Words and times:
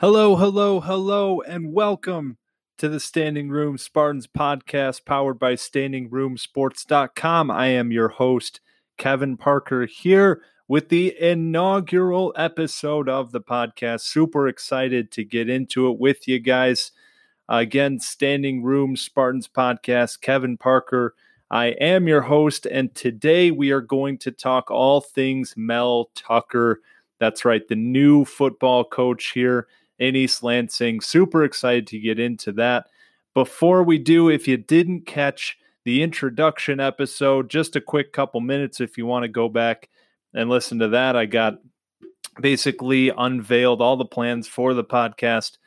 Hello, 0.00 0.34
hello, 0.34 0.80
hello, 0.80 1.42
and 1.42 1.74
welcome 1.74 2.38
to 2.78 2.88
the 2.88 2.98
Standing 2.98 3.50
Room 3.50 3.76
Spartans 3.76 4.26
podcast 4.26 5.04
powered 5.04 5.38
by 5.38 5.52
standingroomsports.com. 5.52 7.50
I 7.50 7.66
am 7.66 7.92
your 7.92 8.08
host, 8.08 8.60
Kevin 8.96 9.36
Parker, 9.36 9.84
here 9.84 10.40
with 10.66 10.88
the 10.88 11.14
inaugural 11.20 12.32
episode 12.34 13.10
of 13.10 13.32
the 13.32 13.42
podcast. 13.42 14.00
Super 14.00 14.48
excited 14.48 15.12
to 15.12 15.22
get 15.22 15.50
into 15.50 15.90
it 15.90 15.98
with 15.98 16.26
you 16.26 16.38
guys. 16.38 16.92
Again, 17.50 18.00
Standing 18.00 18.62
Room 18.62 18.96
Spartans 18.96 19.48
podcast, 19.48 20.22
Kevin 20.22 20.56
Parker. 20.56 21.14
I 21.50 21.72
am 21.72 22.08
your 22.08 22.22
host, 22.22 22.64
and 22.64 22.94
today 22.94 23.50
we 23.50 23.70
are 23.70 23.82
going 23.82 24.16
to 24.20 24.30
talk 24.30 24.70
all 24.70 25.02
things 25.02 25.52
Mel 25.58 26.10
Tucker. 26.14 26.80
That's 27.18 27.44
right, 27.44 27.68
the 27.68 27.76
new 27.76 28.24
football 28.24 28.82
coach 28.82 29.32
here 29.32 29.66
in 30.00 30.16
East 30.16 30.42
Lansing. 30.42 31.00
Super 31.00 31.44
excited 31.44 31.86
to 31.88 32.00
get 32.00 32.18
into 32.18 32.50
that. 32.52 32.86
Before 33.34 33.82
we 33.84 33.98
do, 33.98 34.28
if 34.28 34.48
you 34.48 34.56
didn't 34.56 35.06
catch 35.06 35.56
the 35.84 36.02
introduction 36.02 36.80
episode, 36.80 37.48
just 37.48 37.76
a 37.76 37.80
quick 37.80 38.12
couple 38.12 38.40
minutes 38.40 38.80
if 38.80 38.98
you 38.98 39.06
want 39.06 39.22
to 39.22 39.28
go 39.28 39.48
back 39.48 39.88
and 40.34 40.50
listen 40.50 40.80
to 40.80 40.88
that. 40.88 41.14
I 41.14 41.26
got 41.26 41.58
basically 42.40 43.10
unveiled 43.10 43.80
all 43.80 43.96
the 43.96 44.04
plans 44.04 44.48
for 44.48 44.74
the 44.74 44.82
podcast. 44.82 45.58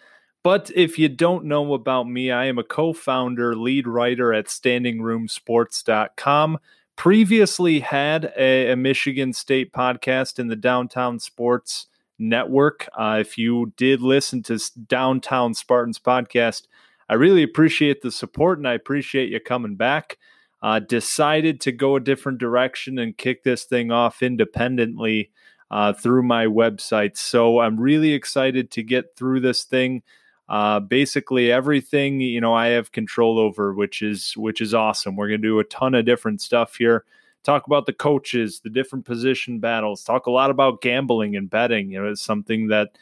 But 0.44 0.70
if 0.76 1.00
you 1.00 1.08
don't 1.08 1.45
know 1.45 1.73
about 1.73 2.09
me, 2.09 2.30
I 2.31 2.44
am 2.45 2.58
a 2.58 2.64
co 2.64 2.92
founder, 2.92 3.56
lead 3.56 3.88
writer 3.88 4.34
at 4.34 4.48
standingroomsports.com. 4.48 6.59
Previously 6.95 7.80
had 7.80 8.31
a, 8.38 8.72
a 8.72 8.76
Michigan 8.76 9.34
State 9.34 9.72
podcast 9.72 10.38
in 10.39 10.48
the 10.48 10.56
Downtown 10.56 11.20
Sports 11.20 11.88
Network. 12.19 12.88
Uh, 12.97 13.17
if 13.19 13.38
you 13.38 13.73
did 13.78 14.02
listen 14.02 14.44
to 14.44 14.59
Downtown 14.88 15.54
Spartans 15.54 15.99
podcast, 15.99 16.67
I 17.10 17.15
really 17.15 17.43
appreciate 17.43 18.02
the 18.02 18.11
support 18.11 18.58
and 18.58 18.67
I 18.67 18.73
appreciate 18.73 19.30
you 19.30 19.39
coming 19.39 19.76
back. 19.76 20.17
Uh, 20.61 20.80
decided 20.80 21.60
to 21.61 21.71
go 21.73 21.98
a 21.98 21.99
different 21.99 22.37
direction 22.37 22.98
and 22.98 23.17
kick 23.17 23.43
this 23.43 23.65
thing 23.65 23.92
off 23.92 24.23
independently 24.23 25.30
uh, 25.70 25.92
through 25.92 26.23
my 26.23 26.45
website. 26.45 27.17
So 27.17 27.60
I'm 27.60 27.80
really 27.80 28.14
excited 28.14 28.71
to 28.71 28.83
get 28.83 29.16
through 29.17 29.42
this 29.42 29.64
thing. 29.64 30.04
Uh, 30.48 30.80
basically 30.80 31.52
everything 31.52 32.20
you 32.21 32.39
know 32.39 32.54
I 32.54 32.67
have 32.67 32.92
control 32.92 33.39
over, 33.39 33.73
which 33.73 34.02
is 34.02 34.33
which 34.37 34.61
is 34.61 34.73
awesome. 34.73 35.16
We're 35.16 35.30
gonna 35.30 35.37
do 35.39 35.60
a 35.60 35.64
ton 35.64 35.95
of 35.95 36.05
different 36.05 36.42
stuff 36.42 36.76
here 36.76 37.05
talk 37.43 37.67
about 37.67 37.86
the 37.86 37.93
coaches, 37.93 38.61
the 38.61 38.70
different 38.70 39.05
position 39.05 39.59
battles, 39.59 40.04
talk 40.04 40.26
a 40.26 40.31
lot 40.31 40.49
about 40.49 40.81
gambling 40.81 41.36
and 41.36 41.49
betting. 41.49 41.92
You 41.92 42.02
know, 42.02 42.09
it's 42.09 42.21
something 42.21 42.67
that 42.67 42.98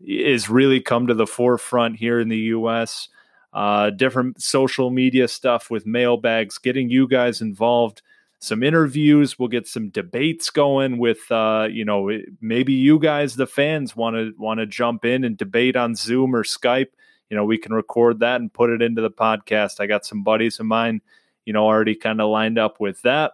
is 0.00 0.48
really 0.48 0.80
come 0.80 1.06
to 1.06 1.14
the 1.14 1.26
forefront 1.26 1.96
here 1.96 2.20
in 2.20 2.28
the 2.28 2.38
U.S. 2.38 3.08
Uh, 3.52 3.90
different 3.90 4.40
social 4.40 4.90
media 4.90 5.28
stuff 5.28 5.70
with 5.70 5.86
mailbags, 5.86 6.58
getting 6.58 6.88
you 6.88 7.06
guys 7.06 7.40
involved. 7.40 8.02
Some 8.42 8.62
interviews. 8.62 9.38
We'll 9.38 9.50
get 9.50 9.68
some 9.68 9.90
debates 9.90 10.48
going 10.48 10.96
with, 10.96 11.30
uh, 11.30 11.68
you 11.70 11.84
know, 11.84 12.10
maybe 12.40 12.72
you 12.72 12.98
guys, 12.98 13.36
the 13.36 13.46
fans, 13.46 13.94
want 13.94 14.16
to 14.16 14.32
want 14.38 14.60
to 14.60 14.66
jump 14.66 15.04
in 15.04 15.24
and 15.24 15.36
debate 15.36 15.76
on 15.76 15.94
Zoom 15.94 16.34
or 16.34 16.42
Skype. 16.42 16.88
You 17.28 17.36
know, 17.36 17.44
we 17.44 17.58
can 17.58 17.74
record 17.74 18.20
that 18.20 18.40
and 18.40 18.50
put 18.50 18.70
it 18.70 18.80
into 18.80 19.02
the 19.02 19.10
podcast. 19.10 19.78
I 19.78 19.86
got 19.86 20.06
some 20.06 20.22
buddies 20.22 20.58
of 20.58 20.64
mine, 20.64 21.02
you 21.44 21.52
know, 21.52 21.66
already 21.66 21.94
kind 21.94 22.18
of 22.20 22.30
lined 22.30 22.58
up 22.58 22.80
with 22.80 23.02
that 23.02 23.32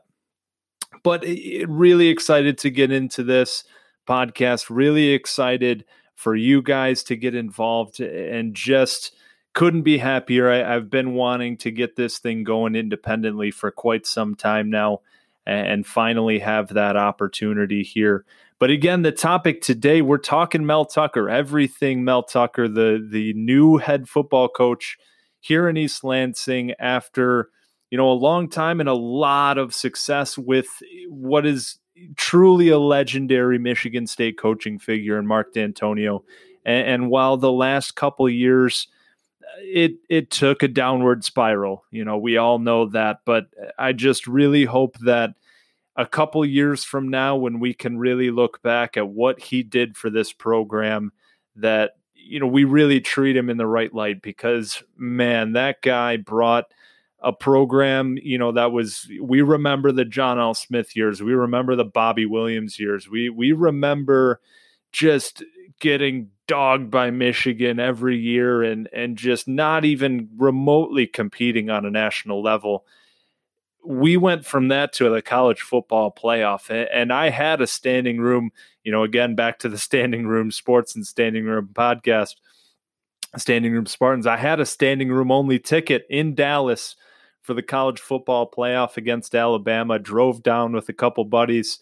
but 1.02 1.24
really 1.68 2.08
excited 2.08 2.58
to 2.58 2.70
get 2.70 2.90
into 2.90 3.22
this 3.22 3.64
podcast. 4.08 4.66
Really 4.70 5.10
excited 5.10 5.84
for 6.14 6.34
you 6.34 6.62
guys 6.62 7.02
to 7.04 7.16
get 7.16 7.34
involved 7.34 8.00
and 8.00 8.54
just 8.54 9.14
couldn't 9.52 9.82
be 9.82 9.98
happier. 9.98 10.50
I, 10.50 10.74
have 10.74 10.90
been 10.90 11.14
wanting 11.14 11.56
to 11.58 11.70
get 11.70 11.96
this 11.96 12.18
thing 12.18 12.44
going 12.44 12.74
independently 12.74 13.50
for 13.50 13.70
quite 13.70 14.06
some 14.06 14.34
time 14.34 14.70
now 14.70 15.00
and 15.46 15.86
finally 15.86 16.40
have 16.40 16.68
that 16.68 16.96
opportunity 16.96 17.82
here. 17.82 18.24
But 18.58 18.70
again, 18.70 19.02
the 19.02 19.12
topic 19.12 19.60
today, 19.60 20.02
we're 20.02 20.18
talking 20.18 20.66
Mel 20.66 20.86
Tucker, 20.86 21.28
everything 21.28 22.04
Mel 22.04 22.22
Tucker, 22.22 22.68
the 22.68 23.06
the 23.08 23.32
new 23.34 23.76
head 23.76 24.08
football 24.08 24.48
coach 24.48 24.96
here 25.40 25.68
in 25.68 25.76
East 25.76 26.02
Lansing 26.02 26.72
after 26.78 27.50
you 27.90 27.98
know, 27.98 28.10
a 28.10 28.12
long 28.12 28.48
time 28.48 28.80
and 28.80 28.88
a 28.88 28.94
lot 28.94 29.58
of 29.58 29.74
success 29.74 30.36
with 30.36 30.66
eh, 30.82 31.06
what 31.08 31.46
is 31.46 31.78
truly 32.16 32.68
a 32.68 32.78
legendary 32.78 33.58
Michigan 33.58 34.06
State 34.06 34.38
coaching 34.38 34.78
figure 34.78 35.18
in 35.18 35.26
Mark 35.26 35.54
Dantonio. 35.54 36.22
And, 36.64 36.86
and 36.88 37.10
while 37.10 37.36
the 37.36 37.52
last 37.52 37.96
couple 37.96 38.28
years, 38.28 38.88
eh, 39.58 39.62
it 39.64 39.92
it 40.08 40.30
took 40.30 40.62
a 40.62 40.68
downward 40.68 41.24
spiral. 41.24 41.84
You 41.90 42.04
know, 42.04 42.18
we 42.18 42.36
all 42.36 42.58
know 42.58 42.86
that, 42.86 43.20
but 43.24 43.46
eh, 43.60 43.70
I 43.78 43.92
just 43.92 44.26
really 44.26 44.64
hope 44.64 44.98
that 45.00 45.34
a 45.96 46.06
couple 46.06 46.44
years 46.44 46.84
from 46.84 47.08
now 47.08 47.36
when 47.36 47.58
we 47.58 47.72
can 47.72 47.98
really 47.98 48.30
look 48.30 48.62
back 48.62 48.96
at 48.96 49.08
what 49.08 49.40
he 49.40 49.62
did 49.62 49.96
for 49.96 50.10
this 50.10 50.32
program 50.32 51.10
that 51.54 51.92
you 52.14 52.40
know 52.40 52.46
we 52.46 52.64
really 52.64 53.00
treat 53.00 53.36
him 53.36 53.48
in 53.48 53.56
the 53.56 53.66
right 53.66 53.94
light 53.94 54.20
because 54.20 54.82
man, 54.96 55.52
that 55.52 55.80
guy 55.82 56.16
brought 56.16 56.66
a 57.20 57.32
program, 57.32 58.18
you 58.22 58.38
know, 58.38 58.52
that 58.52 58.72
was 58.72 59.08
we 59.20 59.42
remember 59.42 59.90
the 59.92 60.04
John 60.04 60.38
L. 60.38 60.54
Smith 60.54 60.94
years, 60.94 61.22
we 61.22 61.32
remember 61.32 61.74
the 61.74 61.84
Bobby 61.84 62.26
Williams 62.26 62.78
years, 62.78 63.08
we 63.08 63.30
we 63.30 63.52
remember 63.52 64.40
just 64.92 65.42
getting 65.80 66.30
dogged 66.46 66.90
by 66.90 67.10
Michigan 67.10 67.80
every 67.80 68.16
year 68.16 68.62
and 68.62 68.88
and 68.92 69.16
just 69.16 69.48
not 69.48 69.84
even 69.84 70.28
remotely 70.36 71.06
competing 71.06 71.70
on 71.70 71.84
a 71.84 71.90
national 71.90 72.42
level. 72.42 72.84
We 73.84 74.16
went 74.16 74.44
from 74.44 74.68
that 74.68 74.92
to 74.94 75.08
the 75.08 75.22
college 75.22 75.60
football 75.60 76.12
playoff, 76.12 76.70
and 76.92 77.12
I 77.12 77.30
had 77.30 77.60
a 77.60 77.66
standing 77.66 78.20
room. 78.20 78.50
You 78.84 78.92
know, 78.92 79.02
again 79.02 79.34
back 79.34 79.58
to 79.60 79.68
the 79.68 79.78
standing 79.78 80.26
room 80.26 80.50
sports 80.50 80.94
and 80.94 81.06
standing 81.06 81.44
room 81.44 81.70
podcast, 81.72 82.36
standing 83.36 83.72
room 83.72 83.86
Spartans. 83.86 84.26
I 84.26 84.36
had 84.36 84.60
a 84.60 84.66
standing 84.66 85.10
room 85.10 85.30
only 85.30 85.58
ticket 85.58 86.06
in 86.08 86.34
Dallas 86.34 86.96
for 87.42 87.54
the 87.54 87.62
college 87.62 88.00
football 88.00 88.50
playoff 88.50 88.96
against 88.96 89.34
Alabama. 89.34 89.98
Drove 89.98 90.42
down 90.42 90.72
with 90.72 90.88
a 90.88 90.92
couple 90.92 91.24
buddies. 91.24 91.78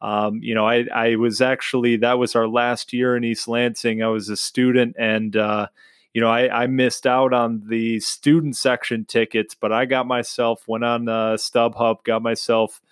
Um, 0.00 0.40
you 0.42 0.54
know, 0.54 0.66
I, 0.66 0.86
I 0.94 1.16
was 1.16 1.40
actually 1.40 1.96
that 1.98 2.18
was 2.18 2.36
our 2.36 2.48
last 2.48 2.92
year 2.92 3.16
in 3.16 3.24
East 3.24 3.48
Lansing. 3.48 4.02
I 4.02 4.08
was 4.08 4.28
a 4.28 4.36
student, 4.36 4.96
and 4.98 5.34
uh, 5.36 5.68
you 6.12 6.20
know, 6.20 6.28
I, 6.28 6.64
I, 6.64 6.66
missed 6.66 7.06
out 7.06 7.32
on 7.32 7.62
the 7.66 8.00
student 8.00 8.56
section 8.56 9.04
tickets, 9.04 9.54
but 9.54 9.72
I 9.72 9.86
got 9.86 10.06
myself 10.06 10.68
went 10.68 10.84
on 10.84 11.08
uh, 11.08 11.34
StubHub, 11.34 12.04
got 12.04 12.22
myself 12.22 12.82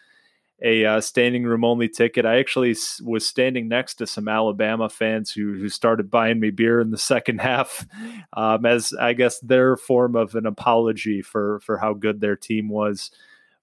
a 0.62 0.84
uh, 0.84 1.00
standing 1.00 1.42
room 1.44 1.64
only 1.64 1.88
ticket. 1.88 2.24
I 2.24 2.38
actually 2.38 2.76
was 3.02 3.26
standing 3.26 3.68
next 3.68 3.94
to 3.94 4.06
some 4.06 4.28
Alabama 4.28 4.88
fans 4.88 5.32
who 5.32 5.54
who 5.54 5.68
started 5.68 6.10
buying 6.10 6.38
me 6.40 6.50
beer 6.50 6.80
in 6.80 6.90
the 6.90 6.98
second 6.98 7.40
half, 7.40 7.86
um, 8.34 8.64
as 8.64 8.94
I 8.98 9.12
guess 9.12 9.40
their 9.40 9.76
form 9.76 10.14
of 10.16 10.34
an 10.34 10.46
apology 10.46 11.20
for 11.20 11.60
for 11.60 11.78
how 11.78 11.94
good 11.94 12.20
their 12.20 12.36
team 12.36 12.68
was. 12.68 13.10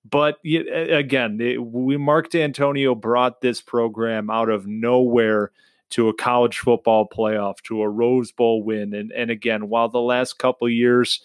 But 0.10 0.40
again, 0.44 1.40
it, 1.42 1.63
we 1.63 1.98
Mark 1.98 2.30
Dantonio 2.30 3.00
brought 3.00 3.42
this 3.42 3.62
program 3.62 4.30
out 4.30 4.50
of 4.50 4.68
nowhere 4.68 5.52
to 5.92 6.07
a 6.07 6.13
college 6.13 6.60
football 6.60 7.07
playoff, 7.07 7.62
to 7.63 7.81
a 7.81 7.90
Rose 7.90 8.31
Bowl 8.31 8.62
win, 8.62 8.94
and 8.94 9.12
and 9.12 9.31
again, 9.31 9.69
while 9.69 9.88
the 9.88 10.02
last 10.02 10.38
couple 10.38 10.68
years 10.68 11.22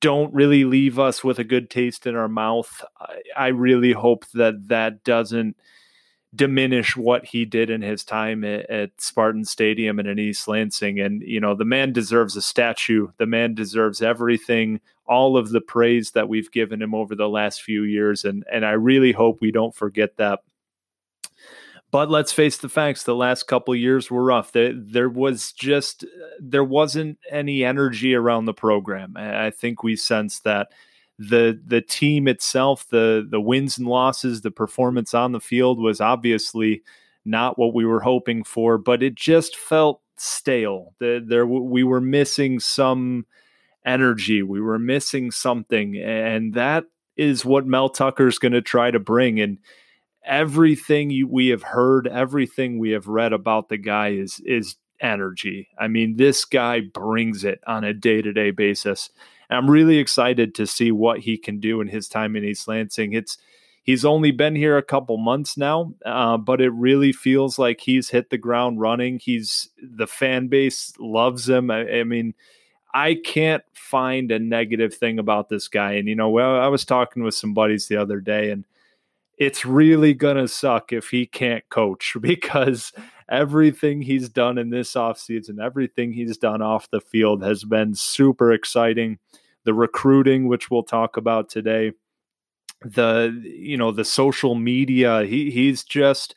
don't 0.00 0.32
really 0.34 0.64
leave 0.64 0.98
us 0.98 1.24
with 1.24 1.38
a 1.38 1.44
good 1.44 1.70
taste 1.70 2.06
in 2.06 2.16
our 2.16 2.28
mouth, 2.28 2.84
I, 3.00 3.20
I 3.36 3.46
really 3.48 3.92
hope 3.92 4.26
that 4.34 4.68
that 4.68 5.04
doesn't 5.04 5.56
diminish 6.34 6.96
what 6.96 7.24
he 7.24 7.44
did 7.44 7.70
in 7.70 7.82
his 7.82 8.04
time 8.04 8.44
at, 8.44 8.68
at, 8.68 8.90
Spartan 9.00 9.44
Stadium 9.44 9.98
and 9.98 10.06
in 10.06 10.18
East 10.18 10.46
Lansing. 10.46 11.00
And, 11.00 11.22
you 11.22 11.40
know, 11.40 11.54
the 11.54 11.64
man 11.64 11.92
deserves 11.92 12.36
a 12.36 12.42
statue. 12.42 13.08
The 13.16 13.26
man 13.26 13.54
deserves 13.54 14.02
everything, 14.02 14.80
all 15.06 15.36
of 15.36 15.50
the 15.50 15.60
praise 15.60 16.10
that 16.12 16.28
we've 16.28 16.50
given 16.50 16.82
him 16.82 16.94
over 16.94 17.14
the 17.14 17.28
last 17.28 17.62
few 17.62 17.84
years. 17.84 18.24
And, 18.24 18.44
and 18.52 18.66
I 18.66 18.72
really 18.72 19.12
hope 19.12 19.40
we 19.40 19.50
don't 19.50 19.74
forget 19.74 20.16
that. 20.18 20.40
But 21.96 22.10
let's 22.10 22.30
face 22.30 22.58
the 22.58 22.68
facts: 22.68 23.04
the 23.04 23.14
last 23.14 23.44
couple 23.44 23.74
years 23.74 24.10
were 24.10 24.22
rough. 24.22 24.52
There, 24.52 24.74
there 24.74 25.08
was 25.08 25.50
just 25.52 26.04
there 26.38 26.62
wasn't 26.62 27.18
any 27.30 27.64
energy 27.64 28.14
around 28.14 28.44
the 28.44 28.52
program. 28.52 29.14
I 29.16 29.48
think 29.48 29.82
we 29.82 29.96
sensed 29.96 30.44
that 30.44 30.72
the 31.18 31.58
the 31.66 31.80
team 31.80 32.28
itself, 32.28 32.86
the 32.90 33.26
the 33.26 33.40
wins 33.40 33.78
and 33.78 33.86
losses, 33.86 34.42
the 34.42 34.50
performance 34.50 35.14
on 35.14 35.32
the 35.32 35.40
field 35.40 35.80
was 35.80 36.02
obviously 36.02 36.82
not 37.24 37.58
what 37.58 37.72
we 37.72 37.86
were 37.86 38.00
hoping 38.00 38.44
for, 38.44 38.76
but 38.76 39.02
it 39.02 39.14
just 39.14 39.56
felt 39.56 40.02
stale. 40.18 40.92
The, 40.98 41.24
there 41.26 41.46
we 41.46 41.82
were 41.82 42.02
missing 42.02 42.60
some 42.60 43.24
energy. 43.86 44.42
We 44.42 44.60
were 44.60 44.78
missing 44.78 45.30
something, 45.30 45.96
and 45.96 46.52
that 46.52 46.84
is 47.16 47.42
what 47.42 47.66
Mel 47.66 47.88
Tucker's 47.88 48.38
going 48.38 48.52
to 48.52 48.60
try 48.60 48.90
to 48.90 49.00
bring. 49.00 49.40
And 49.40 49.56
everything 50.26 51.10
you, 51.10 51.26
we 51.28 51.48
have 51.48 51.62
heard, 51.62 52.06
everything 52.06 52.78
we 52.78 52.90
have 52.90 53.06
read 53.06 53.32
about 53.32 53.68
the 53.68 53.78
guy 53.78 54.08
is 54.08 54.40
is 54.44 54.76
energy. 55.00 55.68
I 55.78 55.88
mean, 55.88 56.16
this 56.16 56.44
guy 56.44 56.80
brings 56.80 57.44
it 57.44 57.60
on 57.66 57.84
a 57.84 57.94
day 57.94 58.22
to 58.22 58.32
day 58.32 58.50
basis. 58.50 59.10
And 59.48 59.58
I'm 59.58 59.70
really 59.70 59.98
excited 59.98 60.54
to 60.56 60.66
see 60.66 60.90
what 60.90 61.20
he 61.20 61.36
can 61.38 61.60
do 61.60 61.80
in 61.80 61.88
his 61.88 62.08
time 62.08 62.36
in 62.36 62.44
East 62.44 62.66
Lansing. 62.66 63.12
It's 63.12 63.38
he's 63.82 64.04
only 64.04 64.32
been 64.32 64.56
here 64.56 64.76
a 64.76 64.82
couple 64.82 65.16
months 65.16 65.56
now, 65.56 65.94
uh, 66.04 66.36
but 66.36 66.60
it 66.60 66.70
really 66.70 67.12
feels 67.12 67.58
like 67.58 67.80
he's 67.80 68.10
hit 68.10 68.30
the 68.30 68.38
ground 68.38 68.80
running. 68.80 69.18
He's 69.18 69.70
the 69.80 70.06
fan 70.06 70.48
base 70.48 70.92
loves 70.98 71.48
him. 71.48 71.70
I, 71.70 72.00
I 72.00 72.04
mean, 72.04 72.34
I 72.92 73.14
can't 73.24 73.62
find 73.74 74.32
a 74.32 74.38
negative 74.38 74.94
thing 74.94 75.18
about 75.18 75.48
this 75.48 75.68
guy. 75.68 75.92
And 75.92 76.08
you 76.08 76.16
know, 76.16 76.30
well, 76.30 76.60
I 76.60 76.68
was 76.68 76.84
talking 76.84 77.22
with 77.22 77.34
some 77.34 77.54
buddies 77.54 77.86
the 77.86 77.96
other 77.96 78.20
day, 78.20 78.50
and 78.50 78.64
it's 79.36 79.64
really 79.64 80.14
gonna 80.14 80.48
suck 80.48 80.92
if 80.92 81.08
he 81.08 81.26
can't 81.26 81.68
coach 81.68 82.16
because 82.20 82.92
everything 83.28 84.02
he's 84.02 84.28
done 84.28 84.58
in 84.58 84.70
this 84.70 84.94
offseason, 84.94 85.62
everything 85.62 86.12
he's 86.12 86.36
done 86.38 86.62
off 86.62 86.90
the 86.90 87.00
field 87.00 87.42
has 87.42 87.64
been 87.64 87.94
super 87.94 88.52
exciting. 88.52 89.18
The 89.64 89.74
recruiting, 89.74 90.46
which 90.46 90.70
we'll 90.70 90.84
talk 90.84 91.16
about 91.16 91.48
today, 91.48 91.92
the 92.82 93.42
you 93.42 93.76
know, 93.76 93.90
the 93.90 94.04
social 94.04 94.54
media, 94.54 95.24
he 95.24 95.50
he's 95.50 95.82
just 95.82 96.34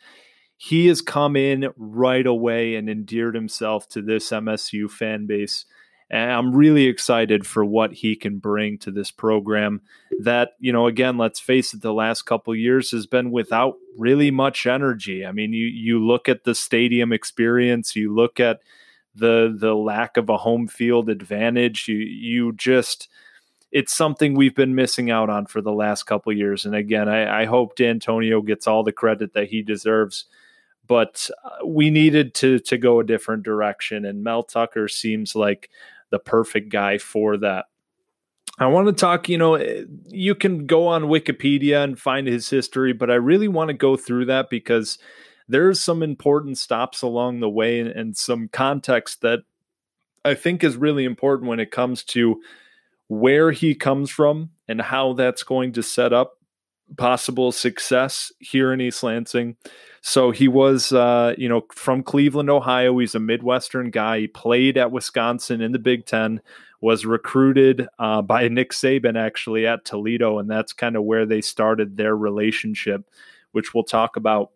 he 0.57 0.87
has 0.87 1.01
come 1.01 1.35
in 1.35 1.69
right 1.77 2.25
away 2.25 2.75
and 2.75 2.89
endeared 2.89 3.35
himself 3.35 3.87
to 3.89 4.01
this 4.01 4.29
MSU 4.29 4.89
fan 4.89 5.25
base 5.25 5.65
and 6.09 6.31
I'm 6.31 6.55
really 6.55 6.85
excited 6.85 7.45
for 7.45 7.63
what 7.63 7.93
he 7.93 8.15
can 8.15 8.39
bring 8.39 8.79
to 8.79 8.91
this 8.91 9.11
program. 9.11 9.81
That, 10.19 10.53
you 10.59 10.73
know, 10.73 10.87
again, 10.87 11.17
let's 11.17 11.39
face 11.39 11.73
it, 11.73 11.81
the 11.81 11.93
last 11.93 12.23
couple 12.23 12.55
years 12.55 12.91
has 12.91 13.05
been 13.05 13.29
without 13.29 13.75
really 13.97 14.31
much 14.31 14.65
energy. 14.65 15.25
I 15.25 15.31
mean, 15.31 15.53
you 15.53 15.67
you 15.67 16.03
look 16.03 16.27
at 16.27 16.43
the 16.43 16.55
stadium 16.55 17.13
experience, 17.13 17.95
you 17.95 18.13
look 18.13 18.39
at 18.39 18.61
the 19.13 19.55
the 19.55 19.75
lack 19.75 20.17
of 20.17 20.29
a 20.29 20.37
home 20.37 20.67
field 20.67 21.09
advantage, 21.09 21.87
you 21.87 21.97
you 21.97 22.53
just 22.53 23.07
it's 23.71 23.93
something 23.93 24.33
we've 24.33 24.55
been 24.55 24.73
missing 24.73 25.11
out 25.11 25.29
on 25.29 25.45
for 25.45 25.61
the 25.61 25.71
last 25.71 26.03
couple 26.03 26.33
years. 26.33 26.65
And 26.65 26.73
again, 26.73 27.07
I, 27.07 27.43
I 27.43 27.45
hope 27.45 27.77
Dantonio 27.77 28.43
gets 28.43 28.65
all 28.65 28.83
the 28.83 28.91
credit 28.91 29.33
that 29.33 29.49
he 29.49 29.61
deserves 29.61 30.25
but 30.87 31.29
uh, 31.45 31.65
we 31.65 31.89
needed 31.89 32.33
to 32.33 32.59
to 32.59 32.77
go 32.77 32.99
a 32.99 33.05
different 33.05 33.43
direction 33.43 34.03
and 34.03 34.23
Mel 34.23 34.43
Tucker 34.43 34.89
seems 34.89 35.35
like 35.35 35.69
the 36.09 36.19
perfect 36.19 36.69
guy 36.69 36.97
for 36.97 37.37
that. 37.37 37.65
I 38.57 38.67
want 38.67 38.87
to 38.87 38.93
talk, 38.93 39.29
you 39.29 39.37
know, 39.37 39.57
you 40.07 40.35
can 40.35 40.65
go 40.65 40.87
on 40.87 41.03
Wikipedia 41.03 41.81
and 41.83 41.97
find 41.97 42.27
his 42.27 42.49
history, 42.49 42.91
but 42.91 43.09
I 43.09 43.15
really 43.15 43.47
want 43.47 43.69
to 43.69 43.73
go 43.73 43.95
through 43.95 44.25
that 44.25 44.49
because 44.49 44.97
there's 45.47 45.79
some 45.79 46.03
important 46.03 46.57
stops 46.57 47.01
along 47.01 47.39
the 47.39 47.49
way 47.49 47.79
and, 47.79 47.89
and 47.89 48.17
some 48.17 48.49
context 48.49 49.21
that 49.21 49.39
I 50.25 50.33
think 50.33 50.63
is 50.63 50.75
really 50.75 51.05
important 51.05 51.49
when 51.49 51.61
it 51.61 51.71
comes 51.71 52.03
to 52.05 52.41
where 53.07 53.51
he 53.51 53.75
comes 53.75 54.11
from 54.11 54.51
and 54.67 54.81
how 54.81 55.13
that's 55.13 55.43
going 55.43 55.71
to 55.73 55.83
set 55.83 56.11
up 56.11 56.38
possible 56.97 57.51
success 57.51 58.31
here 58.39 58.73
in 58.73 58.81
East 58.81 59.03
Lansing. 59.03 59.55
So 60.01 60.31
he 60.31 60.47
was, 60.47 60.91
uh, 60.91 61.33
you 61.37 61.49
know, 61.49 61.65
from 61.73 62.03
Cleveland, 62.03 62.49
Ohio. 62.49 62.97
He's 62.97 63.15
a 63.15 63.19
Midwestern 63.19 63.91
guy. 63.91 64.19
He 64.19 64.27
played 64.27 64.77
at 64.77 64.91
Wisconsin 64.91 65.61
in 65.61 65.71
the 65.71 65.79
Big 65.79 66.05
Ten, 66.05 66.41
was 66.81 67.05
recruited 67.05 67.87
uh, 67.99 68.21
by 68.21 68.47
Nick 68.47 68.71
Saban 68.71 69.17
actually 69.17 69.67
at 69.67 69.85
Toledo. 69.85 70.39
And 70.39 70.49
that's 70.49 70.71
kind 70.73 70.95
of 70.95 71.03
where 71.03 71.25
they 71.25 71.41
started 71.41 71.97
their 71.97 72.15
relationship, 72.15 73.09
which 73.51 73.73
we'll 73.73 73.83
talk 73.83 74.15
about 74.15 74.51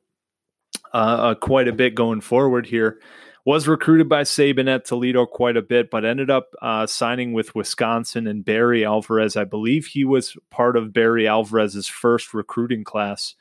uh, 0.93 0.97
uh 0.97 1.35
quite 1.35 1.67
a 1.67 1.73
bit 1.73 1.95
going 1.95 2.21
forward 2.21 2.65
here 2.67 2.99
was 3.45 3.67
recruited 3.67 4.07
by 4.07 4.21
Saban 4.23 4.73
at 4.73 4.85
Toledo 4.85 5.25
quite 5.25 5.57
a 5.57 5.61
bit, 5.61 5.89
but 5.89 6.05
ended 6.05 6.29
up 6.29 6.53
uh, 6.61 6.85
signing 6.85 7.33
with 7.33 7.55
Wisconsin 7.55 8.25
and 8.25 8.45
Barry 8.45 8.85
Alvarez. 8.85 9.35
I 9.35 9.43
believe 9.43 9.87
he 9.87 10.05
was 10.05 10.37
part 10.49 10.77
of 10.77 10.93
Barry 10.93 11.27
Alvarez's 11.27 11.87
first 11.87 12.33
recruiting 12.33 12.83
class 12.83 13.35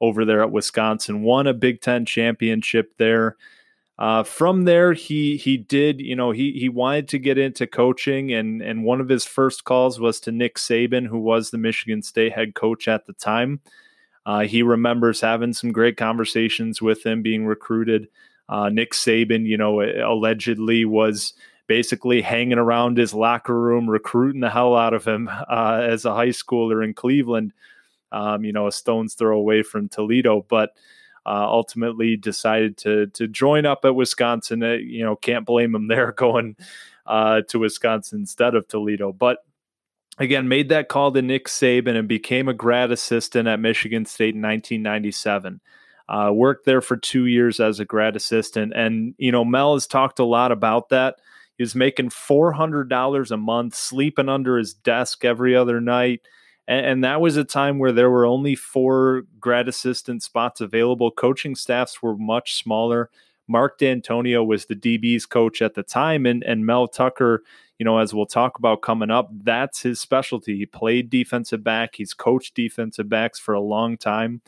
over 0.00 0.24
there 0.24 0.42
at 0.42 0.52
Wisconsin. 0.52 1.22
Won 1.22 1.46
a 1.46 1.54
Big 1.54 1.80
Ten 1.80 2.06
championship 2.06 2.96
there. 2.96 3.36
Uh, 3.98 4.22
from 4.22 4.64
there, 4.64 4.94
he 4.94 5.36
he 5.36 5.58
did 5.58 6.00
you 6.00 6.16
know 6.16 6.30
he 6.30 6.52
he 6.52 6.70
wanted 6.70 7.08
to 7.08 7.18
get 7.18 7.36
into 7.36 7.66
coaching, 7.66 8.32
and 8.32 8.62
and 8.62 8.84
one 8.84 9.00
of 9.00 9.10
his 9.10 9.26
first 9.26 9.64
calls 9.64 10.00
was 10.00 10.20
to 10.20 10.32
Nick 10.32 10.56
Saban, 10.56 11.06
who 11.06 11.18
was 11.18 11.50
the 11.50 11.58
Michigan 11.58 12.02
State 12.02 12.32
head 12.32 12.54
coach 12.54 12.88
at 12.88 13.06
the 13.06 13.12
time. 13.12 13.60
Uh, 14.24 14.40
he 14.40 14.62
remembers 14.62 15.20
having 15.20 15.52
some 15.52 15.72
great 15.72 15.96
conversations 15.96 16.80
with 16.80 17.04
him, 17.04 17.20
being 17.20 17.44
recruited. 17.44 18.08
Uh, 18.50 18.68
Nick 18.68 18.92
Saban, 18.92 19.46
you 19.46 19.56
know, 19.56 19.80
allegedly 19.80 20.84
was 20.84 21.34
basically 21.68 22.20
hanging 22.20 22.58
around 22.58 22.98
his 22.98 23.14
locker 23.14 23.58
room, 23.58 23.88
recruiting 23.88 24.40
the 24.40 24.50
hell 24.50 24.74
out 24.74 24.92
of 24.92 25.04
him 25.06 25.28
uh, 25.48 25.80
as 25.84 26.04
a 26.04 26.12
high 26.12 26.30
schooler 26.30 26.84
in 26.84 26.92
Cleveland. 26.92 27.52
Um, 28.10 28.44
you 28.44 28.52
know, 28.52 28.66
a 28.66 28.72
stone's 28.72 29.14
throw 29.14 29.38
away 29.38 29.62
from 29.62 29.88
Toledo, 29.88 30.44
but 30.48 30.70
uh, 31.24 31.46
ultimately 31.46 32.16
decided 32.16 32.76
to 32.78 33.06
to 33.08 33.28
join 33.28 33.66
up 33.66 33.84
at 33.84 33.94
Wisconsin. 33.94 34.64
Uh, 34.64 34.72
you 34.72 35.04
know, 35.04 35.14
can't 35.14 35.46
blame 35.46 35.76
him 35.76 35.86
there 35.88 36.10
going 36.10 36.56
uh, 37.06 37.42
to 37.42 37.60
Wisconsin 37.60 38.20
instead 38.20 38.54
of 38.54 38.68
Toledo, 38.68 39.12
but. 39.12 39.38
Again, 40.18 40.48
made 40.48 40.68
that 40.68 40.90
call 40.90 41.12
to 41.12 41.22
Nick 41.22 41.46
Saban 41.46 41.96
and 41.96 42.06
became 42.06 42.46
a 42.46 42.52
grad 42.52 42.90
assistant 42.90 43.48
at 43.48 43.58
Michigan 43.58 44.04
State 44.04 44.34
in 44.34 44.42
1997. 44.42 45.62
Uh, 46.10 46.32
worked 46.32 46.66
there 46.66 46.80
for 46.80 46.96
two 46.96 47.26
years 47.26 47.60
as 47.60 47.78
a 47.78 47.84
grad 47.84 48.16
assistant. 48.16 48.72
And, 48.74 49.14
you 49.16 49.30
know, 49.30 49.44
Mel 49.44 49.74
has 49.74 49.86
talked 49.86 50.18
a 50.18 50.24
lot 50.24 50.50
about 50.50 50.88
that. 50.88 51.20
He 51.56 51.62
was 51.62 51.76
making 51.76 52.08
$400 52.08 53.30
a 53.30 53.36
month, 53.36 53.76
sleeping 53.76 54.28
under 54.28 54.58
his 54.58 54.74
desk 54.74 55.24
every 55.24 55.54
other 55.54 55.80
night. 55.80 56.22
And, 56.66 56.84
and 56.84 57.04
that 57.04 57.20
was 57.20 57.36
a 57.36 57.44
time 57.44 57.78
where 57.78 57.92
there 57.92 58.10
were 58.10 58.26
only 58.26 58.56
four 58.56 59.22
grad 59.38 59.68
assistant 59.68 60.24
spots 60.24 60.60
available. 60.60 61.12
Coaching 61.12 61.54
staffs 61.54 62.02
were 62.02 62.16
much 62.16 62.54
smaller. 62.54 63.08
Mark 63.46 63.78
Dantonio 63.78 64.46
was 64.46 64.66
the 64.66 64.76
DB's 64.76 65.26
coach 65.26 65.60
at 65.60 65.74
the 65.74 65.82
time, 65.82 66.24
and, 66.24 66.44
and 66.44 66.64
Mel 66.64 66.86
Tucker, 66.86 67.42
you 67.78 67.84
know, 67.84 67.98
as 67.98 68.14
we'll 68.14 68.24
talk 68.24 68.58
about 68.58 68.80
coming 68.80 69.10
up, 69.10 69.28
that's 69.42 69.82
his 69.82 70.00
specialty. 70.00 70.56
He 70.56 70.66
played 70.66 71.10
defensive 71.10 71.64
back, 71.64 71.96
he's 71.96 72.14
coached 72.14 72.54
defensive 72.54 73.08
backs 73.08 73.40
for 73.40 73.52
a 73.52 73.60
long 73.60 73.96
time. 73.96 74.40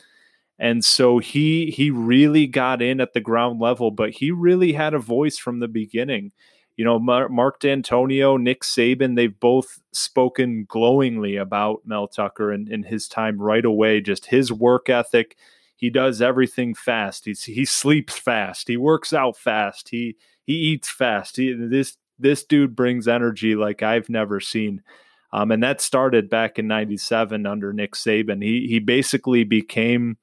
And 0.62 0.84
so 0.84 1.18
he 1.18 1.72
he 1.72 1.90
really 1.90 2.46
got 2.46 2.80
in 2.80 3.00
at 3.00 3.14
the 3.14 3.20
ground 3.20 3.60
level, 3.60 3.90
but 3.90 4.10
he 4.10 4.30
really 4.30 4.72
had 4.72 4.94
a 4.94 4.98
voice 5.00 5.36
from 5.36 5.58
the 5.58 5.66
beginning. 5.66 6.30
You 6.76 6.84
know, 6.84 7.00
Mark 7.00 7.60
Dantonio, 7.60 8.40
Nick 8.40 8.62
Saban, 8.62 9.16
they've 9.16 9.40
both 9.40 9.80
spoken 9.90 10.64
glowingly 10.68 11.34
about 11.34 11.82
Mel 11.84 12.06
Tucker 12.06 12.52
and, 12.52 12.68
and 12.68 12.86
his 12.86 13.08
time 13.08 13.42
right 13.42 13.64
away. 13.64 14.00
Just 14.00 14.26
his 14.26 14.52
work 14.52 14.88
ethic. 14.88 15.36
He 15.74 15.90
does 15.90 16.22
everything 16.22 16.76
fast. 16.76 17.24
He's, 17.24 17.42
he 17.42 17.64
sleeps 17.64 18.16
fast. 18.16 18.68
He 18.68 18.76
works 18.76 19.12
out 19.12 19.36
fast. 19.36 19.88
He 19.88 20.16
he 20.44 20.52
eats 20.52 20.88
fast. 20.88 21.38
He, 21.38 21.52
this 21.52 21.96
this 22.20 22.44
dude 22.44 22.76
brings 22.76 23.08
energy 23.08 23.56
like 23.56 23.82
I've 23.82 24.08
never 24.08 24.38
seen. 24.38 24.84
Um, 25.32 25.50
and 25.50 25.62
that 25.64 25.80
started 25.80 26.30
back 26.30 26.60
in 26.60 26.68
97 26.68 27.46
under 27.46 27.72
Nick 27.72 27.94
Saban. 27.94 28.44
He, 28.44 28.68
he 28.68 28.78
basically 28.78 29.42
became 29.42 30.18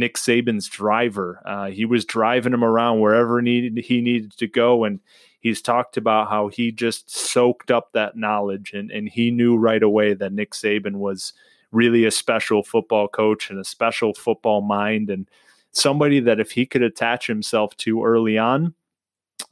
Nick 0.00 0.16
Saban's 0.16 0.68
driver. 0.68 1.40
Uh, 1.44 1.66
he 1.66 1.84
was 1.84 2.04
driving 2.04 2.52
him 2.52 2.64
around 2.64 2.98
wherever 2.98 3.40
needed, 3.40 3.84
he 3.84 4.00
needed 4.00 4.32
to 4.38 4.48
go. 4.48 4.84
And 4.84 4.98
he's 5.38 5.62
talked 5.62 5.96
about 5.96 6.28
how 6.28 6.48
he 6.48 6.72
just 6.72 7.08
soaked 7.08 7.70
up 7.70 7.92
that 7.92 8.16
knowledge 8.16 8.72
and, 8.72 8.90
and 8.90 9.08
he 9.08 9.30
knew 9.30 9.56
right 9.56 9.82
away 9.82 10.14
that 10.14 10.32
Nick 10.32 10.52
Saban 10.52 10.96
was 10.96 11.32
really 11.70 12.04
a 12.04 12.10
special 12.10 12.62
football 12.62 13.06
coach 13.06 13.50
and 13.50 13.58
a 13.58 13.64
special 13.64 14.12
football 14.14 14.60
mind 14.60 15.08
and 15.08 15.28
somebody 15.72 16.18
that 16.20 16.40
if 16.40 16.50
he 16.50 16.66
could 16.66 16.82
attach 16.82 17.26
himself 17.26 17.76
to 17.76 18.04
early 18.04 18.36
on, 18.36 18.74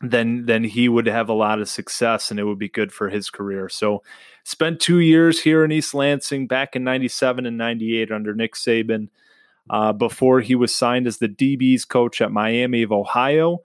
then 0.00 0.44
then 0.46 0.64
he 0.64 0.88
would 0.88 1.06
have 1.06 1.28
a 1.28 1.34
lot 1.34 1.60
of 1.60 1.68
success 1.68 2.30
and 2.30 2.38
it 2.38 2.44
would 2.44 2.58
be 2.58 2.68
good 2.68 2.92
for 2.92 3.08
his 3.08 3.30
career. 3.30 3.68
So 3.68 4.02
spent 4.44 4.80
two 4.80 4.98
years 4.98 5.40
here 5.40 5.64
in 5.64 5.72
East 5.72 5.94
Lansing 5.94 6.46
back 6.46 6.76
in 6.76 6.84
97 6.84 7.46
and 7.46 7.56
98 7.56 8.12
under 8.12 8.34
Nick 8.34 8.54
Saban 8.54 9.08
uh, 9.70 9.92
before 9.92 10.40
he 10.40 10.54
was 10.54 10.74
signed 10.74 11.06
as 11.06 11.18
the 11.18 11.28
DB's 11.28 11.84
coach 11.84 12.20
at 12.20 12.32
Miami 12.32 12.82
of 12.82 12.92
Ohio. 12.92 13.58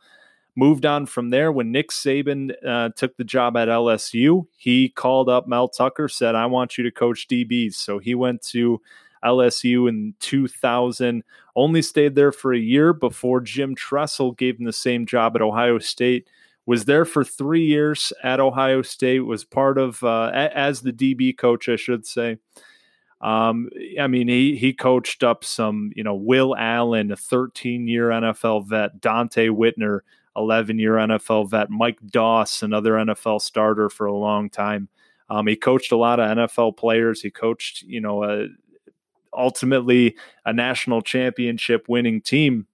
Moved 0.55 0.85
on 0.85 1.07
from 1.07 1.29
there 1.29 1.51
when 1.51 1.71
Nick 1.71 1.89
Saban 1.89 2.53
uh, 2.65 2.89
took 2.95 3.17
the 3.17 3.23
job 3.23 3.57
at 3.57 3.69
LSU. 3.69 4.45
He 4.55 4.89
called 4.89 5.27
up 5.27 5.47
Mel 5.47 5.67
Tucker, 5.67 6.07
said, 6.07 6.35
I 6.35 6.45
want 6.45 6.77
you 6.77 6.83
to 6.83 6.91
coach 6.91 7.27
DBs. 7.27 7.73
So 7.73 7.97
he 7.97 8.13
went 8.13 8.43
to 8.49 8.79
LSU 9.23 9.89
in 9.89 10.13
2000, 10.19 11.23
only 11.55 11.81
stayed 11.81 12.13
there 12.15 12.31
for 12.31 12.53
a 12.53 12.59
year 12.59 12.93
before 12.93 13.41
Jim 13.41 13.73
Tressel 13.75 14.33
gave 14.33 14.59
him 14.59 14.65
the 14.65 14.73
same 14.73 15.05
job 15.05 15.35
at 15.35 15.41
Ohio 15.41 15.79
State. 15.79 16.27
Was 16.65 16.85
there 16.85 17.05
for 17.05 17.23
three 17.23 17.65
years 17.65 18.13
at 18.23 18.39
Ohio 18.39 18.81
State, 18.81 19.21
was 19.21 19.43
part 19.43 19.77
of, 19.77 20.03
uh, 20.03 20.31
as 20.33 20.81
the 20.81 20.93
DB 20.93 21.35
coach, 21.37 21.67
I 21.67 21.75
should 21.75 22.05
say. 22.05 22.37
Um, 23.23 23.69
I 23.99 24.07
mean, 24.07 24.27
he 24.27 24.57
he 24.57 24.73
coached 24.73 25.23
up 25.23 25.45
some, 25.45 25.91
you 25.95 26.03
know, 26.03 26.13
Will 26.13 26.55
Allen, 26.57 27.09
a 27.09 27.15
13 27.15 27.87
year 27.87 28.09
NFL 28.09 28.67
vet, 28.67 28.99
Donte 28.99 29.49
Whitner, 29.49 30.01
11 30.35 30.77
year 30.77 30.95
NFL 30.95 31.49
vet, 31.49 31.69
Mike 31.69 31.99
Doss, 32.05 32.61
another 32.61 32.93
NFL 32.93 33.41
starter 33.41 33.89
for 33.89 34.05
a 34.05 34.13
long 34.13 34.49
time. 34.49 34.89
Um, 35.29 35.47
he 35.47 35.55
coached 35.55 35.93
a 35.93 35.97
lot 35.97 36.19
of 36.19 36.37
NFL 36.37 36.75
players. 36.75 37.21
He 37.21 37.31
coached, 37.31 37.83
you 37.83 38.01
know, 38.01 38.25
a, 38.25 38.47
ultimately 39.33 40.17
a 40.45 40.51
national 40.51 41.01
championship 41.01 41.85
winning 41.87 42.21
team 42.21 42.67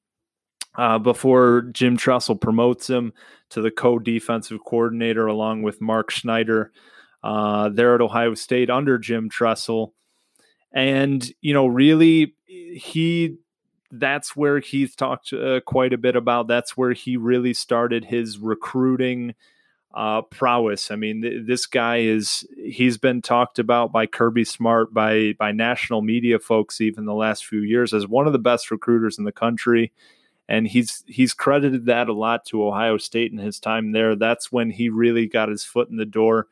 uh, 0.77 0.97
before 0.97 1.69
Jim 1.73 1.95
Tressel 1.95 2.39
promotes 2.39 2.89
him 2.89 3.13
to 3.49 3.61
the 3.61 3.71
co 3.71 3.99
defensive 3.99 4.59
coordinator 4.65 5.27
along 5.27 5.61
with 5.61 5.79
Mark 5.79 6.11
Snyder 6.11 6.71
uh, 7.23 7.69
there 7.69 7.93
at 7.93 8.01
Ohio 8.01 8.33
State 8.33 8.71
under 8.71 8.97
Jim 8.97 9.29
Tressel. 9.29 9.93
And, 10.71 11.27
you 11.41 11.53
know, 11.53 11.67
really, 11.67 12.35
he 12.45 13.37
that's 13.91 14.35
where 14.35 14.59
he's 14.59 14.95
talked 14.95 15.33
uh, 15.33 15.61
quite 15.61 15.93
a 15.93 15.97
bit 15.97 16.15
about. 16.15 16.47
That's 16.47 16.77
where 16.77 16.93
he 16.93 17.17
really 17.17 17.53
started 17.53 18.05
his 18.05 18.37
recruiting 18.37 19.33
uh, 19.93 20.21
prowess. 20.21 20.91
I 20.91 20.95
mean, 20.95 21.23
th- 21.23 21.47
this 21.47 21.65
guy 21.65 21.97
is 21.97 22.47
he's 22.55 22.97
been 22.97 23.21
talked 23.21 23.57
about 23.57 23.91
by 23.91 24.05
Kirby 24.05 24.43
Smart, 24.45 24.93
by 24.93 25.33
by 25.39 25.51
national 25.51 26.01
media 26.01 26.39
folks, 26.39 26.81
even 26.81 27.05
the 27.05 27.13
last 27.13 27.45
few 27.45 27.61
years 27.61 27.93
as 27.93 28.07
one 28.07 28.27
of 28.27 28.33
the 28.33 28.39
best 28.39 28.69
recruiters 28.69 29.17
in 29.17 29.23
the 29.23 29.31
country. 29.31 29.91
And 30.47 30.67
he's 30.67 31.03
he's 31.07 31.33
credited 31.33 31.85
that 31.85 32.09
a 32.09 32.13
lot 32.13 32.45
to 32.45 32.65
Ohio 32.65 32.97
State 32.97 33.31
in 33.31 33.37
his 33.39 33.59
time 33.59 33.91
there. 33.91 34.15
That's 34.15 34.51
when 34.51 34.69
he 34.69 34.89
really 34.89 35.27
got 35.27 35.49
his 35.49 35.63
foot 35.63 35.89
in 35.89 35.97
the 35.97 36.05
door 36.05 36.47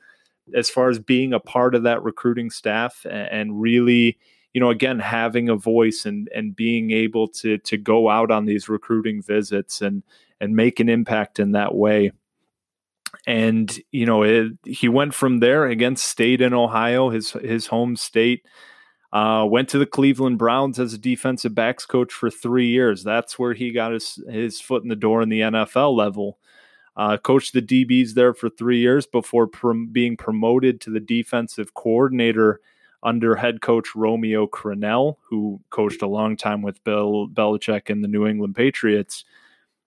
as 0.56 0.70
far 0.70 0.89
as 0.89 1.00
being 1.00 1.34
a 1.34 1.39
part 1.39 1.75
of 1.75 1.84
that 1.84 2.04
recruiting 2.04 2.50
staff 2.50 3.06
and, 3.06 3.30
and 3.32 3.62
really 3.62 4.18
you 4.54 4.62
know 4.62 4.70
again 4.70 5.00
having 5.00 5.50
a 5.50 5.56
voice 5.56 6.06
and 6.06 6.30
and 6.34 6.56
being 6.56 6.92
able 6.92 7.27
to 7.27 7.58
to 7.60 7.77
go 7.77 8.10
out 8.10 8.32
on 8.32 8.46
these 8.46 8.70
recruiting 8.70 9.22
visits 9.22 9.82
and 9.82 10.04
and 10.39 10.56
make 10.56 10.80
an 10.80 10.89
impact 10.89 11.39
in 11.39 11.51
that 11.51 11.75
way 11.75 12.12
and 13.25 13.80
you 13.92 14.06
know 14.06 14.24
it, 14.24 14.54
he 14.66 14.89
went 14.89 15.13
from 15.13 15.39
there 15.39 15.66
against 15.66 16.06
State 16.06 16.42
in 16.42 16.54
Ohio, 16.54 17.10
his 17.10 17.32
his 17.32 17.68
home 17.68 17.96
state. 17.96 18.46
Uh, 19.13 19.46
went 19.50 19.70
to 19.70 19.77
the 19.77 19.86
Cleveland 19.86 20.38
Browns 20.38 20.80
as 20.80 20.94
a 20.94 20.98
defensive 20.98 21.56
backs 21.56 21.86
coach 21.86 22.12
for 22.12 22.30
three 22.30 22.68
years. 22.68 23.06
That's 23.06 23.39
where 23.39 23.54
he 23.54 23.72
got 23.72 23.94
his 23.94 24.22
his 24.30 24.60
foot 24.60 24.84
in 24.84 24.89
the 24.89 24.96
door 24.96 25.22
in 25.22 25.30
the 25.30 25.42
NFL 25.42 25.96
level. 25.96 26.39
Uh, 26.98 27.16
coached 27.16 27.54
the 27.54 27.62
DBs 27.62 28.13
there 28.13 28.34
for 28.34 28.50
three 28.50 28.80
years 28.80 29.06
before 29.06 29.46
prom- 29.46 29.88
being 29.88 30.18
promoted 30.18 30.82
to 30.82 30.89
the 30.89 31.00
defensive 31.00 31.74
coordinator 31.75 32.60
under 33.04 33.36
head 33.36 33.62
coach 33.62 33.89
Romeo 33.96 34.48
Crennel, 34.48 35.18
who 35.30 35.62
coached 35.70 36.01
a 36.01 36.08
long 36.08 36.36
time 36.36 36.63
with 36.63 36.84
Bill 36.84 37.27
Belichick 37.27 37.92
and 37.92 38.04
the 38.04 38.08
New 38.08 38.25
England 38.25 38.56
Patriots. 38.56 39.25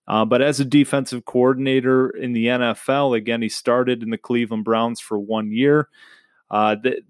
Uh, 0.07 0.25
but 0.25 0.41
as 0.41 0.61
a 0.61 0.65
defensive 0.65 1.25
coordinator 1.25 2.11
in 2.11 2.33
the 2.33 2.47
NFL, 2.47 3.17
again, 3.17 3.43
he 3.43 3.49
started 3.49 4.03
in 4.03 4.11
the 4.11 4.19
Cleveland 4.19 4.65
Browns 4.65 5.01
for 5.01 5.19
one 5.19 5.51
year. 5.51 5.89
Uh, 6.49 6.77
th- 6.77 7.03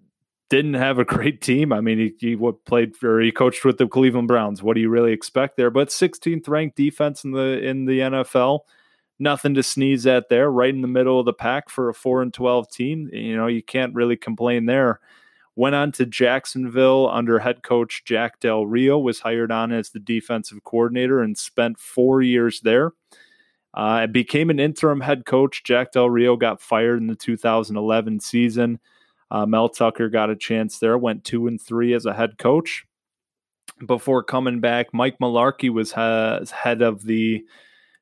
didn't 0.51 0.75
have 0.75 0.99
a 0.99 1.05
great 1.05 1.41
team. 1.41 1.73
I 1.73 1.81
mean, 1.81 1.99
he, 1.99 2.15
he 2.19 2.37
played 2.67 2.97
for 2.97 3.21
he 3.21 3.33
coached 3.33 3.65
with 3.65 3.79
the 3.79 3.87
Cleveland 3.87 4.29
Browns. 4.29 4.63
What 4.63 4.75
do 4.75 4.81
you 4.81 4.89
really 4.89 5.13
expect 5.13 5.57
there? 5.57 5.71
But 5.71 5.89
16th 5.89 6.49
ranked 6.49 6.77
defense 6.77 7.25
in 7.25 7.31
the 7.33 7.63
in 7.63 7.85
the 7.85 8.01
NFL, 8.01 8.61
nothing 9.21 9.55
to 9.55 9.63
sneeze 9.63 10.07
at 10.07 10.29
there. 10.29 10.51
Right 10.51 10.75
in 10.75 10.81
the 10.81 10.89
middle 10.89 11.21
of 11.21 11.27
the 11.27 11.33
pack 11.33 11.69
for 11.69 11.89
a 11.89 11.95
four 11.95 12.23
and 12.23 12.33
12 12.33 12.71
team. 12.71 13.11
You 13.13 13.37
know, 13.37 13.47
you 13.47 13.63
can't 13.63 13.95
really 13.95 14.17
complain 14.17 14.67
there. 14.67 15.01
Went 15.57 15.75
on 15.75 15.93
to 15.93 16.07
Jacksonville 16.07 17.09
under 17.11 17.39
head 17.39 17.63
coach 17.63 18.03
Jack 18.05 18.41
Del 18.41 18.67
Rio, 18.67 18.99
was 18.99 19.21
hired 19.21 19.53
on 19.53 19.73
as 19.73 19.91
the 19.91 19.99
defensive 19.99 20.65
coordinator 20.65 21.21
and 21.21 21.37
spent 21.37 21.79
four 21.79 22.23
years 22.23 22.61
there. 22.61 22.93
Uh, 23.75 24.07
became 24.07 24.51
an 24.51 24.59
interim 24.59 25.01
head 25.01 25.27
coach. 25.27 25.63
Jack 25.63 25.93
Del 25.93 26.11
Rio 26.11 26.37
got 26.37 26.61
fired 26.61 26.99
in 26.99 27.07
the 27.07 27.15
2011 27.15 28.21
season. 28.21 28.81
Uh, 29.31 29.47
Mel 29.47 29.69
Tucker 29.69 30.09
got 30.09 30.31
a 30.31 30.37
chance 30.37 30.79
there, 30.79 30.99
went 30.99 31.25
two 31.25 31.47
and 31.47 31.61
three 31.61 31.95
as 31.95 32.07
a 32.07 32.15
head 32.15 32.39
coach. 32.39 32.85
Before 33.87 34.23
coming 34.23 34.61
back, 34.61 34.93
Mike 34.93 35.19
Mularkey 35.21 35.71
was 35.71 35.93
head 35.93 36.83
of 36.83 37.05
the 37.05 37.45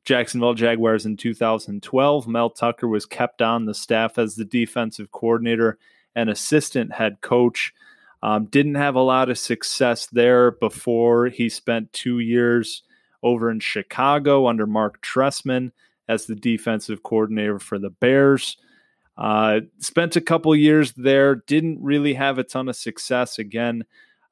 Jacksonville 0.09 0.55
Jaguars 0.55 1.05
in 1.05 1.19
2012. 1.19 2.27
Mel 2.27 2.49
Tucker 2.49 2.89
was 2.89 3.05
kept 3.05 3.43
on 3.43 3.67
the 3.67 3.75
staff 3.75 4.17
as 4.17 4.37
the 4.37 4.45
defensive 4.47 5.13
coordinator 5.13 5.77
and 6.17 6.31
assistant 6.31 6.95
head 6.95 7.21
coach. 7.21 7.75
Um, 8.23 8.47
didn't 8.47 8.77
have 8.77 8.95
a 8.95 9.03
lot 9.03 9.29
of 9.29 9.39
success 9.39 10.07
there 10.07 10.51
before 10.51 11.27
he 11.27 11.51
spent 11.51 11.93
two 11.93 12.21
years 12.21 12.85
over 13.23 13.51
in 13.51 13.61
Chicago 13.61 14.47
under 14.47 14.67
Marc 14.67 15.03
Trestman 15.03 15.73
as 16.09 16.25
the 16.25 16.35
defensive 16.35 17.03
coordinator 17.03 17.59
for 17.59 17.79
the 17.79 17.91
Bears. 17.91 18.57
Uh, 19.19 19.61
spent 19.79 20.17
a 20.17 20.23
couple 20.23 20.57
years 20.57 20.95
there, 20.95 21.35
didn't 21.35 21.83
really 21.83 22.15
have 22.15 22.39
a 22.39 22.45
ton 22.45 22.71
of 22.71 22.77
success 22.77 23.39
again. 23.39 23.85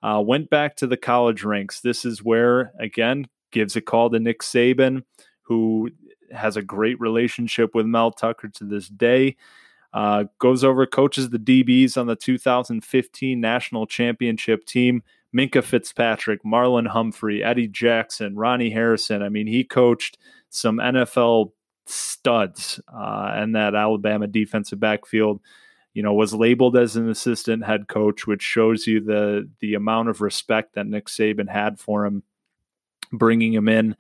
Uh, 0.03 0.23
went 0.25 0.49
back 0.49 0.77
to 0.77 0.87
the 0.87 0.97
college 0.97 1.45
ranks. 1.45 1.83
This 1.83 2.07
is 2.07 2.25
where, 2.25 2.73
again, 2.81 3.29
gives 3.51 3.77
a 3.77 3.83
call 3.83 4.09
to 4.09 4.19
Nick 4.19 4.41
Saban, 4.41 5.03
who 5.47 5.91
has 6.33 6.57
a 6.57 6.63
great 6.63 7.01
relationship 7.01 7.75
with 7.75 7.87
Mel 7.87 8.11
Tucker 8.11 8.49
to 8.49 8.65
this 8.65 8.89
day. 8.89 9.37
Uh, 9.93 10.25
goes 10.39 10.65
over, 10.65 10.85
coaches 10.87 11.31
the 11.31 11.39
DBs 11.39 11.97
on 11.97 12.07
the 12.07 12.17
2015 12.17 13.41
national 13.41 13.87
championship 13.87 14.67
team. 14.67 15.03
Minkah 15.35 15.65
Fitzpatrick, 15.65 16.43
Marlon 16.45 16.87
Humphrey, 16.87 17.43
Eddie 17.43 17.69
Jackson, 17.69 18.37
Ronnie 18.37 18.71
Harrison. 18.71 19.23
I 19.23 19.29
mean, 19.29 19.47
he 19.47 19.65
coached 19.65 20.19
some 20.51 20.79
NFL 20.79 21.53
studs 21.87 22.81
uh, 22.93 23.31
and 23.33 23.55
that 23.55 23.75
Alabama 23.75 24.27
defensive 24.27 24.81
backfield. 24.81 25.41
You 25.95 26.03
know, 26.03 26.13
was 26.13 26.35
labeled 26.35 26.77
as 26.77 26.97
an 26.97 27.09
assistant 27.09 27.65
head 27.65 27.89
coach, 27.89 28.27
which 28.27 28.43
shows 28.43 28.87
you 28.87 29.01
the 29.01 29.49
the 29.61 29.75
amount 29.75 30.11
of 30.11 30.21
respect 30.21 30.75
that 30.75 30.87
Nick 30.87 31.07
Saban 31.07 31.49
had 31.49 31.81
for 31.81 32.05
him, 32.05 32.23
bringing 33.13 33.55
him 33.55 33.69
in. 33.69 33.97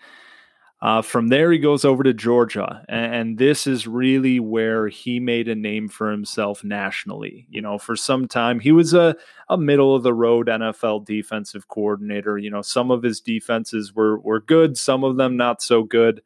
Uh, 0.87 1.02
from 1.02 1.26
there, 1.26 1.50
he 1.50 1.59
goes 1.59 1.85
over 1.85 2.05
to 2.05 2.14
Georgia, 2.14 2.85
and, 2.88 3.14
and, 3.14 3.38
this 3.38 3.66
is 3.66 3.88
really 3.88 4.38
where 4.38 4.87
he 4.87 5.19
made 5.19 5.49
a 5.49 5.55
name 5.57 5.88
for 5.88 6.12
himself 6.12 6.62
nationally. 6.62 7.45
You 7.50 7.61
know, 7.61 7.76
for 7.76 7.97
some 7.97 8.28
time, 8.28 8.61
he 8.61 8.71
was 8.71 8.95
a, 8.95 9.16
a 9.49 9.59
middle 9.59 9.97
of 9.97 10.05
the 10.05 10.14
road 10.14 10.47
NFL 10.47 11.05
defensive 11.05 11.66
coordinator. 11.66 12.38
You 12.38 12.50
know, 12.50 12.62
some 12.62 12.93
of 12.93 13.02
his 13.02 13.21
defenses 13.21 13.97
were 13.97 14.21
were 14.21 14.38
good, 14.38 14.78
some 14.78 15.02
of 15.02 15.16
them 15.16 15.37
not 15.37 15.61
so 15.61 15.83
good. 15.83 16.23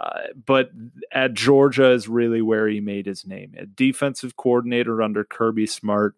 Uh, 0.00 0.20
but 0.46 0.70
at 1.12 1.34
Georgia 1.34 1.90
is 1.90 2.08
really 2.08 2.40
where 2.40 2.68
he 2.68 2.80
made 2.80 3.04
his 3.04 3.26
name. 3.26 3.52
A 3.58 3.66
defensive 3.66 4.34
coordinator 4.34 5.02
under 5.02 5.24
Kirby 5.24 5.66
Smart 5.66 6.16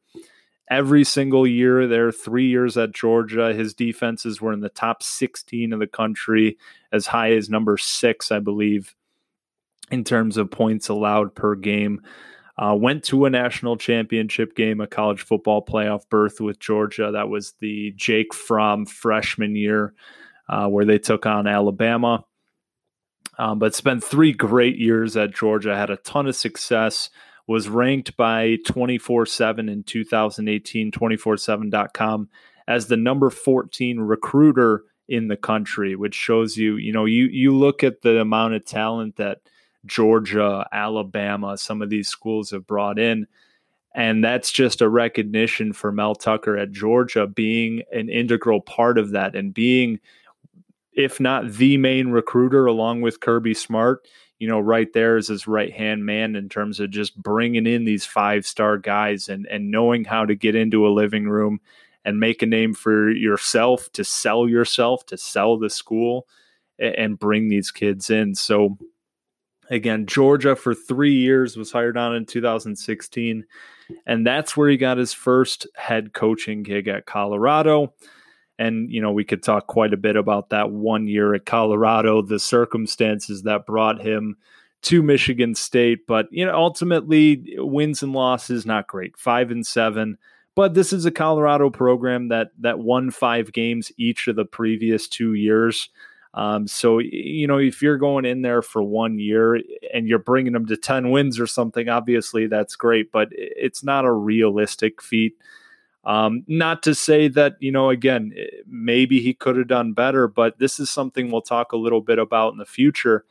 every 0.71 1.05
single 1.05 1.47
year 1.47 1.87
there, 1.87 2.13
three 2.13 2.49
years 2.49 2.77
at 2.77 2.93
Georgia, 2.93 3.53
his 3.53 3.75
defenses 3.75 4.41
were 4.41 4.53
in 4.53 4.61
the 4.61 4.69
top 4.69 5.03
16 5.03 5.73
of 5.73 5.81
the 5.81 5.87
country, 5.87 6.59
as 6.93 7.07
high 7.07 7.33
as 7.33 7.51
number 7.51 7.77
six, 7.77 8.31
I 8.33 8.39
believe, 8.39 8.95
in 9.91 10.05
terms 10.05 10.37
of 10.37 10.51
points 10.51 10.89
allowed 10.89 11.35
per 11.35 11.55
game. 11.55 12.03
Uh, 12.59 12.77
went 12.79 13.03
to 13.05 13.25
a 13.25 13.31
national 13.31 13.77
championship 13.77 14.55
game, 14.55 14.81
a 14.81 14.87
college 14.87 15.23
football 15.23 15.65
playoff 15.65 16.09
berth 16.11 16.41
with 16.41 16.59
Georgia. 16.59 17.11
That 17.13 17.29
was 17.29 17.55
the 17.61 17.93
Jake 17.97 18.35
Fromm 18.35 18.85
freshman 18.85 19.57
year, 19.57 19.95
uh, 20.49 20.69
where 20.69 20.85
they 20.85 20.99
took 20.99 21.25
on 21.25 21.47
Alabama. 21.47 22.25
Um, 23.39 23.59
but 23.59 23.75
spent 23.75 24.05
three 24.05 24.33
great 24.33 24.77
years 24.77 25.17
at 25.17 25.35
Georgia, 25.35 25.75
had 25.75 25.89
a 25.89 25.97
ton 25.97 26.27
of 26.27 26.37
success, 26.37 27.09
was 27.53 27.69
ranked 27.69 28.17
by 28.17 28.57
24 28.67 29.27
7 29.27 29.69
in 29.69 29.83
2018, 29.83 30.91
247.com 30.91 32.29
as 32.67 32.87
the 32.87 32.97
number 32.97 33.29
14 33.29 34.01
recruiter 34.01 34.85
in 35.07 35.29
the 35.29 35.37
country, 35.37 35.95
which 35.95 36.15
shows 36.15 36.57
you, 36.57 36.77
you 36.77 36.95
know, 36.95 37.05
you 37.05 37.27
you 37.27 37.55
look 37.55 37.85
at 37.85 38.01
the 38.01 38.21
amount 38.21 38.55
of 38.55 38.65
talent 38.65 39.17
that 39.17 39.43
Georgia, 39.85 40.67
Alabama, 40.73 41.59
some 41.59 41.83
of 41.83 41.91
these 41.91 42.09
schools 42.09 42.51
have 42.53 42.67
brought 42.67 42.99
in. 42.99 43.27
And 43.95 44.25
that's 44.25 44.51
just 44.51 44.81
a 44.81 44.89
recognition 44.89 45.75
for 45.75 45.93
Mel 45.93 46.15
Tucker 46.15 46.57
at 46.57 46.73
Georgia 46.73 47.27
being 47.27 47.83
an 47.93 48.09
integral 48.09 48.63
part 48.63 48.97
of 48.97 49.11
that 49.11 49.37
and 49.37 49.53
being, 49.53 50.01
if 50.95 51.21
not 51.21 51.53
the 51.53 51.77
main 51.77 52.09
recruiter, 52.09 52.67
along 52.67 53.01
with 53.01 53.21
Kirby 53.21 53.55
Smart, 53.55 54.07
you 54.39 54.49
know, 54.49 54.59
right 54.59 54.93
there 54.93 55.17
is 55.17 55.29
his 55.29 55.47
right 55.47 55.73
hand 55.73 56.05
man 56.05 56.35
in 56.35 56.49
terms 56.49 56.81
of 56.81 56.91
just 56.91 57.17
bringing 57.17 57.67
in 57.67 57.85
these 57.85 58.05
five 58.05 58.45
star 58.45 58.77
guys 58.77 59.29
and, 59.29 59.47
and 59.47 59.71
knowing 59.71 60.05
how 60.05 60.25
to 60.25 60.35
get 60.35 60.57
into 60.57 60.87
a 60.87 60.91
living 60.91 61.29
room 61.29 61.61
and 62.05 62.19
make 62.19 62.43
a 62.43 62.47
name 62.47 62.75
for 62.75 63.11
yourself, 63.11 63.91
to 63.93 64.03
sell 64.03 64.49
yourself, 64.49 65.07
to 65.07 65.17
sell 65.17 65.57
the 65.57 65.71
school, 65.71 66.27
and 66.79 67.19
bring 67.19 67.49
these 67.49 67.71
kids 67.71 68.11
in. 68.11 68.35
So, 68.35 68.77
again, 69.71 70.07
Georgia 70.07 70.57
for 70.57 70.75
three 70.75 71.15
years 71.15 71.57
was 71.57 71.71
hired 71.71 71.97
on 71.97 72.17
in 72.17 72.27
2016, 72.27 73.45
and 74.07 74.27
that's 74.27 74.57
where 74.57 74.69
he 74.69 74.77
got 74.77 74.99
his 74.99 75.13
first 75.13 75.67
head 75.77 76.13
coaching 76.13 76.65
gig 76.65 76.89
at 76.89 77.07
Colorado. 77.07 77.95
And, 78.63 78.93
you 78.93 79.01
know, 79.01 79.11
we 79.11 79.25
could 79.25 79.43
talk 79.43 79.67
quite 79.67 79.93
a 79.93 79.97
bit 79.97 80.17
about 80.17 80.51
that 80.51 80.71
one 80.71 81.09
year 81.09 81.35
at 81.35 81.47
Colorado, 81.47 82.23
the 82.23 82.39
circumstances 82.39 83.43
that 83.43 83.67
brought 83.67 84.01
him 84.01 84.37
to 84.83 85.03
Michigan 85.03 85.55
State. 85.55 86.07
But, 86.07 86.29
you 86.31 86.47
know, 86.47 86.55
ultimately, 86.55 87.57
wins 87.59 88.03
and 88.03 88.13
losses, 88.13 88.65
not 88.65 88.87
great. 88.87 89.17
Five 89.17 89.51
and 89.51 89.67
seven. 89.67 90.17
But 90.55 90.75
this 90.75 90.93
is 90.93 91.07
a 91.07 91.11
Colorado 91.11 91.71
program 91.71 92.29
that 92.29 92.51
that 92.61 92.79
won 92.79 93.11
five 93.11 93.53
games 93.53 93.91
each 93.97 94.29
of 94.29 94.37
the 94.37 94.45
previous 94.45 95.09
two 95.09 95.35
years. 95.35 95.89
Um, 96.35 96.67
so 96.67 96.99
you 96.99 97.47
know 97.47 97.59
if 97.59 97.83
you're 97.83 97.99
going 97.99 98.25
in 98.25 98.43
there 98.43 98.63
for 98.63 98.83
one 98.83 99.19
year 99.19 99.61
and 99.93 100.09
you're 100.09 100.19
bringing 100.19 100.53
them 100.53 100.67
to 100.67 100.77
ten 100.77 101.11
wins 101.11 101.41
or 101.41 101.47
something, 101.47 101.89
obviously 101.89 102.47
that's 102.47 102.77
great, 102.77 103.11
but 103.13 103.29
it's 103.33 103.83
not 103.83 104.05
a 104.05 104.13
realistic 104.13 105.03
feat. 105.03 105.37
Um, 106.05 106.43
not 106.49 106.83
to 106.85 106.95
say 106.95 107.29
that 107.29 107.57
you 107.61 107.71
know 107.71 107.91
again 107.91 108.35
maybe 108.67 109.21
he 109.21 109.35
could 109.35 109.57
have 109.57 109.69
done 109.69 109.93
better, 109.93 110.27
but 110.27 110.59
this 110.59 110.81
is 110.81 110.91
something 110.91 111.31
we'll 111.31 111.43
talk 111.43 111.73
a 111.73 111.77
little 111.77 112.01
bit 112.01 112.19
about 112.19 112.53
in 112.53 112.59
the 112.59 112.67
future. 112.67 113.25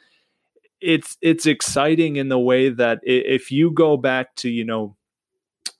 It's 0.80 1.18
it's 1.22 1.46
exciting 1.46 2.16
in 2.16 2.30
the 2.30 2.40
way 2.40 2.70
that 2.70 3.00
if 3.04 3.52
you 3.52 3.72
go 3.72 3.98
back 3.98 4.36
to 4.38 4.50
you 4.50 4.64
know 4.64 4.96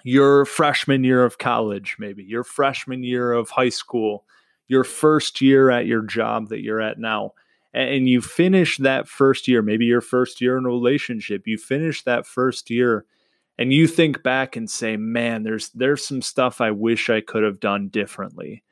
your 0.04 0.46
freshman 0.46 1.04
year 1.04 1.24
of 1.24 1.38
college, 1.38 1.96
maybe 1.98 2.24
your 2.24 2.44
freshman 2.44 3.04
year 3.04 3.32
of 3.32 3.52
high 3.52 3.70
school, 3.70 4.26
your 4.68 4.84
first 4.84 5.42
year 5.42 5.70
at 5.70 5.86
your 5.86 6.02
job 6.02 6.50
that 6.50 6.62
you're 6.62 6.82
at 6.82 7.00
now, 7.00 7.34
and 7.74 8.10
you 8.10 8.22
finish 8.22 8.78
that 8.78 9.08
first 9.08 9.48
year, 9.48 9.62
maybe 9.62 9.86
your 9.86 10.02
first 10.02 10.42
year 10.42 10.58
in 10.58 10.66
a 10.66 10.70
relationship, 10.70 11.48
you 11.48 11.58
finish 11.58 12.04
that 12.04 12.26
first 12.26 12.70
year 12.70 13.06
and 13.62 13.72
you 13.72 13.86
think 13.86 14.24
back 14.24 14.56
and 14.56 14.68
say, 14.68 14.98
man, 14.98 15.44
there's 15.44 15.70
there's 15.70 16.04
some 16.04 16.24
stuff 16.24 16.62
I 16.62 16.72
wish 16.72 17.12
I 17.12 17.22
could 17.22 17.44
have 17.44 17.60
done 17.60 17.90
differently. 17.90 18.64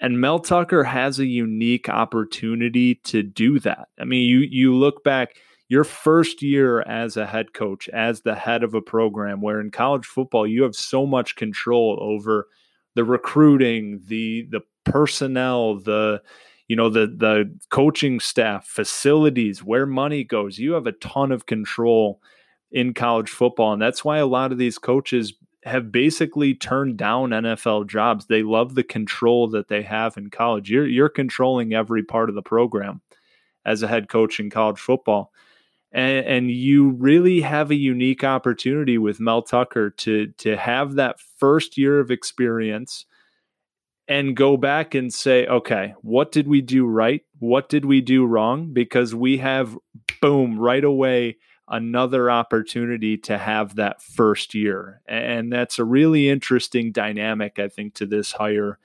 And 0.00 0.20
Mel 0.20 0.38
Tucker 0.38 0.84
has 0.84 1.18
a 1.18 1.26
unique 1.26 1.88
opportunity 1.88 2.94
to 3.06 3.24
do 3.24 3.58
that. 3.58 3.88
I 4.00 4.04
mean, 4.04 4.30
you 4.30 4.38
you 4.38 4.76
look 4.76 5.02
back, 5.02 5.34
your 5.66 5.82
first 5.82 6.40
year 6.40 6.82
as 6.82 7.16
a 7.16 7.26
head 7.26 7.52
coach, 7.52 7.88
as 7.88 8.20
the 8.20 8.36
head 8.36 8.62
of 8.62 8.74
a 8.74 8.80
program, 8.80 9.40
where 9.40 9.60
in 9.60 9.72
college 9.72 10.06
football 10.06 10.46
you 10.46 10.62
have 10.62 10.76
so 10.76 11.04
much 11.04 11.34
control 11.34 11.98
over 12.00 12.46
the 12.94 13.02
recruiting, 13.02 14.00
the 14.06 14.46
the 14.52 14.60
personnel, 14.84 15.80
the 15.80 16.22
you 16.68 16.76
know 16.76 16.88
the 16.88 17.08
the 17.08 17.52
coaching 17.70 18.20
staff, 18.20 18.66
facilities, 18.66 19.64
where 19.64 19.84
money 19.84 20.22
goes. 20.22 20.60
You 20.60 20.74
have 20.74 20.86
a 20.86 20.92
ton 20.92 21.32
of 21.32 21.46
control 21.46 22.20
in 22.70 22.94
college 22.94 23.30
football, 23.30 23.72
and 23.72 23.82
that's 23.82 24.04
why 24.04 24.18
a 24.18 24.26
lot 24.26 24.52
of 24.52 24.58
these 24.58 24.78
coaches 24.78 25.34
have 25.64 25.90
basically 25.90 26.54
turned 26.54 26.96
down 26.96 27.30
NFL 27.30 27.88
jobs. 27.88 28.26
They 28.26 28.42
love 28.42 28.74
the 28.74 28.84
control 28.84 29.48
that 29.48 29.68
they 29.68 29.82
have 29.82 30.16
in 30.16 30.30
college. 30.30 30.70
You're 30.70 30.86
you're 30.86 31.08
controlling 31.08 31.74
every 31.74 32.02
part 32.02 32.28
of 32.28 32.34
the 32.34 32.42
program 32.42 33.00
as 33.64 33.82
a 33.82 33.88
head 33.88 34.08
coach 34.08 34.40
in 34.40 34.50
college 34.50 34.78
football 34.78 35.32
and, 35.92 36.26
and 36.26 36.50
you 36.50 36.90
really 36.90 37.40
have 37.40 37.70
a 37.70 37.76
unique 37.76 38.24
opportunity 38.24 38.98
with 38.98 39.20
Mel 39.20 39.42
Tucker 39.42 39.90
to 39.90 40.28
to 40.38 40.56
have 40.56 40.94
that 40.94 41.18
first 41.38 41.78
year 41.78 41.98
of 41.98 42.10
experience 42.10 43.06
and 44.06 44.36
go 44.36 44.56
back 44.56 44.94
and 44.94 45.12
say, 45.12 45.46
okay, 45.46 45.94
what 46.00 46.32
did 46.32 46.48
we 46.48 46.60
do 46.60 46.86
right? 46.86 47.22
What 47.40 47.68
did 47.68 47.84
we 47.84 48.00
do 48.00 48.24
wrong? 48.24 48.72
Because 48.72 49.14
we 49.14 49.36
have, 49.38 49.76
boom, 50.22 50.58
right 50.58 50.84
away, 50.84 51.36
another 51.70 52.30
opportunity 52.30 53.16
to 53.18 53.38
have 53.38 53.76
that 53.76 54.02
first 54.02 54.54
year. 54.54 55.00
And 55.06 55.52
that's 55.52 55.78
a 55.78 55.84
really 55.84 56.28
interesting 56.28 56.92
dynamic, 56.92 57.58
I 57.58 57.68
think, 57.68 57.94
to 57.94 58.06
this 58.06 58.32
hire 58.32 58.78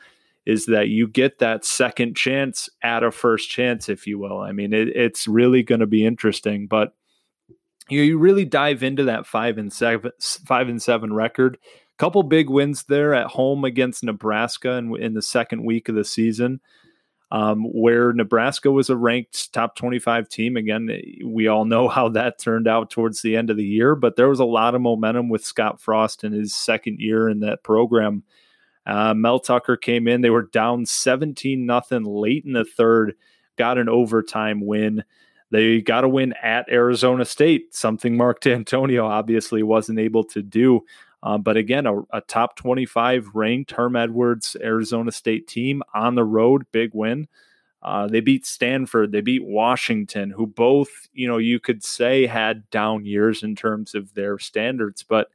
is 0.46 0.66
that 0.66 0.90
you 0.90 1.08
get 1.08 1.40
that 1.40 1.64
second 1.64 2.16
chance 2.16 2.70
at 2.82 3.04
a 3.04 3.12
first 3.12 3.50
chance, 3.50 3.88
if 3.88 4.06
you 4.06 4.20
will. 4.20 4.40
I 4.40 4.52
mean, 4.52 4.74
it, 4.74 4.90
it's 4.90 5.28
really 5.28 5.64
going 5.64 5.80
to 5.80 5.88
be 5.88 6.06
interesting, 6.06 6.68
but 6.68 6.94
you, 7.90 8.02
you 8.02 8.18
really 8.18 8.46
dive 8.46 8.84
into 8.84 9.06
that 9.06 9.26
five 9.26 9.58
and 9.58 9.72
seven, 9.72 10.12
five 10.46 10.68
and 10.68 10.82
seven 10.82 11.14
record. 11.14 11.58
Couple 11.98 12.24
big 12.24 12.50
wins 12.50 12.84
there 12.84 13.14
at 13.14 13.28
home 13.28 13.64
against 13.64 14.04
Nebraska 14.04 14.72
in, 14.74 14.96
in 15.02 15.14
the 15.14 15.22
second 15.22 15.64
week 15.64 15.88
of 15.88 15.96
the 15.96 16.04
season. 16.04 16.60
Um, 17.34 17.64
where 17.74 18.14
Nebraska 18.14 18.70
was 18.70 18.92
a 18.92 18.96
ranked 18.96 19.52
top 19.54 19.76
25 19.76 20.30
team. 20.30 20.56
Again, 20.56 20.88
we 21.26 21.48
all 21.48 21.66
know 21.66 21.88
how 21.88 22.10
that 22.10 22.38
turned 22.38 22.68
out 22.68 22.92
towards 22.92 23.24
the 23.24 23.36
end 23.36 23.50
of 23.50 23.58
the 23.58 23.66
year, 23.66 23.96
but 23.96 24.16
there 24.16 24.30
was 24.30 24.40
a 24.40 24.46
lot 24.46 24.76
of 24.76 24.82
momentum 24.82 25.30
with 25.30 25.44
Scott 25.44 25.82
Frost 25.82 26.24
in 26.24 26.32
his 26.32 26.54
second 26.54 27.00
year 27.00 27.28
in 27.28 27.40
that 27.40 27.64
program. 27.64 28.22
Uh, 28.86 29.16
Mel 29.16 29.40
Tucker 29.40 29.78
came 29.78 30.08
in. 30.08 30.22
They 30.22 30.30
were 30.30 30.44
down 30.44 30.86
17 30.86 31.66
nothing 31.66 32.04
late 32.04 32.46
in 32.46 32.54
the 32.54 32.66
third, 32.66 33.16
got 33.58 33.80
an 33.80 33.90
overtime 33.90 34.64
win. 34.64 35.04
They 35.50 35.82
got 35.82 36.04
a 36.04 36.10
win 36.10 36.34
at 36.42 36.70
Arizona 36.70 37.26
State, 37.26 37.76
something 37.76 38.18
Mark 38.18 38.42
Dantonio 38.44 39.06
obviously 39.06 39.64
wasn't 39.64 40.00
able 40.00 40.24
to 40.26 40.42
do. 40.42 40.84
Um, 41.24 41.42
but 41.42 41.56
again, 41.56 41.86
a, 41.86 42.02
a, 42.12 42.20
top 42.20 42.58
25 42.58 43.30
ranked 43.34 43.72
Herm 43.72 43.96
Edwards 43.96 44.58
Arizona 44.62 45.10
State 45.10 45.48
team 45.48 45.82
on 45.94 46.16
the 46.16 46.26
road, 46.26 46.66
big 46.74 46.92
win. 46.94 47.30
Uh, 47.82 48.08
they 48.08 48.20
beat 48.20 48.46
Stanford, 48.46 49.14
they 49.14 49.22
beat 49.22 49.44
Washington, 49.44 50.32
who 50.32 50.46
both, 50.46 51.08
you 51.14 51.28
know, 51.28 51.38
you 51.38 51.62
could 51.62 51.82
say 51.84 52.26
had 52.26 52.70
down 52.70 53.06
years 53.06 53.42
in 53.42 53.56
terms 53.56 53.96
of 53.96 54.14
their 54.14 54.38
standards, 54.38 55.04
but 55.04 55.30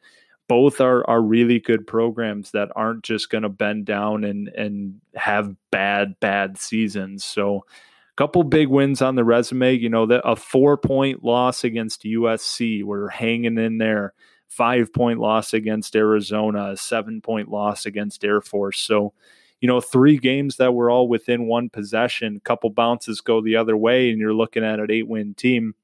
both 0.46 0.80
are 0.80 1.08
are 1.08 1.20
really 1.20 1.60
good 1.60 1.86
programs 1.86 2.50
that 2.52 2.70
aren't 2.74 3.04
just 3.04 3.30
going 3.30 3.42
to 3.42 3.48
bend 3.50 3.84
down 3.84 4.24
and 4.24 4.48
and 4.48 5.00
have 5.14 5.54
bad 5.70 6.18
bad 6.20 6.58
seasons. 6.58 7.24
So, 7.24 7.66
a 7.66 8.16
couple 8.16 8.42
big 8.44 8.68
wins 8.68 9.02
on 9.02 9.14
the 9.14 9.24
resume. 9.24 9.74
You 9.74 9.90
know, 9.90 10.06
that 10.06 10.22
a 10.24 10.34
four 10.34 10.78
point 10.78 11.22
loss 11.22 11.64
against 11.64 12.04
USC, 12.04 12.82
we're 12.82 13.08
hanging 13.08 13.58
in 13.58 13.76
there. 13.78 14.14
Five 14.48 14.92
point 14.92 15.20
loss 15.20 15.54
against 15.54 15.94
Arizona, 15.94 16.70
a 16.72 16.76
seven 16.76 17.20
point 17.20 17.48
loss 17.48 17.86
against 17.86 18.24
Air 18.24 18.40
Force. 18.40 18.80
So, 18.80 19.12
you 19.60 19.68
know, 19.68 19.80
three 19.80 20.18
games 20.18 20.56
that 20.56 20.74
were 20.74 20.90
all 20.90 21.08
within 21.08 21.46
one 21.46 21.68
possession. 21.68 22.36
A 22.36 22.40
couple 22.40 22.70
bounces 22.70 23.20
go 23.20 23.40
the 23.40 23.56
other 23.56 23.76
way, 23.76 24.10
and 24.10 24.18
you're 24.18 24.34
looking 24.34 24.64
at 24.64 24.80
an 24.80 24.90
eight 24.90 25.08
win 25.08 25.34
team 25.34 25.74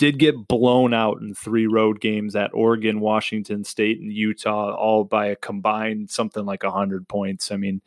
did 0.00 0.18
get 0.18 0.48
blown 0.48 0.94
out 0.94 1.20
in 1.20 1.34
three 1.34 1.66
road 1.66 2.00
games 2.00 2.34
at 2.34 2.54
Oregon, 2.54 3.00
Washington 3.00 3.62
State, 3.64 4.00
and 4.00 4.10
Utah, 4.10 4.74
all 4.74 5.04
by 5.04 5.26
a 5.26 5.36
combined 5.36 6.08
something 6.08 6.46
like 6.46 6.62
100 6.62 7.06
points. 7.06 7.52
I 7.52 7.56
mean, 7.58 7.82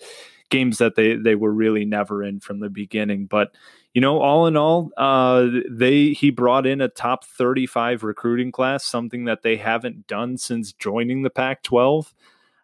games 0.52 0.78
that 0.78 0.94
they, 0.94 1.16
they 1.16 1.34
were 1.34 1.52
really 1.52 1.86
never 1.86 2.24
in 2.24 2.40
from 2.40 2.60
the 2.60 2.70
beginning. 2.70 3.26
But, 3.26 3.56
you 3.94 4.02
know, 4.02 4.20
all 4.20 4.48
in 4.48 4.58
all, 4.58 4.92
uh, 4.98 5.48
they 5.70 6.10
he 6.14 6.32
brought 6.32 6.66
in 6.66 6.82
a 6.82 6.88
top 6.88 7.26
35 7.26 8.04
recruiting 8.04 8.52
class, 8.52 8.84
something 8.84 9.26
that 9.26 9.44
they 9.44 9.58
haven't 9.58 10.08
done 10.08 10.38
since 10.38 10.74
joining 10.74 11.22
the 11.22 11.30
Pac 11.30 11.62
12. 11.64 12.14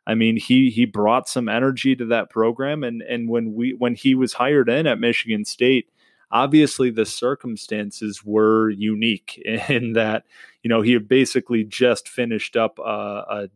I 0.07 0.15
mean, 0.15 0.37
he 0.37 0.71
he 0.71 0.85
brought 0.85 1.29
some 1.29 1.47
energy 1.47 1.95
to 1.95 2.05
that 2.05 2.31
program, 2.31 2.83
and 2.83 3.03
and 3.03 3.29
when 3.29 3.53
we 3.53 3.75
when 3.77 3.93
he 3.93 4.15
was 4.15 4.33
hired 4.33 4.69
in 4.69 4.87
at 4.87 4.99
Michigan 4.99 5.45
State, 5.45 5.91
obviously 6.31 6.89
the 6.89 7.05
circumstances 7.05 8.23
were 8.25 8.71
unique 8.71 9.37
in 9.69 9.93
that 9.93 10.23
you 10.63 10.69
know 10.69 10.81
he 10.81 10.93
had 10.93 11.07
basically 11.07 11.63
just 11.63 12.09
finished 12.09 12.57
up 12.57 12.79
a, 12.79 12.81
a, 12.81 13.49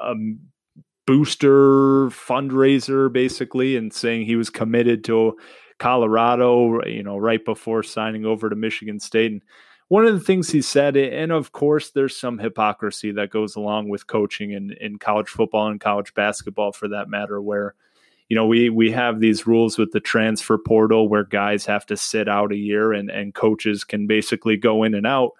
a 0.00 0.14
booster 1.06 2.08
fundraiser 2.08 3.12
basically 3.12 3.76
and 3.76 3.92
saying 3.92 4.24
he 4.24 4.36
was 4.36 4.48
committed 4.48 5.04
to 5.04 5.36
Colorado, 5.78 6.84
you 6.84 7.02
know, 7.02 7.16
right 7.16 7.44
before 7.44 7.82
signing 7.82 8.24
over 8.24 8.48
to 8.48 8.56
Michigan 8.56 9.00
State. 9.00 9.32
And 9.32 9.42
one 9.88 10.06
of 10.06 10.14
the 10.14 10.24
things 10.24 10.50
he 10.50 10.62
said, 10.62 10.96
and 10.96 11.30
of 11.30 11.52
course, 11.52 11.90
there's 11.90 12.16
some 12.16 12.38
hypocrisy 12.38 13.12
that 13.12 13.30
goes 13.30 13.54
along 13.56 13.88
with 13.88 14.06
coaching 14.06 14.52
in, 14.52 14.72
in 14.80 14.98
college 14.98 15.28
football 15.28 15.68
and 15.68 15.80
college 15.80 16.14
basketball 16.14 16.72
for 16.72 16.88
that 16.88 17.08
matter, 17.08 17.40
where, 17.40 17.74
you 18.28 18.36
know, 18.36 18.46
we 18.46 18.70
we 18.70 18.90
have 18.90 19.20
these 19.20 19.46
rules 19.46 19.76
with 19.76 19.92
the 19.92 20.00
transfer 20.00 20.56
portal 20.56 21.08
where 21.08 21.24
guys 21.24 21.66
have 21.66 21.84
to 21.86 21.96
sit 21.96 22.28
out 22.28 22.52
a 22.52 22.56
year 22.56 22.92
and, 22.92 23.10
and 23.10 23.34
coaches 23.34 23.84
can 23.84 24.06
basically 24.06 24.56
go 24.56 24.82
in 24.84 24.94
and 24.94 25.06
out. 25.06 25.32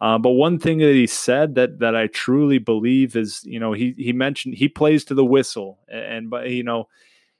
Uh, 0.00 0.16
but 0.16 0.30
one 0.30 0.58
thing 0.58 0.78
that 0.78 0.94
he 0.94 1.06
said 1.06 1.56
that 1.56 1.80
that 1.80 1.94
I 1.94 2.06
truly 2.06 2.58
believe 2.58 3.16
is, 3.16 3.44
you 3.44 3.60
know, 3.60 3.72
he 3.72 3.94
he 3.98 4.12
mentioned 4.12 4.54
he 4.54 4.68
plays 4.68 5.04
to 5.06 5.14
the 5.14 5.24
whistle, 5.24 5.78
and 5.88 6.30
but 6.30 6.48
you 6.48 6.62
know, 6.62 6.88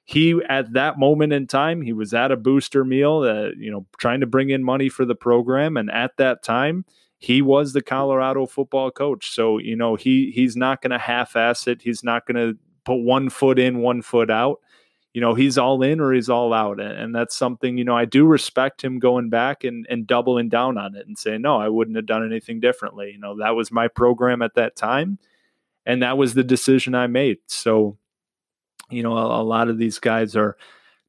he 0.05 0.41
at 0.49 0.73
that 0.73 0.99
moment 0.99 1.33
in 1.33 1.47
time 1.47 1.83
he 1.83 1.93
was 1.93 2.13
at 2.13 2.33
a 2.33 2.37
booster 2.37 2.85
meal, 2.85 3.19
uh, 3.19 3.51
you 3.57 3.71
know, 3.71 3.87
trying 3.99 4.21
to 4.21 4.27
bring 4.27 4.51
in 4.51 4.65
money 4.65 4.89
for 4.89 5.05
the 5.05 5.15
program, 5.15 5.77
and 5.77 5.91
at 5.91 6.17
that 6.17 6.43
time 6.43 6.85
he 7.19 7.43
was 7.43 7.73
the 7.73 7.83
Colorado 7.83 8.47
football 8.47 8.91
coach. 8.91 9.31
So 9.31 9.59
you 9.59 9.77
know, 9.77 9.95
he 9.97 10.33
he's 10.35 10.57
not 10.57 10.83
going 10.83 10.91
to 10.93 10.99
half-ass 10.99 11.67
it. 11.67 11.83
He's 11.83 12.03
not 12.03 12.27
going 12.27 12.37
to 12.37 12.59
put 12.85 12.97
one 12.97 13.31
foot 13.31 13.59
in, 13.59 13.79
one 13.81 14.03
foot 14.03 14.31
out 14.31 14.59
you 15.13 15.21
know 15.21 15.35
he's 15.35 15.59
all 15.59 15.83
in 15.83 16.01
or 16.01 16.13
he's 16.13 16.29
all 16.29 16.53
out 16.53 16.81
and 16.81 17.15
that's 17.15 17.37
something 17.37 17.77
you 17.77 17.85
know 17.85 17.97
i 17.97 18.05
do 18.05 18.25
respect 18.25 18.83
him 18.83 18.99
going 18.99 19.29
back 19.29 19.65
and, 19.65 19.87
and 19.91 20.07
doubling 20.07 20.49
down 20.49 20.79
on 20.79 20.95
it 20.95 21.07
and 21.07 21.19
saying 21.19 21.43
no 21.43 21.57
i 21.57 21.69
wouldn't 21.69 21.97
have 21.97 22.07
done 22.07 22.25
anything 22.25 22.61
differently 22.61 23.11
you 23.13 23.19
know 23.19 23.37
that 23.37 23.57
was 23.57 23.73
my 23.73 23.89
program 23.89 24.43
at 24.43 24.55
that 24.55 24.77
time 24.77 25.19
and 25.87 26.03
that 26.03 26.17
was 26.17 26.35
the 26.35 26.45
decision 26.45 26.95
i 26.95 27.07
made 27.07 27.39
so 27.47 27.97
you 28.90 29.03
know 29.03 29.16
a, 29.16 29.42
a 29.42 29.44
lot 29.44 29.68
of 29.68 29.79
these 29.79 29.98
guys 29.98 30.37
are 30.37 30.57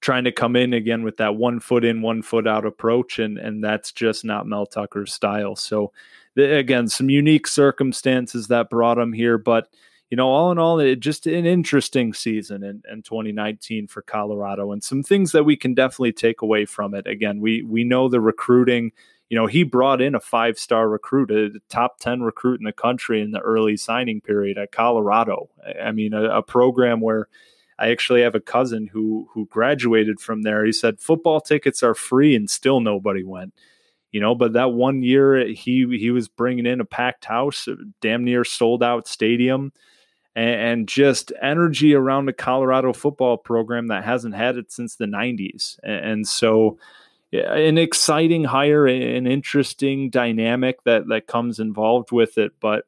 trying 0.01 0.23
to 0.23 0.31
come 0.31 0.55
in 0.55 0.73
again 0.73 1.03
with 1.03 1.17
that 1.17 1.35
one 1.35 1.59
foot 1.59 1.85
in 1.85 2.01
one 2.01 2.21
foot 2.21 2.47
out 2.47 2.65
approach 2.65 3.19
and 3.19 3.37
and 3.37 3.63
that's 3.63 3.91
just 3.91 4.25
not 4.25 4.47
mel 4.47 4.65
tucker's 4.65 5.13
style 5.13 5.55
so 5.55 5.91
the, 6.35 6.57
again 6.57 6.87
some 6.87 7.09
unique 7.09 7.47
circumstances 7.47 8.47
that 8.47 8.69
brought 8.69 8.97
him 8.97 9.13
here 9.13 9.37
but 9.37 9.67
you 10.11 10.17
know, 10.17 10.27
all 10.27 10.51
in 10.51 10.59
all, 10.59 10.77
it 10.79 10.99
just 10.99 11.25
an 11.25 11.45
interesting 11.45 12.13
season 12.13 12.63
in, 12.63 12.83
in 12.91 13.01
2019 13.01 13.87
for 13.87 14.01
Colorado, 14.01 14.73
and 14.73 14.83
some 14.83 15.01
things 15.03 15.31
that 15.31 15.45
we 15.45 15.55
can 15.55 15.73
definitely 15.73 16.11
take 16.11 16.41
away 16.41 16.65
from 16.65 16.93
it. 16.93 17.07
Again, 17.07 17.39
we 17.39 17.63
we 17.63 17.85
know 17.85 18.09
the 18.09 18.19
recruiting. 18.19 18.91
You 19.29 19.37
know, 19.37 19.47
he 19.47 19.63
brought 19.63 20.01
in 20.01 20.13
a 20.13 20.19
five 20.19 20.59
star 20.59 20.89
recruit, 20.89 21.31
a 21.31 21.57
top 21.69 21.99
10 21.99 22.21
recruit 22.21 22.59
in 22.59 22.65
the 22.65 22.73
country 22.73 23.21
in 23.21 23.31
the 23.31 23.39
early 23.39 23.77
signing 23.77 24.19
period 24.19 24.57
at 24.57 24.73
Colorado. 24.73 25.49
I 25.81 25.93
mean, 25.93 26.13
a, 26.13 26.25
a 26.25 26.43
program 26.43 26.99
where 26.99 27.29
I 27.81 27.89
actually 27.89 28.21
have 28.21 28.35
a 28.35 28.39
cousin 28.39 28.87
who 28.87 29.27
who 29.33 29.47
graduated 29.47 30.19
from 30.19 30.43
there. 30.43 30.63
He 30.65 30.71
said 30.71 30.99
football 30.99 31.41
tickets 31.41 31.83
are 31.83 31.95
free 31.95 32.35
and 32.35 32.49
still 32.49 32.79
nobody 32.79 33.23
went 33.23 33.53
you 34.11 34.19
know 34.19 34.35
but 34.35 34.53
that 34.53 34.73
one 34.73 35.03
year 35.03 35.47
he 35.47 35.97
he 35.97 36.11
was 36.11 36.27
bringing 36.27 36.65
in 36.65 36.81
a 36.81 36.85
packed 36.85 37.23
house 37.23 37.65
a 37.67 37.75
damn 38.01 38.25
near 38.25 38.43
sold 38.43 38.83
out 38.83 39.07
stadium 39.07 39.71
and, 40.35 40.87
just 40.87 41.31
energy 41.41 41.93
around 41.93 42.25
the 42.25 42.33
Colorado 42.33 42.93
football 42.93 43.37
program 43.37 43.87
that 43.87 44.03
hasn't 44.03 44.35
had 44.35 44.57
it 44.57 44.71
since 44.71 44.95
the 44.95 45.05
90s. 45.05 45.77
And, 45.83 46.27
so, 46.27 46.77
an 47.33 47.77
exciting 47.77 48.43
hire, 48.43 48.87
an 48.87 49.27
interesting 49.27 50.09
dynamic 50.09 50.83
that 50.83 51.07
that 51.07 51.27
comes 51.27 51.59
involved 51.59 52.11
with 52.11 52.37
it. 52.37 52.51
But 52.59 52.85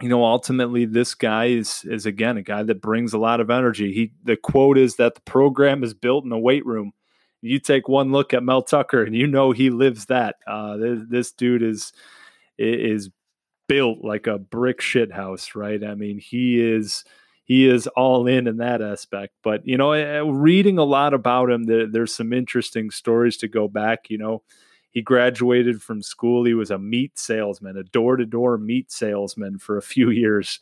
you 0.00 0.08
know, 0.08 0.24
ultimately, 0.24 0.84
this 0.84 1.14
guy 1.14 1.46
is 1.46 1.84
is 1.84 2.06
again 2.06 2.36
a 2.36 2.42
guy 2.42 2.62
that 2.62 2.80
brings 2.80 3.12
a 3.12 3.18
lot 3.18 3.40
of 3.40 3.50
energy. 3.50 3.92
He 3.92 4.12
the 4.22 4.36
quote 4.36 4.78
is 4.78 4.96
that 4.96 5.16
the 5.16 5.20
program 5.22 5.82
is 5.82 5.94
built 5.94 6.24
in 6.24 6.32
a 6.32 6.38
weight 6.38 6.64
room. 6.64 6.92
You 7.40 7.58
take 7.58 7.88
one 7.88 8.12
look 8.12 8.32
at 8.32 8.42
Mel 8.42 8.62
Tucker, 8.62 9.02
and 9.02 9.14
you 9.14 9.26
know 9.26 9.52
he 9.52 9.70
lives 9.70 10.06
that. 10.06 10.36
Uh, 10.46 10.76
this, 10.76 11.00
this 11.08 11.32
dude 11.32 11.62
is 11.62 11.92
is 12.58 13.10
built 13.68 13.98
like 14.02 14.26
a 14.26 14.38
brick 14.38 14.80
shit 14.80 15.12
house, 15.12 15.54
right? 15.54 15.82
I 15.82 15.94
mean, 15.94 16.18
he 16.18 16.60
is 16.60 17.04
he 17.44 17.68
is 17.68 17.86
all 17.88 18.26
in 18.26 18.46
in 18.46 18.58
that 18.58 18.82
aspect. 18.82 19.34
But 19.42 19.66
you 19.66 19.76
know, 19.76 19.92
eh, 19.92 20.22
reading 20.24 20.78
a 20.78 20.84
lot 20.84 21.14
about 21.14 21.50
him, 21.50 21.64
there, 21.64 21.86
there's 21.86 22.14
some 22.14 22.32
interesting 22.32 22.90
stories 22.90 23.36
to 23.38 23.48
go 23.48 23.66
back. 23.66 24.10
You 24.10 24.18
know, 24.18 24.42
he 24.90 25.02
graduated 25.02 25.82
from 25.82 26.02
school. 26.02 26.44
He 26.44 26.54
was 26.54 26.70
a 26.70 26.78
meat 26.78 27.18
salesman, 27.18 27.76
a 27.76 27.84
door 27.84 28.16
to 28.16 28.24
door 28.24 28.58
meat 28.58 28.90
salesman 28.90 29.58
for 29.58 29.76
a 29.76 29.82
few 29.82 30.10
years. 30.10 30.60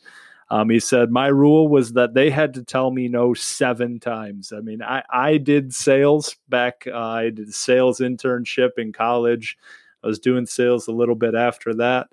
Um, 0.49 0.69
he 0.69 0.79
said, 0.79 1.11
My 1.11 1.27
rule 1.27 1.67
was 1.67 1.93
that 1.93 2.13
they 2.13 2.29
had 2.29 2.53
to 2.53 2.63
tell 2.63 2.91
me 2.91 3.07
no 3.07 3.33
seven 3.33 3.99
times. 3.99 4.53
I 4.53 4.61
mean, 4.61 4.81
I, 4.81 5.03
I 5.09 5.37
did 5.37 5.73
sales 5.73 6.35
back, 6.47 6.85
uh, 6.87 6.97
I 6.97 7.29
did 7.29 7.53
sales 7.53 7.99
internship 7.99 8.71
in 8.77 8.93
college. 8.93 9.57
I 10.03 10.07
was 10.07 10.19
doing 10.19 10.45
sales 10.45 10.87
a 10.87 10.93
little 10.93 11.15
bit 11.15 11.35
after 11.35 11.73
that. 11.75 12.07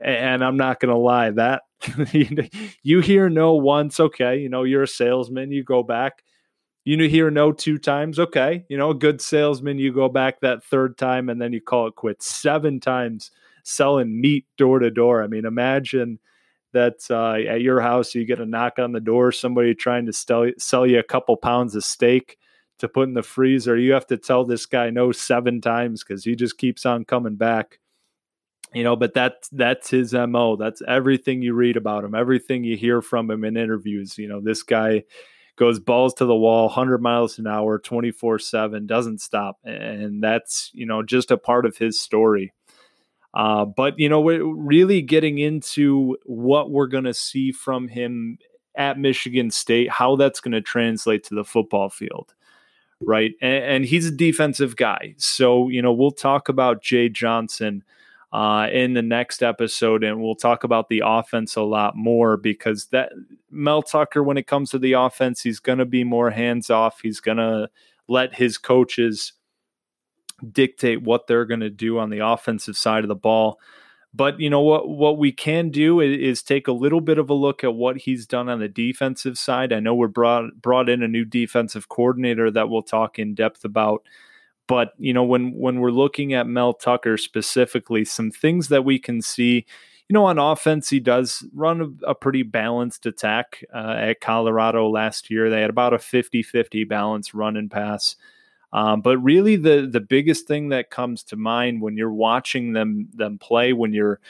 And 0.00 0.42
I'm 0.44 0.56
not 0.56 0.80
going 0.80 0.92
to 0.92 0.98
lie, 0.98 1.30
that 1.30 1.62
you 2.82 3.00
hear 3.00 3.28
no 3.28 3.54
once, 3.54 4.00
okay, 4.00 4.38
you 4.38 4.48
know, 4.48 4.64
you're 4.64 4.82
a 4.82 4.88
salesman, 4.88 5.52
you 5.52 5.62
go 5.62 5.82
back. 5.82 6.22
You 6.84 7.08
hear 7.08 7.30
no 7.30 7.50
two 7.50 7.78
times, 7.78 8.18
okay, 8.18 8.64
you 8.68 8.76
know, 8.76 8.90
a 8.90 8.94
good 8.94 9.20
salesman, 9.20 9.78
you 9.78 9.92
go 9.92 10.08
back 10.08 10.40
that 10.40 10.62
third 10.62 10.98
time 10.98 11.30
and 11.30 11.40
then 11.40 11.52
you 11.52 11.60
call 11.60 11.86
it 11.86 11.94
quits. 11.94 12.26
Seven 12.26 12.78
times 12.78 13.30
selling 13.62 14.20
meat 14.20 14.44
door 14.58 14.78
to 14.78 14.90
door. 14.90 15.22
I 15.22 15.26
mean, 15.26 15.46
imagine 15.46 16.18
that 16.72 16.98
uh, 17.10 17.34
at 17.50 17.62
your 17.62 17.80
house 17.80 18.14
you 18.14 18.26
get 18.26 18.40
a 18.40 18.46
knock 18.46 18.78
on 18.78 18.92
the 18.92 19.00
door, 19.00 19.32
somebody 19.32 19.74
trying 19.74 20.04
to 20.06 20.12
sell, 20.12 20.50
sell 20.58 20.86
you 20.86 20.98
a 20.98 21.04
couple 21.04 21.36
pounds 21.36 21.74
of 21.74 21.84
steak 21.84 22.36
to 22.80 22.88
put 22.88 23.08
in 23.08 23.14
the 23.14 23.22
freezer. 23.22 23.78
You 23.78 23.92
have 23.92 24.06
to 24.08 24.18
tell 24.18 24.44
this 24.44 24.66
guy 24.66 24.90
no 24.90 25.10
seven 25.10 25.62
times 25.62 26.04
because 26.04 26.22
he 26.22 26.36
just 26.36 26.58
keeps 26.58 26.84
on 26.84 27.06
coming 27.06 27.36
back 27.36 27.78
you 28.74 28.82
know 28.82 28.96
but 28.96 29.14
that's 29.14 29.48
that's 29.50 29.88
his 29.88 30.12
mo 30.12 30.56
that's 30.56 30.82
everything 30.88 31.40
you 31.40 31.54
read 31.54 31.76
about 31.76 32.04
him 32.04 32.14
everything 32.14 32.64
you 32.64 32.76
hear 32.76 33.00
from 33.00 33.30
him 33.30 33.44
in 33.44 33.56
interviews 33.56 34.18
you 34.18 34.26
know 34.26 34.40
this 34.40 34.62
guy 34.64 35.02
goes 35.56 35.78
balls 35.78 36.14
to 36.14 36.24
the 36.24 36.34
wall 36.34 36.66
100 36.66 37.00
miles 37.00 37.38
an 37.38 37.46
hour 37.46 37.78
24 37.78 38.38
7 38.38 38.86
doesn't 38.86 39.20
stop. 39.20 39.58
And 39.64 40.22
that's 40.22 40.70
you 40.74 40.86
know 40.86 41.02
just 41.02 41.30
a 41.30 41.36
part 41.36 41.66
of 41.66 41.76
his 41.76 41.98
story. 41.98 42.52
Uh, 43.34 43.64
but 43.64 43.98
you 43.98 44.08
know 44.08 44.20
we're 44.20 44.44
really 44.44 45.02
getting 45.02 45.38
into 45.38 46.16
what 46.24 46.70
we're 46.70 46.86
going 46.86 47.04
to 47.04 47.14
see 47.14 47.50
from 47.50 47.88
him 47.88 48.38
at 48.76 48.98
michigan 48.98 49.50
state 49.50 49.88
how 49.88 50.16
that's 50.16 50.40
going 50.40 50.52
to 50.52 50.60
translate 50.60 51.22
to 51.22 51.34
the 51.34 51.44
football 51.44 51.88
field 51.88 52.34
right? 53.00 53.32
And, 53.40 53.64
and 53.64 53.84
he's 53.84 54.06
a 54.06 54.10
defensive 54.10 54.76
guy. 54.76 55.14
So 55.18 55.68
you 55.68 55.82
know 55.82 55.92
we'll 55.92 56.10
talk 56.10 56.48
about 56.48 56.82
jay 56.82 57.08
johnson 57.08 57.82
uh, 58.34 58.68
in 58.72 58.94
the 58.94 59.02
next 59.02 59.44
episode, 59.44 60.02
and 60.02 60.20
we'll 60.20 60.34
talk 60.34 60.64
about 60.64 60.88
the 60.88 61.00
offense 61.06 61.54
a 61.54 61.62
lot 61.62 61.96
more 61.96 62.36
because 62.36 62.86
that 62.86 63.12
Mel 63.48 63.80
Tucker, 63.80 64.24
when 64.24 64.36
it 64.36 64.48
comes 64.48 64.70
to 64.70 64.78
the 64.80 64.94
offense, 64.94 65.40
he's 65.40 65.60
going 65.60 65.78
to 65.78 65.84
be 65.84 66.02
more 66.02 66.30
hands 66.30 66.68
off. 66.68 66.98
He's 67.00 67.20
going 67.20 67.36
to 67.36 67.70
let 68.08 68.34
his 68.34 68.58
coaches 68.58 69.34
dictate 70.50 71.02
what 71.02 71.28
they're 71.28 71.44
going 71.44 71.60
to 71.60 71.70
do 71.70 72.00
on 72.00 72.10
the 72.10 72.26
offensive 72.26 72.76
side 72.76 73.04
of 73.04 73.08
the 73.08 73.14
ball. 73.14 73.60
But 74.12 74.40
you 74.40 74.50
know 74.50 74.62
what? 74.62 74.88
What 74.88 75.16
we 75.16 75.30
can 75.30 75.70
do 75.70 76.00
is, 76.00 76.18
is, 76.18 76.42
take 76.42 76.66
a 76.66 76.72
little 76.72 77.00
bit 77.00 77.18
of 77.18 77.30
a 77.30 77.34
look 77.34 77.62
at 77.62 77.74
what 77.74 77.98
he's 77.98 78.26
done 78.26 78.48
on 78.48 78.58
the 78.58 78.68
defensive 78.68 79.38
side. 79.38 79.72
I 79.72 79.78
know 79.78 79.94
we're 79.94 80.08
brought 80.08 80.60
brought 80.60 80.88
in 80.88 81.04
a 81.04 81.08
new 81.08 81.24
defensive 81.24 81.88
coordinator 81.88 82.50
that 82.50 82.68
we'll 82.68 82.82
talk 82.82 83.20
in 83.20 83.36
depth 83.36 83.64
about 83.64 84.02
but 84.66 84.92
you 84.98 85.12
know, 85.12 85.24
when 85.24 85.54
when 85.54 85.80
we're 85.80 85.90
looking 85.90 86.32
at 86.32 86.46
Mel 86.46 86.72
Tucker 86.72 87.16
specifically, 87.16 88.04
some 88.04 88.30
things 88.30 88.68
that 88.68 88.84
we 88.84 88.98
can 88.98 89.22
see. 89.22 89.66
You 90.08 90.12
know, 90.12 90.26
on 90.26 90.38
offense, 90.38 90.90
he 90.90 91.00
does 91.00 91.46
run 91.54 91.80
a, 92.04 92.10
a 92.10 92.14
pretty 92.14 92.42
balanced 92.42 93.06
attack 93.06 93.64
uh, 93.74 93.96
at 93.98 94.20
Colorado 94.20 94.86
last 94.90 95.30
year. 95.30 95.48
They 95.48 95.62
had 95.62 95.70
about 95.70 95.94
a 95.94 95.98
50 95.98 96.42
50 96.42 96.84
balance 96.84 97.32
run 97.32 97.56
and 97.56 97.70
pass. 97.70 98.16
Um, 98.74 99.00
but 99.00 99.16
really, 99.18 99.56
the 99.56 99.88
the 99.90 100.00
biggest 100.00 100.46
thing 100.46 100.70
that 100.70 100.90
comes 100.90 101.22
to 101.24 101.36
mind 101.36 101.80
when 101.80 101.96
you're 101.96 102.12
watching 102.12 102.72
them 102.74 103.08
them 103.14 103.38
play, 103.38 103.72
when 103.72 103.94
you're 103.94 104.20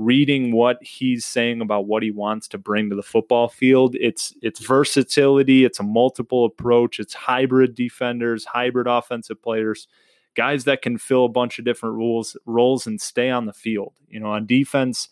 reading 0.00 0.50
what 0.52 0.82
he's 0.82 1.26
saying 1.26 1.60
about 1.60 1.86
what 1.86 2.02
he 2.02 2.10
wants 2.10 2.48
to 2.48 2.56
bring 2.56 2.88
to 2.88 2.96
the 2.96 3.02
football 3.02 3.48
field. 3.48 3.94
It's 4.00 4.34
it's 4.40 4.58
versatility, 4.58 5.66
it's 5.66 5.78
a 5.78 5.82
multiple 5.82 6.46
approach, 6.46 6.98
it's 6.98 7.12
hybrid 7.12 7.74
defenders, 7.74 8.46
hybrid 8.46 8.86
offensive 8.86 9.42
players, 9.42 9.88
guys 10.34 10.64
that 10.64 10.80
can 10.80 10.96
fill 10.96 11.26
a 11.26 11.28
bunch 11.28 11.58
of 11.58 11.66
different 11.66 11.96
rules 11.96 12.34
roles 12.46 12.86
and 12.86 12.98
stay 12.98 13.28
on 13.28 13.44
the 13.44 13.52
field. 13.52 13.92
You 14.08 14.20
know, 14.20 14.30
on 14.32 14.46
defense, 14.46 15.10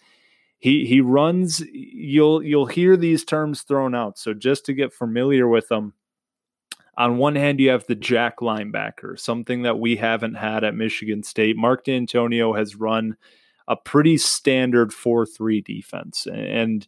he 0.59 0.87
he 0.87 1.03
runs 1.03 1.61
you'll 1.71 2.43
you'll 2.43 2.67
hear 2.67 2.97
these 2.97 3.27
terms 3.27 3.63
thrown 3.63 3.95
out. 3.95 4.19
So 4.19 4.33
just 4.33 4.65
to 4.67 4.73
get 4.73 4.95
familiar 4.95 5.47
with 5.47 5.69
them, 5.69 5.93
on 6.97 7.19
one 7.19 7.37
hand, 7.37 7.61
you 7.61 7.69
have 7.69 7.87
the 7.87 7.95
jack 7.95 8.39
linebacker, 8.39 9.21
something 9.21 9.63
that 9.65 9.79
we 9.79 9.97
haven't 9.97 10.37
had 10.37 10.65
at 10.65 10.75
Michigan 10.75 11.23
State. 11.23 11.59
Mark 11.59 11.85
Dantonio 11.85 12.57
has 12.57 12.75
run 12.75 13.19
a 13.69 13.77
pretty 13.77 14.17
standard 14.17 14.93
4 14.93 15.27
3 15.27 15.61
defense. 15.61 16.27
And 16.27 16.87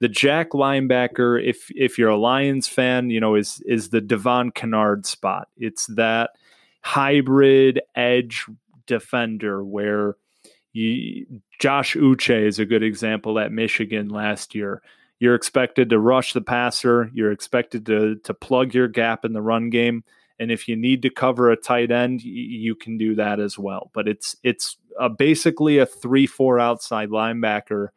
the 0.00 0.08
jack 0.08 0.50
linebacker, 0.50 1.42
if 1.42 1.70
if 1.70 1.98
you're 1.98 2.10
a 2.10 2.18
Lions 2.18 2.68
fan, 2.68 3.08
you 3.10 3.20
know, 3.20 3.34
is 3.34 3.62
is 3.64 3.88
the 3.88 4.00
Devon 4.00 4.50
Kennard 4.50 5.06
spot. 5.06 5.48
It's 5.56 5.86
that 5.86 6.30
hybrid 6.82 7.80
edge 7.94 8.46
defender 8.86 9.64
where 9.64 10.16
you, 10.72 11.26
Josh 11.58 11.96
Uche 11.96 12.46
is 12.46 12.58
a 12.58 12.66
good 12.66 12.82
example 12.82 13.38
at 13.38 13.50
Michigan 13.50 14.08
last 14.08 14.54
year. 14.54 14.82
You're 15.18 15.34
expected 15.34 15.88
to 15.90 15.98
rush 15.98 16.34
the 16.34 16.42
passer. 16.42 17.10
You're 17.14 17.32
expected 17.32 17.86
to 17.86 18.16
to 18.16 18.34
plug 18.34 18.74
your 18.74 18.88
gap 18.88 19.24
in 19.24 19.32
the 19.32 19.42
run 19.42 19.70
game. 19.70 20.04
And 20.38 20.50
if 20.50 20.68
you 20.68 20.76
need 20.76 21.00
to 21.02 21.10
cover 21.10 21.50
a 21.50 21.56
tight 21.56 21.90
end, 21.90 22.22
you 22.22 22.74
can 22.74 22.98
do 22.98 23.14
that 23.14 23.40
as 23.40 23.58
well. 23.58 23.90
But 23.94 24.06
it's 24.06 24.36
it's 24.42 24.76
a, 24.98 25.08
basically 25.08 25.78
a 25.78 25.86
three 25.86 26.26
four 26.26 26.58
outside 26.60 27.10
linebacker, 27.10 27.88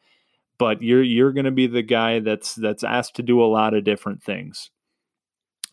but 0.57 0.81
you're 0.81 1.03
you're 1.03 1.33
going 1.33 1.45
to 1.45 1.51
be 1.51 1.67
the 1.67 1.83
guy 1.83 2.19
that's 2.19 2.55
that's 2.55 2.83
asked 2.83 3.15
to 3.17 3.23
do 3.23 3.43
a 3.43 3.45
lot 3.45 3.73
of 3.73 3.83
different 3.83 4.23
things. 4.23 4.71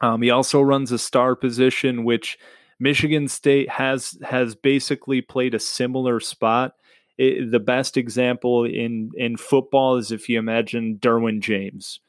Um, 0.00 0.22
he 0.22 0.30
also 0.30 0.60
runs 0.60 0.92
a 0.92 0.98
star 0.98 1.34
position, 1.34 2.04
which 2.04 2.38
Michigan 2.78 3.28
State 3.28 3.70
has 3.70 4.18
has 4.22 4.54
basically 4.54 5.20
played 5.20 5.54
a 5.54 5.58
similar 5.58 6.20
spot 6.20 6.74
it, 7.18 7.50
the 7.50 7.60
best 7.60 7.96
example 7.96 8.64
in 8.64 9.10
in 9.16 9.36
football 9.36 9.96
is 9.96 10.12
if 10.12 10.28
you 10.28 10.38
imagine 10.38 10.98
Derwin 10.98 11.40
James, 11.40 12.00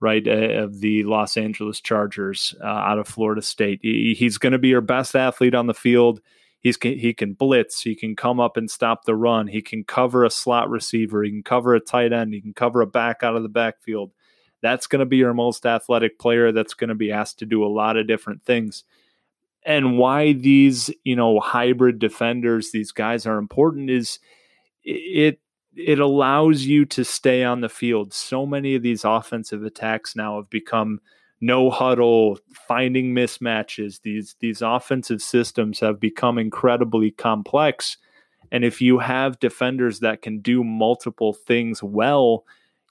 right, 0.00 0.26
uh, 0.26 0.62
of 0.62 0.80
the 0.80 1.04
Los 1.04 1.36
Angeles 1.36 1.80
Chargers 1.80 2.54
uh, 2.62 2.66
out 2.66 2.98
of 2.98 3.08
Florida 3.08 3.42
State. 3.42 3.80
He, 3.82 4.14
he's 4.18 4.38
going 4.38 4.52
to 4.52 4.58
be 4.58 4.68
your 4.68 4.80
best 4.80 5.14
athlete 5.14 5.54
on 5.54 5.66
the 5.66 5.74
field. 5.74 6.20
He's 6.64 6.76
he 6.82 7.14
can 7.14 7.34
blitz. 7.34 7.82
He 7.82 7.94
can 7.94 8.16
come 8.16 8.40
up 8.40 8.56
and 8.56 8.68
stop 8.68 9.04
the 9.04 9.14
run. 9.14 9.46
He 9.46 9.62
can 9.62 9.84
cover 9.84 10.24
a 10.24 10.30
slot 10.30 10.68
receiver. 10.68 11.22
He 11.22 11.30
can 11.30 11.44
cover 11.44 11.74
a 11.74 11.80
tight 11.80 12.12
end. 12.12 12.34
He 12.34 12.40
can 12.40 12.54
cover 12.54 12.80
a 12.80 12.86
back 12.86 13.22
out 13.22 13.36
of 13.36 13.44
the 13.44 13.48
backfield. 13.48 14.10
That's 14.62 14.88
going 14.88 15.00
to 15.00 15.06
be 15.06 15.18
your 15.18 15.34
most 15.34 15.66
athletic 15.66 16.18
player. 16.18 16.50
That's 16.50 16.74
going 16.74 16.88
to 16.88 16.96
be 16.96 17.12
asked 17.12 17.38
to 17.38 17.46
do 17.46 17.64
a 17.64 17.68
lot 17.68 17.96
of 17.96 18.08
different 18.08 18.44
things 18.44 18.82
and 19.66 19.96
why 19.98 20.32
these 20.32 20.90
you 21.04 21.16
know 21.16 21.40
hybrid 21.40 21.98
defenders 21.98 22.70
these 22.70 22.92
guys 22.92 23.24
are 23.26 23.38
important 23.38 23.88
is 23.88 24.18
it 24.84 25.40
it 25.76 25.98
allows 25.98 26.62
you 26.62 26.84
to 26.84 27.04
stay 27.04 27.42
on 27.42 27.60
the 27.60 27.68
field. 27.68 28.12
So 28.12 28.46
many 28.46 28.74
of 28.74 28.82
these 28.82 29.04
offensive 29.04 29.64
attacks 29.64 30.14
now 30.14 30.36
have 30.36 30.50
become 30.50 31.00
no 31.44 31.68
huddle, 31.68 32.38
finding 32.66 33.14
mismatches. 33.14 34.00
These 34.00 34.34
these 34.40 34.62
offensive 34.62 35.20
systems 35.20 35.78
have 35.80 36.00
become 36.00 36.38
incredibly 36.38 37.10
complex. 37.10 37.98
And 38.50 38.64
if 38.64 38.80
you 38.80 38.98
have 38.98 39.40
defenders 39.40 40.00
that 40.00 40.22
can 40.22 40.40
do 40.40 40.64
multiple 40.64 41.34
things 41.34 41.82
well, 41.82 42.44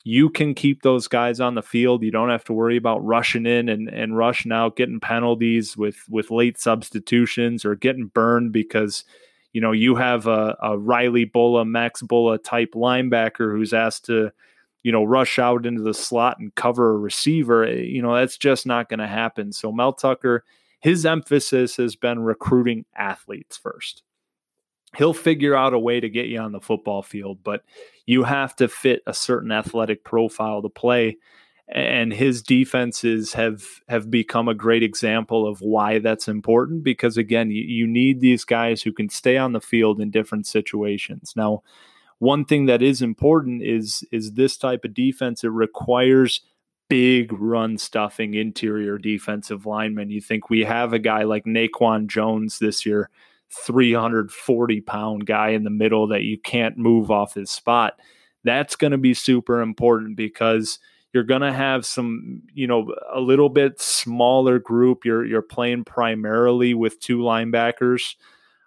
you 0.03 0.29
can 0.29 0.53
keep 0.53 0.83
those 0.83 1.07
guys 1.07 1.39
on 1.39 1.55
the 1.55 1.63
field. 1.63 2.03
You 2.03 2.11
don't 2.11 2.29
have 2.29 2.43
to 2.45 2.53
worry 2.53 2.77
about 2.77 3.03
rushing 3.03 3.47
in 3.47 3.69
and, 3.69 3.87
and 3.89 4.15
rushing 4.15 4.51
out, 4.51 4.75
getting 4.75 4.99
penalties 4.99 5.75
with 5.75 5.97
with 6.07 6.29
late 6.29 6.59
substitutions 6.59 7.65
or 7.65 7.73
getting 7.75 8.07
burned 8.07 8.51
because 8.51 9.03
you 9.51 9.61
know, 9.61 9.71
you 9.71 9.95
have 9.95 10.25
a, 10.25 10.57
a 10.63 10.77
Riley 10.77 11.27
Bullough, 11.27 11.67
Max 11.67 12.01
Bullough 12.01 12.43
type 12.43 12.71
linebacker 12.73 13.51
who's 13.55 13.71
asked 13.71 14.05
to, 14.05 14.31
you 14.83 14.91
know, 14.91 15.03
rush 15.03 15.39
out 15.39 15.65
into 15.65 15.81
the 15.81 15.93
slot 15.93 16.39
and 16.39 16.53
cover 16.55 16.91
a 16.91 16.97
receiver. 16.97 17.63
Eh, 17.63 17.81
you 17.81 18.01
know, 18.01 18.13
that's 18.15 18.37
just 18.37 18.65
not 18.65 18.89
going 18.89 18.99
to 18.99 19.07
happen. 19.07 19.51
So 19.51 19.71
Mel 19.71 19.93
Tucker, 19.93 20.43
his 20.79 21.05
emphasis 21.05 21.77
has 21.77 21.95
been 21.95 22.19
recruiting 22.19 22.85
athletes 22.95 23.57
first. 23.57 24.03
He'll 24.95 25.13
figure 25.13 25.55
out 25.55 25.73
a 25.73 25.79
way 25.79 25.99
to 25.99 26.09
get 26.09 26.27
you 26.27 26.39
on 26.39 26.51
the 26.51 26.59
football 26.59 27.01
field, 27.01 27.39
but 27.43 27.63
you 28.05 28.23
have 28.23 28.55
to 28.57 28.67
fit 28.67 29.01
a 29.07 29.13
certain 29.13 29.51
athletic 29.51 30.03
profile 30.03 30.61
to 30.61 30.69
play 30.69 31.17
and 31.69 32.11
his 32.11 32.41
defenses 32.41 33.33
have 33.33 33.63
have 33.87 34.11
become 34.11 34.47
a 34.47 34.53
great 34.53 34.83
example 34.83 35.47
of 35.47 35.61
why 35.61 35.99
that's 35.99 36.27
important 36.27 36.83
because 36.83 37.15
again 37.17 37.49
you, 37.49 37.63
you, 37.63 37.87
need 37.87 38.19
these 38.19 38.43
guys 38.43 38.81
who 38.81 38.91
can 38.91 39.07
stay 39.07 39.37
on 39.37 39.53
the 39.53 39.61
field 39.61 40.01
in 40.01 40.11
different 40.11 40.45
situations 40.45 41.33
now 41.37 41.63
one 42.23 42.45
thing 42.45 42.65
that 42.67 42.81
is 42.81 43.01
important 43.01 43.61
is 43.61 44.03
is 44.11 44.33
this 44.33 44.57
type 44.57 44.85
of 44.85 44.93
defense 44.93 45.43
it 45.43 45.49
requires 45.49 46.41
big 46.89 47.31
run 47.33 47.77
stuffing 47.77 48.33
interior 48.33 48.97
defensive 48.97 49.65
linemen 49.65 50.09
you 50.09 50.21
think 50.21 50.49
we 50.49 50.61
have 50.61 50.93
a 50.93 50.99
guy 50.99 51.23
like 51.23 51.43
Naquan 51.45 52.07
Jones 52.07 52.59
this 52.59 52.85
year 52.85 53.09
340 53.65 54.81
pound 54.81 55.25
guy 55.25 55.49
in 55.49 55.63
the 55.63 55.69
middle 55.69 56.07
that 56.07 56.23
you 56.23 56.37
can't 56.39 56.77
move 56.77 57.11
off 57.11 57.33
his 57.33 57.51
spot 57.51 57.99
that's 58.43 58.75
going 58.75 58.91
to 58.91 58.97
be 58.97 59.13
super 59.13 59.61
important 59.61 60.15
because 60.15 60.79
you're 61.13 61.23
going 61.23 61.41
to 61.41 61.53
have 61.53 61.85
some, 61.85 62.41
you 62.53 62.65
know, 62.65 62.93
a 63.13 63.19
little 63.19 63.49
bit 63.49 63.79
smaller 63.79 64.59
group. 64.59 65.05
You're 65.05 65.23
you're 65.23 65.43
playing 65.43 65.85
primarily 65.85 66.73
with 66.73 66.99
two 66.99 67.19
linebackers. 67.19 68.15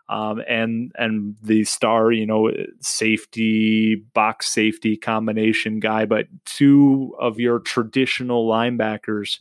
Um, 0.08 0.40
and 0.48 0.92
and 0.96 1.34
the 1.42 1.64
star, 1.64 2.12
you 2.12 2.26
know, 2.26 2.52
safety 2.80 3.96
box 4.14 4.48
safety 4.48 4.96
combination 4.96 5.80
guy, 5.80 6.04
but 6.04 6.26
two 6.44 7.16
of 7.18 7.40
your 7.40 7.58
traditional 7.58 8.48
linebackers 8.48 9.40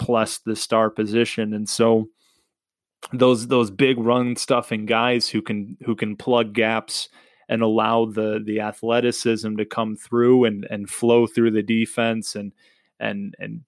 plus 0.00 0.38
the 0.38 0.56
star 0.56 0.90
position, 0.90 1.54
and 1.54 1.68
so 1.68 2.08
those 3.12 3.48
those 3.48 3.70
big 3.70 3.98
run 3.98 4.36
stuffing 4.36 4.86
guys 4.86 5.28
who 5.28 5.42
can 5.42 5.76
who 5.84 5.94
can 5.94 6.16
plug 6.16 6.54
gaps 6.54 7.08
and 7.48 7.62
allow 7.62 8.06
the 8.06 8.40
the 8.44 8.60
athleticism 8.60 9.56
to 9.56 9.64
come 9.64 9.96
through 9.96 10.44
and 10.44 10.66
and 10.70 10.88
flow 10.88 11.26
through 11.26 11.50
the 11.50 11.62
defense 11.62 12.34
and 12.34 12.52
and 12.98 13.34
and 13.38 13.62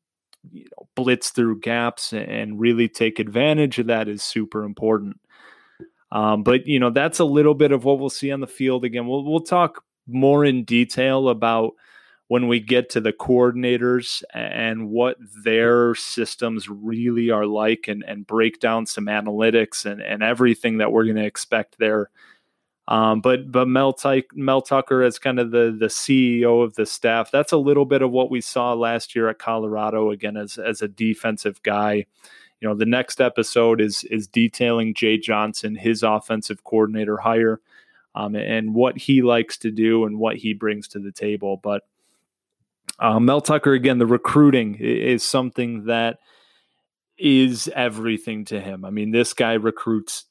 you 0.51 0.65
know 0.65 0.89
blitz 0.95 1.31
through 1.31 1.59
gaps 1.61 2.13
and 2.13 2.61
really 2.61 2.89
take 2.89 3.19
advantage 3.19 3.79
of 3.79 3.87
that 3.87 4.09
is 4.09 4.23
super 4.23 4.65
important. 4.65 5.19
Um, 6.13 6.43
but 6.43 6.67
you 6.67 6.79
know 6.79 6.91
that's 6.91 7.19
a 7.19 7.25
little 7.25 7.55
bit 7.55 7.73
of 7.73 7.85
what 7.85 7.99
we'll 7.99 8.11
see 8.11 8.31
on 8.31 8.41
the 8.41 8.47
field. 8.47 8.85
Again, 8.85 9.07
we'll 9.07 9.25
we'll 9.25 9.41
talk 9.41 9.83
more 10.07 10.45
in 10.45 10.65
detail 10.65 11.29
about 11.29 11.73
when 12.29 12.49
we 12.49 12.61
get 12.61 12.91
to 12.91 13.01
the 13.01 13.13
coordinators 13.13 14.23
and 14.33 14.89
what 14.89 15.17
their 15.45 15.95
systems 15.95 16.69
really 16.69 17.31
are 17.31 17.47
like 17.47 17.89
and, 17.89 18.05
and 18.07 18.27
break 18.27 18.59
down 18.59 18.87
some 18.87 19.07
analytics 19.07 19.85
and, 19.85 20.01
and 20.01 20.23
everything 20.23 20.79
that 20.79 20.93
we're 20.93 21.05
going 21.05 21.17
to 21.17 21.25
expect 21.25 21.77
there 21.79 22.11
um, 22.89 23.21
but 23.21 23.51
but 23.51 23.69
Mel, 23.69 23.93
Ty- 23.93 24.25
Mel 24.35 24.61
Tucker 24.61 25.03
as 25.03 25.19
kind 25.19 25.39
of 25.39 25.51
the 25.51 25.75
the 25.79 25.87
CEO 25.87 26.65
of 26.65 26.75
the 26.75 26.87
staff. 26.87 27.31
That's 27.31 27.53
a 27.53 27.57
little 27.57 27.85
bit 27.85 28.03
of 28.03 28.11
what 28.11 28.31
we 28.31 28.41
saw 28.41 28.73
last 28.75 29.15
year 29.15 29.29
at 29.29 29.39
Colorado. 29.39 30.11
Again, 30.11 30.37
as 30.37 30.59
as 30.59 30.83
a 30.83 30.89
defensive 30.89 31.63
guy, 31.63 32.07
you 32.63 32.69
know, 32.69 32.77
the 32.77 32.87
next 32.87 33.21
episode 33.21 33.81
is 33.81 34.05
is 34.05 34.29
detailing 34.29 34.95
Jay 34.95 35.19
Johnson, 35.19 35.75
his 35.75 36.05
offensive 36.05 36.63
coordinator 36.63 37.17
hire, 37.17 37.61
um, 38.15 38.37
and 38.37 38.73
what 38.73 38.97
he 38.97 39.21
likes 39.21 39.59
to 39.59 39.73
do 39.73 40.05
and 40.05 40.21
what 40.21 40.37
he 40.37 40.55
brings 40.55 40.87
to 40.89 41.01
the 41.01 41.11
table. 41.11 41.57
But 41.57 41.83
uh, 43.01 43.19
Mel 43.19 43.41
Tucker 43.41 43.73
again, 43.73 43.99
the 43.99 44.07
recruiting 44.07 44.77
is 44.77 45.25
something 45.25 45.87
that 45.87 46.21
is 47.19 47.69
everything 47.75 48.45
to 48.45 48.61
him. 48.61 48.85
I 48.85 48.91
mean, 48.91 49.11
this 49.11 49.33
guy 49.33 49.55
recruits 49.55 50.27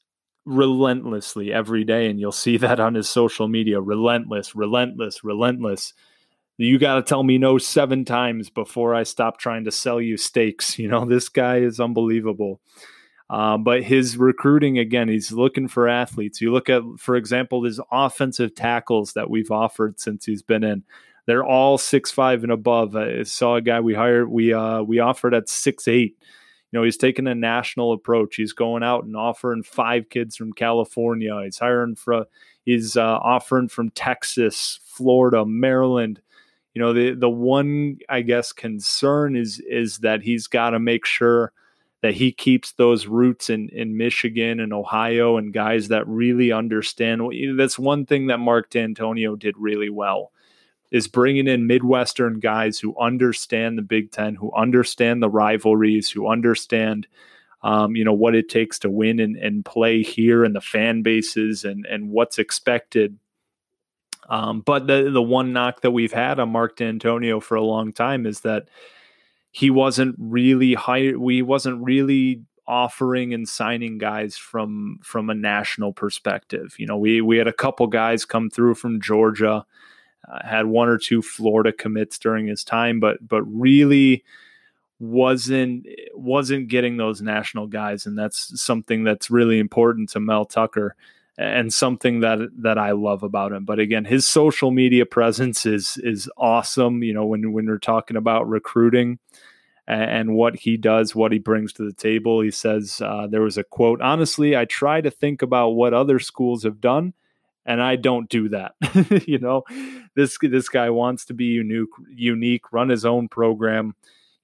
relentlessly 0.46 1.52
every 1.52 1.84
day 1.84 2.08
and 2.08 2.18
you'll 2.18 2.32
see 2.32 2.56
that 2.56 2.80
on 2.80 2.94
his 2.94 3.08
social 3.08 3.46
media 3.46 3.80
relentless 3.80 4.56
relentless 4.56 5.22
relentless 5.22 5.94
you 6.64 6.78
got 6.78 6.94
to 6.96 7.02
tell 7.02 7.22
me 7.22 7.38
no 7.38 7.58
seven 7.58 8.04
times 8.04 8.50
before 8.50 8.94
i 8.94 9.02
stop 9.02 9.38
trying 9.38 9.64
to 9.64 9.70
sell 9.72 10.00
you 10.00 10.16
steaks 10.16 10.78
you 10.78 10.88
know 10.88 11.04
this 11.04 11.28
guy 11.28 11.58
is 11.58 11.80
unbelievable 11.80 12.60
um, 13.30 13.64
but 13.64 13.82
his 13.82 14.16
recruiting 14.16 14.78
again 14.78 15.08
he's 15.08 15.32
looking 15.32 15.68
for 15.68 15.88
athletes 15.88 16.40
you 16.40 16.52
look 16.52 16.68
at 16.68 16.82
for 16.98 17.16
example 17.16 17.64
his 17.64 17.80
offensive 17.90 18.54
tackles 18.54 19.12
that 19.14 19.30
we've 19.30 19.50
offered 19.50 19.98
since 19.98 20.24
he's 20.24 20.42
been 20.42 20.64
in 20.64 20.82
they're 21.26 21.44
all 21.44 21.78
six 21.78 22.10
five 22.10 22.42
and 22.42 22.52
above 22.52 22.96
i 22.96 23.22
saw 23.22 23.56
a 23.56 23.62
guy 23.62 23.80
we 23.80 23.94
hired 23.94 24.28
we 24.28 24.52
uh 24.52 24.82
we 24.82 24.98
offered 24.98 25.34
at 25.34 25.48
six 25.48 25.88
eight 25.88 26.16
you 26.72 26.78
know, 26.78 26.84
he's 26.84 26.96
taking 26.96 27.26
a 27.26 27.34
national 27.34 27.92
approach. 27.92 28.36
He's 28.36 28.54
going 28.54 28.82
out 28.82 29.04
and 29.04 29.14
offering 29.14 29.62
five 29.62 30.08
kids 30.08 30.36
from 30.36 30.54
California. 30.54 31.38
He's 31.44 31.58
hiring 31.58 31.96
for, 31.96 32.24
he's 32.64 32.96
uh, 32.96 33.18
offering 33.18 33.68
from 33.68 33.90
Texas, 33.90 34.80
Florida, 34.82 35.44
Maryland. 35.44 36.22
You 36.74 36.80
know, 36.80 36.92
the 36.92 37.14
the 37.14 37.30
one 37.30 37.98
I 38.08 38.22
guess 38.22 38.52
concern 38.52 39.36
is 39.36 39.60
is 39.60 39.98
that 39.98 40.22
he's 40.22 40.46
got 40.46 40.70
to 40.70 40.78
make 40.78 41.04
sure 41.04 41.52
that 42.00 42.14
he 42.14 42.32
keeps 42.32 42.72
those 42.72 43.06
roots 43.06 43.50
in 43.50 43.68
in 43.70 43.96
Michigan 43.96 44.60
and 44.60 44.72
Ohio 44.72 45.36
and 45.36 45.52
guys 45.52 45.88
that 45.88 46.06
really 46.08 46.50
understand. 46.50 47.22
That's 47.56 47.78
one 47.78 48.06
thing 48.06 48.28
that 48.28 48.38
Mark 48.38 48.70
Dantonio 48.70 49.38
did 49.38 49.56
really 49.58 49.90
well 49.90 50.32
is 50.90 51.08
bringing 51.08 51.46
in 51.46 51.66
Midwestern 51.66 52.38
guys 52.38 52.78
who 52.78 52.98
understand 52.98 53.78
the 53.78 53.82
Big 53.82 54.10
Ten, 54.12 54.34
who 54.34 54.52
understand 54.52 55.22
the 55.22 55.30
rivalries, 55.30 56.10
who 56.10 56.28
understand 56.28 57.06
um, 57.62 57.94
you 57.94 58.04
know, 58.04 58.12
what 58.12 58.34
it 58.34 58.48
takes 58.48 58.78
to 58.80 58.90
win 58.90 59.20
and, 59.20 59.36
and 59.36 59.64
play 59.64 60.02
here 60.02 60.44
and 60.44 60.54
the 60.54 60.60
fan 60.60 61.02
bases 61.02 61.64
and, 61.64 61.86
and 61.86 62.10
what's 62.10 62.38
expected. 62.38 63.18
Um, 64.32 64.62
but 64.62 64.86
the, 64.86 65.10
the 65.12 65.20
one 65.20 65.52
knock 65.52 65.82
that 65.82 65.90
we've 65.90 66.12
had 66.12 66.40
on 66.40 66.48
Mark 66.48 66.78
Dantonio 66.78 67.42
for 67.42 67.54
a 67.54 67.62
long 67.62 67.92
time 67.92 68.24
is 68.24 68.40
that 68.40 68.66
he 69.50 69.68
wasn't 69.68 70.16
really 70.18 70.72
high. 70.72 71.12
We 71.12 71.42
wasn't 71.42 71.84
really 71.84 72.40
offering 72.66 73.34
and 73.34 73.46
signing 73.46 73.98
guys 73.98 74.38
from 74.38 75.00
from 75.02 75.28
a 75.28 75.34
national 75.34 75.92
perspective. 75.92 76.74
You 76.78 76.86
know, 76.86 76.96
we 76.96 77.20
we 77.20 77.36
had 77.36 77.46
a 77.46 77.52
couple 77.52 77.86
guys 77.88 78.24
come 78.24 78.48
through 78.48 78.76
from 78.76 79.02
Georgia, 79.02 79.66
uh, 80.26 80.38
had 80.42 80.64
one 80.64 80.88
or 80.88 80.96
two 80.96 81.20
Florida 81.20 81.70
commits 81.70 82.18
during 82.18 82.46
his 82.46 82.64
time, 82.64 83.00
but 83.00 83.18
but 83.28 83.42
really 83.42 84.24
wasn't 84.98 85.86
wasn't 86.14 86.68
getting 86.68 86.96
those 86.96 87.20
national 87.20 87.66
guys, 87.66 88.06
and 88.06 88.18
that's 88.18 88.58
something 88.58 89.04
that's 89.04 89.30
really 89.30 89.58
important 89.58 90.08
to 90.08 90.20
Mel 90.20 90.46
Tucker 90.46 90.96
and 91.38 91.72
something 91.72 92.20
that 92.20 92.38
that 92.58 92.78
I 92.78 92.92
love 92.92 93.22
about 93.22 93.52
him. 93.52 93.64
But 93.64 93.78
again, 93.78 94.04
his 94.04 94.26
social 94.26 94.70
media 94.70 95.06
presence 95.06 95.66
is 95.66 95.98
is 96.02 96.30
awesome. 96.36 97.02
You 97.02 97.14
know, 97.14 97.26
when 97.26 97.52
when 97.52 97.66
we're 97.66 97.78
talking 97.78 98.16
about 98.16 98.48
recruiting 98.48 99.18
and 99.86 100.34
what 100.34 100.56
he 100.56 100.76
does, 100.76 101.14
what 101.14 101.32
he 101.32 101.38
brings 101.38 101.72
to 101.74 101.84
the 101.84 101.92
table. 101.92 102.40
He 102.40 102.50
says 102.50 103.00
uh, 103.04 103.26
there 103.26 103.42
was 103.42 103.58
a 103.58 103.64
quote. 103.64 104.00
Honestly, 104.00 104.56
I 104.56 104.64
try 104.64 105.00
to 105.00 105.10
think 105.10 105.42
about 105.42 105.70
what 105.70 105.94
other 105.94 106.18
schools 106.18 106.62
have 106.62 106.80
done, 106.80 107.14
and 107.66 107.82
I 107.82 107.96
don't 107.96 108.28
do 108.28 108.48
that. 108.50 108.74
you 109.26 109.38
know, 109.38 109.64
this 110.14 110.38
this 110.40 110.68
guy 110.68 110.90
wants 110.90 111.24
to 111.26 111.34
be 111.34 111.46
unique, 111.46 111.88
unique, 112.14 112.72
run 112.72 112.90
his 112.90 113.04
own 113.04 113.28
program. 113.28 113.94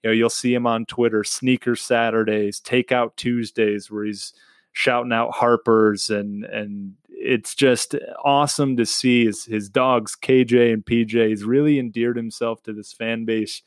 You 0.03 0.11
know, 0.11 0.14
you'll 0.14 0.31
see 0.31 0.55
him 0.55 0.66
on 0.66 0.87
Twitter, 0.87 1.24
sneaker 1.24 1.77
Saturdays, 1.77 2.61
takeout 2.61 3.16
Tuesdays, 3.16 3.90
where 3.90 4.05
he's 4.05 4.33
shouting 4.78 5.12
out 5.12 5.34
Harpers, 5.34 6.08
and 6.08 6.44
and 6.44 6.94
it's 7.08 7.56
just 7.56 7.96
awesome 8.24 8.76
to 8.76 8.86
see 8.86 9.26
his 9.26 9.44
his 9.44 9.68
dogs 9.68 10.16
KJ 10.20 10.72
and 10.72 10.84
PJ. 10.84 11.28
He's 11.28 11.42
really 11.42 11.78
endeared 11.78 12.16
himself 12.16 12.62
to 12.62 12.72
this 12.72 12.92
fan 12.92 13.24
base 13.24 13.62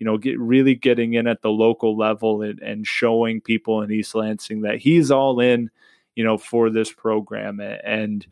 you 0.00 0.06
know, 0.06 0.16
get 0.16 0.40
really 0.40 0.74
getting 0.74 1.12
in 1.12 1.26
at 1.26 1.42
the 1.42 1.50
local 1.50 1.96
level 1.96 2.40
and, 2.40 2.58
and 2.60 2.86
showing 2.86 3.40
people 3.42 3.82
in 3.82 3.92
East 3.92 4.14
Lansing 4.14 4.62
that 4.62 4.78
he's 4.78 5.10
all 5.10 5.38
in, 5.40 5.70
you 6.16 6.24
know, 6.24 6.38
for 6.38 6.70
this 6.70 6.90
program. 6.90 7.60
And, 7.60 8.26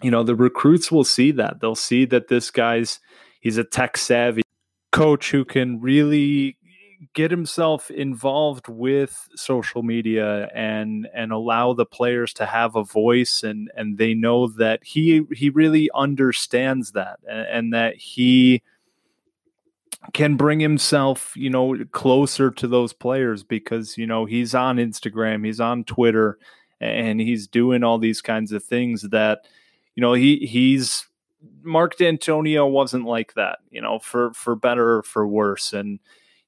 you 0.00 0.10
know, 0.10 0.22
the 0.22 0.34
recruits 0.34 0.90
will 0.90 1.04
see 1.04 1.32
that. 1.32 1.60
They'll 1.60 1.74
see 1.74 2.06
that 2.06 2.28
this 2.28 2.50
guy's, 2.50 2.98
he's 3.40 3.58
a 3.58 3.64
tech 3.64 3.98
savvy 3.98 4.40
coach 4.90 5.30
who 5.30 5.44
can 5.44 5.82
really 5.82 6.56
get 7.14 7.30
himself 7.30 7.90
involved 7.90 8.68
with 8.68 9.28
social 9.34 9.82
media 9.82 10.50
and 10.54 11.08
and 11.14 11.32
allow 11.32 11.72
the 11.72 11.86
players 11.86 12.32
to 12.34 12.44
have 12.44 12.76
a 12.76 12.84
voice 12.84 13.42
and 13.42 13.70
and 13.74 13.96
they 13.96 14.12
know 14.12 14.46
that 14.46 14.84
he 14.84 15.22
he 15.32 15.48
really 15.50 15.90
understands 15.94 16.92
that 16.92 17.18
and, 17.28 17.46
and 17.48 17.74
that 17.74 17.96
he 17.96 18.62
can 20.14 20.36
bring 20.36 20.60
himself, 20.60 21.32
you 21.36 21.50
know, 21.50 21.76
closer 21.92 22.50
to 22.50 22.66
those 22.66 22.92
players 22.92 23.42
because, 23.42 23.98
you 23.98 24.06
know, 24.06 24.24
he's 24.24 24.54
on 24.54 24.78
Instagram, 24.78 25.44
he's 25.44 25.60
on 25.60 25.84
Twitter, 25.84 26.38
and 26.80 27.20
he's 27.20 27.46
doing 27.46 27.84
all 27.84 27.98
these 27.98 28.22
kinds 28.22 28.52
of 28.52 28.64
things 28.64 29.02
that, 29.10 29.46
you 29.94 30.00
know, 30.00 30.14
he 30.14 30.38
he's 30.46 31.06
Mark 31.62 31.96
Dantonio 31.96 32.70
wasn't 32.70 33.04
like 33.04 33.34
that, 33.34 33.58
you 33.70 33.80
know, 33.80 33.98
for 33.98 34.32
for 34.32 34.54
better 34.54 34.98
or 34.98 35.02
for 35.02 35.26
worse. 35.26 35.72
And, 35.72 35.98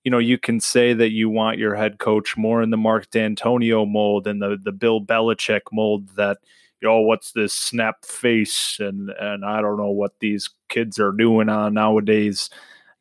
you 0.05 0.11
know, 0.11 0.19
you 0.19 0.38
can 0.38 0.61
say 0.61 0.95
that 0.95 1.11
you 1.11 1.31
want 1.31 1.59
your 1.59 1.75
head 1.75 1.99
coach 1.99 2.37
more 2.37 2.62
in 2.62 2.71
the 2.71 2.77
Mark 2.77 3.11
Dantonio 3.11 3.88
mold 3.88 4.27
and 4.27 4.43
the 4.43 4.59
the 4.62 4.73
Bill 4.73 5.01
Belichick 5.01 5.62
mold 5.73 6.09
that, 6.17 6.38
you 6.81 6.88
know, 6.88 7.01
what's 7.01 7.33
this 7.33 7.53
snap 7.53 8.05
face 8.05 8.79
and 8.81 9.11
and 9.11 9.45
I 9.45 9.61
don't 9.61 9.77
know 9.77 9.91
what 9.91 10.19
these 10.21 10.51
kids 10.69 10.99
are 10.99 11.12
doing 11.12 11.49
on 11.49 11.75
nowadays. 11.75 12.51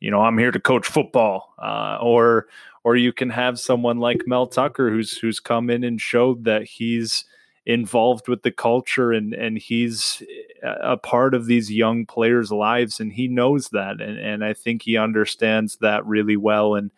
You 0.00 0.10
know, 0.10 0.20
I'm 0.20 0.38
here 0.38 0.50
to 0.52 0.60
coach 0.60 0.86
football, 0.86 1.54
uh, 1.58 1.98
or 2.00 2.46
or 2.84 2.96
you 2.96 3.12
can 3.12 3.30
have 3.30 3.58
someone 3.58 3.98
like 3.98 4.26
Mel 4.26 4.46
Tucker 4.46 4.90
who's 4.90 5.16
who's 5.18 5.40
come 5.40 5.70
in 5.70 5.84
and 5.84 6.00
showed 6.00 6.44
that 6.44 6.64
he's 6.64 7.24
involved 7.64 8.26
with 8.26 8.42
the 8.42 8.50
culture 8.50 9.12
and 9.12 9.34
and 9.34 9.56
he's 9.56 10.22
a 10.62 10.96
part 10.96 11.32
of 11.34 11.46
these 11.46 11.70
young 11.70 12.04
players' 12.04 12.50
lives 12.50 12.98
and 12.98 13.12
he 13.12 13.28
knows 13.28 13.68
that 13.68 14.00
and 14.00 14.18
and 14.18 14.44
I 14.44 14.52
think 14.52 14.82
he 14.82 14.96
understands 14.96 15.76
that 15.76 16.04
really 16.04 16.36
well 16.36 16.74
and 16.74 16.90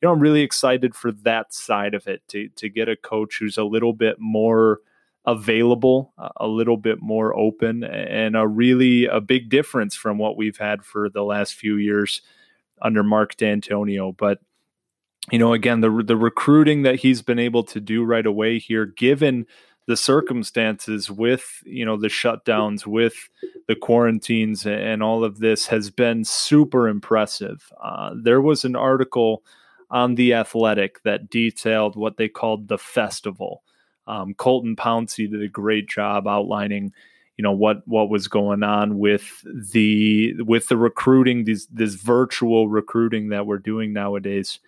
you 0.00 0.06
know 0.06 0.12
I'm 0.12 0.20
really 0.20 0.42
excited 0.42 0.94
for 0.94 1.10
that 1.10 1.52
side 1.52 1.94
of 1.94 2.06
it 2.06 2.22
to 2.28 2.48
to 2.50 2.68
get 2.68 2.88
a 2.88 2.96
coach 2.96 3.38
who's 3.38 3.58
a 3.58 3.64
little 3.64 3.92
bit 3.92 4.20
more 4.20 4.80
available, 5.24 6.12
a 6.36 6.48
little 6.48 6.76
bit 6.76 7.00
more 7.00 7.36
open 7.36 7.84
and 7.84 8.36
a 8.36 8.46
really 8.46 9.06
a 9.06 9.20
big 9.20 9.48
difference 9.48 9.94
from 9.94 10.18
what 10.18 10.36
we've 10.36 10.58
had 10.58 10.84
for 10.84 11.08
the 11.08 11.22
last 11.22 11.54
few 11.54 11.76
years 11.76 12.22
under 12.80 13.02
Mark 13.02 13.36
Dantonio. 13.36 14.16
But 14.16 14.40
you 15.30 15.38
know, 15.38 15.52
again, 15.52 15.80
the 15.80 16.02
the 16.04 16.16
recruiting 16.16 16.82
that 16.82 16.96
he's 16.96 17.22
been 17.22 17.38
able 17.38 17.62
to 17.64 17.80
do 17.80 18.04
right 18.04 18.26
away 18.26 18.58
here, 18.58 18.86
given 18.86 19.46
the 19.86 19.96
circumstances 19.96 21.10
with 21.10 21.62
you 21.64 21.84
know 21.84 21.96
the 21.96 22.08
shutdowns, 22.08 22.86
with 22.86 23.28
the 23.68 23.76
quarantines, 23.76 24.66
and 24.66 25.02
all 25.02 25.24
of 25.24 25.38
this, 25.38 25.66
has 25.66 25.90
been 25.90 26.24
super 26.24 26.88
impressive. 26.88 27.72
Uh, 27.82 28.14
there 28.16 28.40
was 28.40 28.64
an 28.64 28.76
article 28.76 29.42
on 29.90 30.14
the 30.14 30.34
Athletic 30.34 31.02
that 31.02 31.30
detailed 31.30 31.96
what 31.96 32.16
they 32.16 32.28
called 32.28 32.68
the 32.68 32.78
festival. 32.78 33.62
Um, 34.06 34.34
Colton 34.34 34.74
Pouncy 34.76 35.30
did 35.30 35.42
a 35.42 35.48
great 35.48 35.88
job 35.88 36.26
outlining 36.26 36.92
you 37.36 37.42
know 37.42 37.52
what 37.52 37.86
what 37.88 38.10
was 38.10 38.28
going 38.28 38.62
on 38.62 38.98
with 38.98 39.44
the 39.72 40.34
with 40.42 40.68
the 40.68 40.76
recruiting 40.76 41.44
these 41.44 41.66
this 41.68 41.94
virtual 41.94 42.68
recruiting 42.68 43.30
that 43.30 43.46
we're 43.46 43.58
doing 43.58 43.92
nowadays 43.92 44.58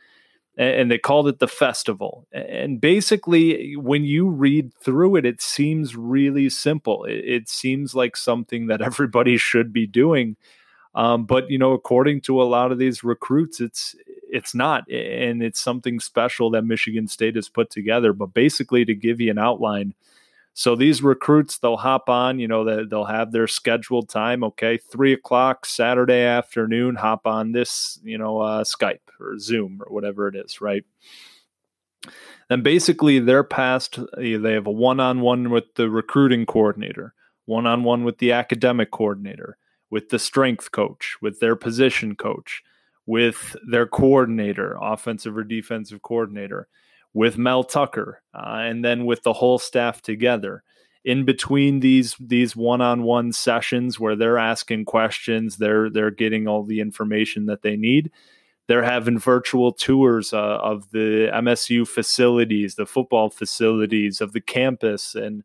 and 0.56 0.90
they 0.90 0.98
called 0.98 1.28
it 1.28 1.38
the 1.38 1.48
festival. 1.48 2.26
And 2.32 2.80
basically 2.80 3.74
when 3.76 4.04
you 4.04 4.28
read 4.28 4.72
through 4.74 5.16
it 5.16 5.26
it 5.26 5.40
seems 5.40 5.96
really 5.96 6.48
simple. 6.48 7.04
It, 7.04 7.24
it 7.24 7.48
seems 7.48 7.94
like 7.94 8.16
something 8.16 8.66
that 8.68 8.82
everybody 8.90 9.36
should 9.36 9.72
be 9.72 9.86
doing. 9.86 10.36
Um, 10.94 11.24
but 11.24 11.50
you 11.50 11.58
know 11.58 11.72
according 11.72 12.20
to 12.22 12.40
a 12.40 12.44
lot 12.44 12.70
of 12.70 12.78
these 12.78 13.02
recruits 13.02 13.60
it's 13.60 13.96
it's 14.30 14.54
not. 14.54 14.90
And 14.90 15.42
it's 15.42 15.60
something 15.60 16.00
special 16.00 16.50
that 16.50 16.64
michigan 16.64 17.08
state 17.08 17.36
has 17.36 17.48
put 17.48 17.70
together. 17.70 18.12
But 18.12 18.34
basically 18.34 18.84
to 18.84 18.94
give 18.94 19.20
you 19.20 19.30
an 19.30 19.38
outline 19.38 19.94
so 20.56 20.76
these 20.76 21.02
recruits, 21.02 21.58
they'll 21.58 21.76
hop 21.76 22.08
on, 22.08 22.38
you 22.38 22.46
know, 22.46 22.84
they'll 22.86 23.04
have 23.04 23.32
their 23.32 23.48
scheduled 23.48 24.08
time. 24.08 24.44
Okay, 24.44 24.78
three 24.78 25.12
o'clock 25.12 25.66
Saturday 25.66 26.22
afternoon, 26.22 26.94
hop 26.94 27.26
on 27.26 27.50
this, 27.50 27.98
you 28.04 28.16
know, 28.16 28.40
uh, 28.40 28.62
Skype 28.62 29.00
or 29.18 29.36
Zoom 29.36 29.82
or 29.84 29.92
whatever 29.92 30.28
it 30.28 30.36
is, 30.36 30.60
right? 30.60 30.84
And 32.48 32.62
basically, 32.62 33.18
they're 33.18 33.42
passed. 33.42 33.98
They 34.16 34.52
have 34.52 34.68
a 34.68 34.70
one-on-one 34.70 35.50
with 35.50 35.74
the 35.74 35.90
recruiting 35.90 36.46
coordinator, 36.46 37.14
one-on-one 37.46 38.04
with 38.04 38.18
the 38.18 38.30
academic 38.30 38.92
coordinator, 38.92 39.56
with 39.90 40.10
the 40.10 40.20
strength 40.20 40.70
coach, 40.70 41.16
with 41.20 41.40
their 41.40 41.56
position 41.56 42.14
coach, 42.14 42.62
with 43.06 43.56
their 43.68 43.86
coordinator, 43.86 44.78
offensive 44.80 45.36
or 45.36 45.42
defensive 45.42 46.02
coordinator 46.02 46.68
with 47.14 47.38
Mel 47.38 47.62
Tucker, 47.64 48.20
uh, 48.34 48.58
and 48.58 48.84
then 48.84 49.06
with 49.06 49.22
the 49.22 49.32
whole 49.32 49.58
staff 49.58 50.02
together. 50.02 50.62
In 51.04 51.24
between 51.24 51.80
these 51.80 52.16
these 52.18 52.56
one 52.56 52.80
on 52.80 53.02
one 53.02 53.32
sessions 53.32 54.00
where 54.00 54.16
they're 54.16 54.38
asking 54.38 54.86
questions, 54.86 55.56
they're 55.56 55.88
they're 55.88 56.10
getting 56.10 56.48
all 56.48 56.64
the 56.64 56.80
information 56.80 57.46
that 57.46 57.62
they 57.62 57.76
need. 57.76 58.10
They're 58.66 58.82
having 58.82 59.18
virtual 59.18 59.72
tours 59.72 60.32
uh, 60.32 60.58
of 60.58 60.90
the 60.90 61.30
MSU 61.32 61.86
facilities, 61.86 62.74
the 62.74 62.86
football 62.86 63.28
facilities 63.28 64.22
of 64.22 64.32
the 64.32 64.40
campus, 64.40 65.14
and 65.14 65.44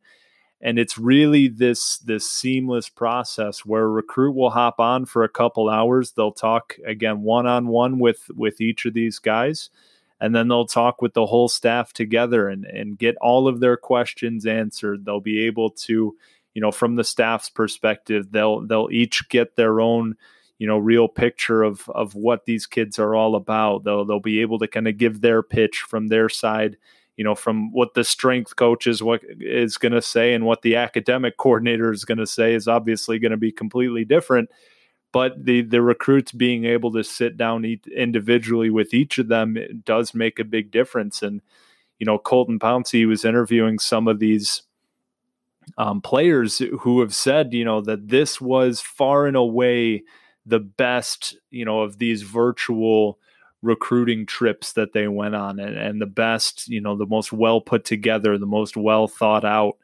and 0.62 0.79
it's 0.79 0.97
really 0.97 1.49
this 1.49 1.97
this 1.99 2.29
seamless 2.32 2.88
process 2.88 3.65
where 3.65 3.89
recruit 3.89 4.32
will 4.32 4.51
hop 4.51 4.79
on 4.79 5.05
for 5.05 5.23
a 5.23 5.29
couple 5.29 5.69
hours. 5.69 6.13
They'll 6.13 6.32
talk 6.32 6.77
again 6.86 7.21
one 7.21 7.45
on 7.45 7.67
one 7.67 7.99
with 7.99 8.32
with 8.34 8.62
each 8.62 8.86
of 8.86 8.93
these 8.93 9.20
guys 9.20 9.70
and 10.22 10.36
then 10.36 10.47
they'll 10.47 10.65
talk 10.65 11.01
with 11.01 11.13
the 11.13 11.26
whole 11.26 11.47
staff 11.47 11.93
together 11.93 12.49
and, 12.49 12.65
and 12.65 12.97
get 12.97 13.15
all 13.17 13.47
of 13.47 13.59
their 13.59 13.78
questions 13.78 14.45
answered. 14.45 15.05
They'll 15.05 15.22
be 15.22 15.45
able 15.45 15.72
to, 15.72 16.15
you 16.53 16.61
know, 16.61 16.72
from 16.72 16.95
the 16.95 17.03
staff's 17.03 17.49
perspective, 17.49 18.32
they'll 18.32 18.65
they'll 18.65 18.89
each 18.91 19.30
get 19.30 19.55
their 19.55 19.80
own, 19.80 20.15
you 20.57 20.67
know, 20.67 20.78
real 20.78 21.07
picture 21.07 21.63
of 21.63 21.89
of 21.89 22.15
what 22.15 22.45
these 22.45 22.65
kids 22.65 22.99
are 22.99 23.15
all 23.15 23.36
about. 23.36 23.84
They'll 23.86 24.03
they'll 24.05 24.20
be 24.20 24.41
able 24.41 24.59
to 24.59 24.67
kind 24.67 24.88
of 24.88 24.97
give 24.97 25.22
their 25.22 25.41
pitch 25.41 25.86
from 25.88 26.07
their 26.07 26.28
side, 26.28 26.76
you 27.15 27.24
know, 27.24 27.36
from 27.36 27.72
what 27.72 27.93
the 27.93 28.03
strength 28.03 28.57
coach 28.57 28.88
is 28.88 29.01
what 29.01 29.22
is 29.39 29.78
going 29.78 29.93
to 29.93 30.01
say 30.01 30.34
and 30.34 30.45
what 30.45 30.63
the 30.63 30.76
academic 30.76 31.38
coordinator 31.38 31.93
is 31.93 32.03
going 32.03 32.17
to 32.17 32.28
say 32.28 32.53
is 32.53 32.67
obviously 32.67 33.20
going 33.20 33.32
to 33.32 33.38
be 33.38 33.53
completely 33.53 34.03
different 34.03 34.49
but 35.12 35.43
the 35.43 35.62
the 35.62 35.82
recruits 35.82 36.32
being 36.32 36.66
able 36.66 36.91
to 36.93 37.03
sit 37.03 37.38
down 37.38 37.66
individually 37.95 38.70
with 38.70 38.93
each 38.93 39.18
of 39.18 39.28
them 39.28 39.57
does 39.86 40.14
make 40.14 40.39
a 40.39 40.43
big 40.43 40.72
difference. 40.72 41.22
And 41.22 41.41
you 41.97 42.05
know, 42.05 42.18
Colton 42.18 42.60
Pouncy 42.60 43.07
was 43.07 43.26
interviewing 43.26 43.80
some 43.80 44.07
of 44.07 44.20
these 44.20 44.64
um, 45.78 46.01
players 46.01 46.60
who 46.80 47.01
have 47.01 47.14
said, 47.14 47.53
you 47.53 47.66
know, 47.66 47.82
that 47.82 48.07
this 48.07 48.39
was 48.39 48.82
far 48.82 49.28
and 49.28 49.36
away 49.36 50.03
the 50.45 50.60
best, 50.60 51.38
you 51.51 51.66
know, 51.66 51.82
of 51.82 51.99
these 51.99 52.24
virtual 52.24 53.20
recruiting 53.62 54.26
trips 54.26 54.74
that 54.74 54.93
they 54.93 55.07
went 55.07 55.36
on 55.36 55.60
and, 55.60 55.78
and 55.78 56.01
the 56.01 56.07
best, 56.07 56.68
you 56.70 56.80
know, 56.80 56.95
the 56.95 57.05
most 57.05 57.34
well 57.34 57.60
put 57.62 57.84
together, 57.86 58.38
the 58.38 58.45
most 58.45 58.78
well 58.78 59.07
thought 59.07 59.45
out 59.45 59.78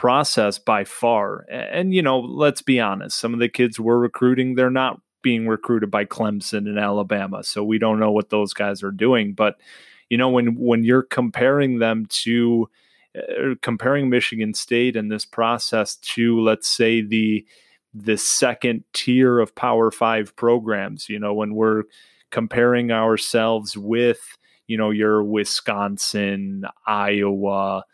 process 0.00 0.58
by 0.58 0.82
far. 0.82 1.44
And, 1.50 1.92
you 1.92 2.00
know, 2.00 2.20
let's 2.20 2.62
be 2.62 2.80
honest, 2.80 3.18
some 3.18 3.34
of 3.34 3.38
the 3.38 3.50
kids 3.50 3.78
were 3.78 3.98
recruiting, 3.98 4.54
they're 4.54 4.70
not 4.70 4.98
being 5.20 5.46
recruited 5.46 5.90
by 5.90 6.06
Clemson 6.06 6.66
and 6.66 6.78
Alabama. 6.78 7.44
So 7.44 7.62
we 7.62 7.76
don't 7.76 8.00
know 8.00 8.10
what 8.10 8.30
those 8.30 8.54
guys 8.54 8.82
are 8.82 8.92
doing. 8.92 9.34
But, 9.34 9.60
you 10.08 10.16
know, 10.16 10.30
when 10.30 10.56
when 10.56 10.84
you're 10.84 11.02
comparing 11.02 11.80
them 11.80 12.06
to 12.24 12.70
uh, 13.14 13.56
comparing 13.60 14.08
Michigan 14.08 14.54
State 14.54 14.96
and 14.96 15.12
this 15.12 15.26
process 15.26 15.96
to, 15.96 16.40
let's 16.40 16.66
say, 16.66 17.02
the 17.02 17.44
the 17.92 18.16
second 18.16 18.84
tier 18.94 19.38
of 19.38 19.54
Power 19.54 19.90
Five 19.90 20.34
programs. 20.34 21.10
You 21.10 21.18
know, 21.18 21.34
when 21.34 21.54
we're 21.54 21.82
comparing 22.30 22.90
ourselves 22.90 23.76
with, 23.76 24.38
you 24.66 24.78
know, 24.78 24.88
your 24.88 25.22
Wisconsin, 25.22 26.64
Iowa, 26.86 27.84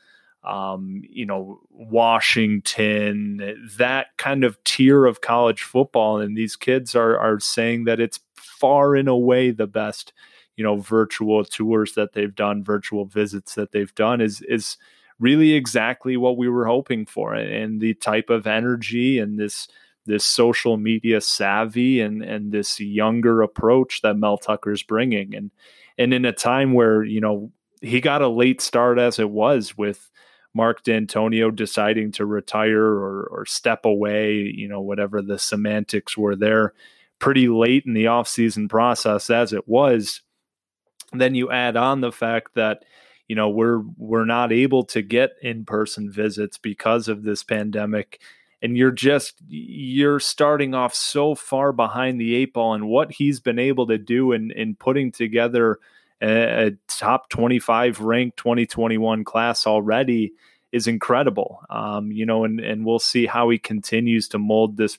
um, 0.47 1.03
you 1.11 1.27
know, 1.27 1.61
Washington, 1.71 3.69
that 3.79 4.17
kind 4.17 4.45
of 4.45 4.63
tier 4.65 5.05
of 5.05 5.21
college 5.21 5.63
football, 5.63 6.19
and 6.19 6.37
these 6.37 6.57
kids 6.57 6.95
are 6.95 7.19
are 7.19 7.41
saying 7.41 7.85
that 7.85 8.01
it's 8.01 8.21
far 8.37 8.95
and 8.95 9.09
away 9.09 9.51
the 9.51 9.67
best, 9.67 10.13
you 10.57 10.65
know, 10.65 10.77
virtual 10.77 11.45
tours 11.45 11.95
that 11.95 12.13
they've 12.13 12.35
done, 12.35 12.63
virtual 12.63 13.05
visits 13.05 13.55
that 13.57 13.73
they've 13.73 13.95
done 13.95 14.21
is 14.21 14.41
is 14.43 14.77
really 15.19 15.55
exactly 15.55 16.17
what 16.17 16.37
we 16.37 16.49
were 16.49 16.67
hoping 16.67 17.07
for. 17.07 17.35
And 17.35 17.81
the 17.81 17.95
type 17.95 18.31
of 18.31 18.47
energy 18.47 19.19
and 19.19 19.39
this 19.39 19.69
this 20.05 20.25
social 20.25 20.77
media 20.77 21.21
savvy 21.21 22.01
and 22.01 22.23
and 22.23 22.53
this 22.53 22.79
younger 22.79 23.43
approach 23.43 24.03
that 24.03 24.17
Mel 24.17 24.39
Tucker's 24.39 24.85
bringing. 24.85 25.35
And 25.35 25.51
and 25.99 26.15
in 26.15 26.25
a 26.25 26.33
time 26.33 26.73
where 26.73 27.03
you 27.03 27.21
know 27.21 27.51
he 27.83 28.01
got 28.01 28.23
a 28.23 28.29
late 28.29 28.61
start 28.61 28.99
as 28.99 29.19
it 29.19 29.31
was 29.31 29.77
with 29.77 30.11
Mark 30.57 30.83
Dantonio 30.83 31.55
deciding 31.55 32.13
to 32.13 32.25
retire 32.25 32.85
or 32.85 33.29
or 33.31 33.47
step 33.47 33.85
away 33.85 34.35
you 34.35 34.67
know 34.67 34.81
whatever 34.81 35.21
the 35.23 35.39
semantics 35.39 36.17
were 36.17 36.35
there 36.35 36.73
pretty 37.19 37.49
late 37.49 37.85
in 37.87 37.93
the 37.95 38.07
offseason 38.07 38.69
process 38.69 39.31
as 39.31 39.53
it 39.53 39.69
was. 39.69 40.23
Then 41.13 41.35
you 41.35 41.51
add 41.51 41.77
on 41.77 42.01
the 42.01 42.13
fact 42.13 42.55
that 42.55 42.85
you 43.29 43.37
know 43.37 43.49
we're 43.49 43.83
we're 43.97 44.25
not 44.25 44.53
able 44.53 44.85
to 44.85 45.03
get 45.03 45.37
in-person 45.43 46.11
visits 46.11 46.59
because 46.59 47.09
of 47.09 47.23
this 47.23 47.45
pandemic 47.45 48.21
and 48.63 48.77
you're 48.77 48.91
just 48.91 49.35
you're 49.49 50.21
starting 50.21 50.75
off 50.75 50.95
so 50.95 51.35
far 51.35 51.73
behind 51.73 52.21
the 52.21 52.35
eight 52.35 52.53
ball 52.53 52.75
and 52.75 52.89
what 52.89 53.13
he's 53.13 53.41
been 53.41 53.59
able 53.59 53.87
to 53.87 53.99
do 53.99 54.33
in 54.33 54.51
in 54.53 54.75
putting 54.75 55.13
together 55.13 55.79
a, 56.21 56.67
a 56.67 56.71
top 56.89 57.29
25 57.29 58.01
ranked 58.01 58.37
2021 58.37 59.25
class 59.25 59.67
already 59.67 60.33
is 60.73 60.87
incredible. 60.87 61.61
Um, 61.71 62.11
you 62.13 62.27
know 62.27 62.45
and 62.45 62.61
and 62.61 62.85
we'll 62.85 62.99
see 62.99 63.27
how 63.27 63.49
he 63.51 63.59
continues 63.59 64.29
to 64.29 64.39
mold 64.39 64.77
this 64.77 64.99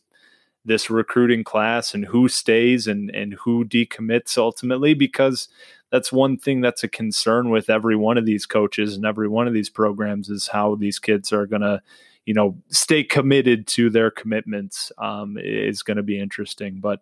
this 0.65 0.89
recruiting 0.89 1.43
class 1.43 1.93
and 1.93 2.05
who 2.05 2.27
stays 2.27 2.87
and 2.87 3.09
and 3.11 3.33
who 3.33 3.63
decommits 3.65 4.37
ultimately 4.37 4.93
because 4.93 5.47
that's 5.91 6.11
one 6.11 6.37
thing 6.37 6.59
that's 6.59 6.83
a 6.83 6.89
concern 6.89 7.49
with 7.49 7.69
every 7.69 7.95
one 7.95 8.17
of 8.17 8.25
these 8.25 8.45
coaches 8.45 8.95
and 8.95 9.05
every 9.05 9.29
one 9.29 9.47
of 9.47 9.53
these 9.53 9.69
programs 9.69 10.29
is 10.29 10.47
how 10.47 10.75
these 10.75 10.99
kids 10.99 11.31
are 11.31 11.45
going 11.45 11.61
to 11.61 11.81
you 12.25 12.33
know 12.33 12.57
stay 12.67 13.03
committed 13.03 13.65
to 13.65 13.89
their 13.89 14.11
commitments 14.11 14.91
um, 14.97 15.37
is 15.39 15.81
going 15.81 15.97
to 15.97 16.03
be 16.03 16.19
interesting. 16.19 16.79
But 16.79 17.01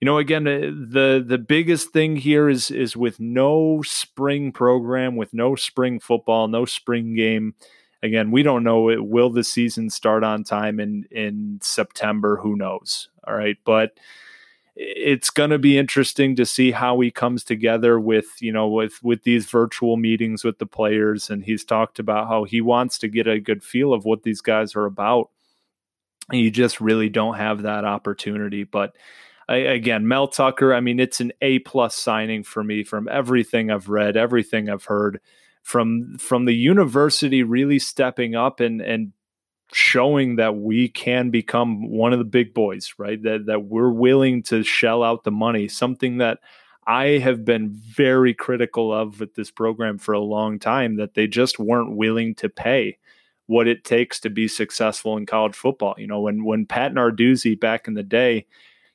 you 0.00 0.06
know 0.06 0.18
again 0.18 0.46
uh, 0.46 0.60
the 0.60 1.24
the 1.26 1.38
biggest 1.38 1.90
thing 1.90 2.16
here 2.16 2.48
is 2.48 2.70
is 2.70 2.96
with 2.96 3.20
no 3.20 3.82
spring 3.82 4.52
program 4.52 5.16
with 5.16 5.32
no 5.34 5.54
spring 5.54 6.00
football 6.00 6.48
no 6.48 6.64
spring 6.64 7.14
game 7.14 7.54
again 8.02 8.30
we 8.30 8.42
don't 8.42 8.64
know 8.64 8.88
it 8.88 9.04
will 9.04 9.30
the 9.30 9.44
season 9.44 9.90
start 9.90 10.24
on 10.24 10.42
time 10.44 10.80
in 10.80 11.06
in 11.10 11.58
september? 11.62 12.36
Who 12.36 12.56
knows? 12.56 13.08
All 13.26 13.34
right? 13.34 13.56
But 13.64 13.98
it's 14.76 15.30
going 15.30 15.50
to 15.50 15.58
be 15.58 15.76
interesting 15.76 16.36
to 16.36 16.46
see 16.46 16.70
how 16.70 16.98
he 17.00 17.10
comes 17.10 17.44
together 17.44 18.00
with 18.00 18.26
you 18.40 18.52
know 18.52 18.68
with 18.68 19.02
with 19.02 19.24
these 19.24 19.46
virtual 19.46 19.96
meetings 19.96 20.44
with 20.44 20.58
the 20.58 20.66
players 20.66 21.28
and 21.28 21.44
he's 21.44 21.64
talked 21.64 21.98
about 21.98 22.28
how 22.28 22.44
he 22.44 22.60
wants 22.60 22.98
to 22.98 23.08
get 23.08 23.26
a 23.26 23.40
good 23.40 23.62
feel 23.62 23.92
of 23.92 24.04
what 24.04 24.22
these 24.22 24.40
guys 24.40 24.74
are 24.76 24.86
about. 24.86 25.30
And 26.30 26.40
you 26.40 26.50
just 26.50 26.80
really 26.80 27.08
don't 27.08 27.36
have 27.36 27.62
that 27.62 27.84
opportunity 27.84 28.64
but 28.64 28.94
I, 29.50 29.56
again 29.56 30.08
mel 30.08 30.28
tucker 30.28 30.72
i 30.72 30.80
mean 30.80 31.00
it's 31.00 31.20
an 31.20 31.32
a 31.42 31.58
plus 31.60 31.94
signing 31.94 32.44
for 32.44 32.64
me 32.64 32.84
from 32.84 33.08
everything 33.10 33.70
i've 33.70 33.88
read 33.88 34.16
everything 34.16 34.70
i've 34.70 34.84
heard 34.84 35.20
from 35.62 36.16
from 36.18 36.46
the 36.46 36.54
university 36.54 37.42
really 37.42 37.78
stepping 37.78 38.34
up 38.34 38.60
and 38.60 38.80
and 38.80 39.12
showing 39.72 40.36
that 40.36 40.56
we 40.56 40.88
can 40.88 41.30
become 41.30 41.88
one 41.88 42.12
of 42.12 42.18
the 42.18 42.24
big 42.24 42.54
boys, 42.54 42.94
right? 42.98 43.22
That 43.22 43.46
that 43.46 43.64
we're 43.64 43.90
willing 43.90 44.42
to 44.44 44.62
shell 44.62 45.02
out 45.02 45.24
the 45.24 45.30
money, 45.30 45.68
something 45.68 46.18
that 46.18 46.38
I 46.86 47.18
have 47.18 47.44
been 47.44 47.70
very 47.70 48.34
critical 48.34 48.92
of 48.92 49.20
with 49.20 49.34
this 49.34 49.50
program 49.50 49.98
for 49.98 50.12
a 50.12 50.20
long 50.20 50.58
time 50.58 50.96
that 50.96 51.14
they 51.14 51.26
just 51.26 51.58
weren't 51.58 51.96
willing 51.96 52.34
to 52.36 52.48
pay 52.48 52.98
what 53.46 53.68
it 53.68 53.84
takes 53.84 54.20
to 54.20 54.30
be 54.30 54.48
successful 54.48 55.16
in 55.16 55.26
college 55.26 55.54
football. 55.54 55.94
You 55.98 56.06
know, 56.06 56.20
when 56.20 56.44
when 56.44 56.66
Pat 56.66 56.92
Narduzzi 56.92 57.58
back 57.58 57.86
in 57.86 57.94
the 57.94 58.02
day, 58.02 58.46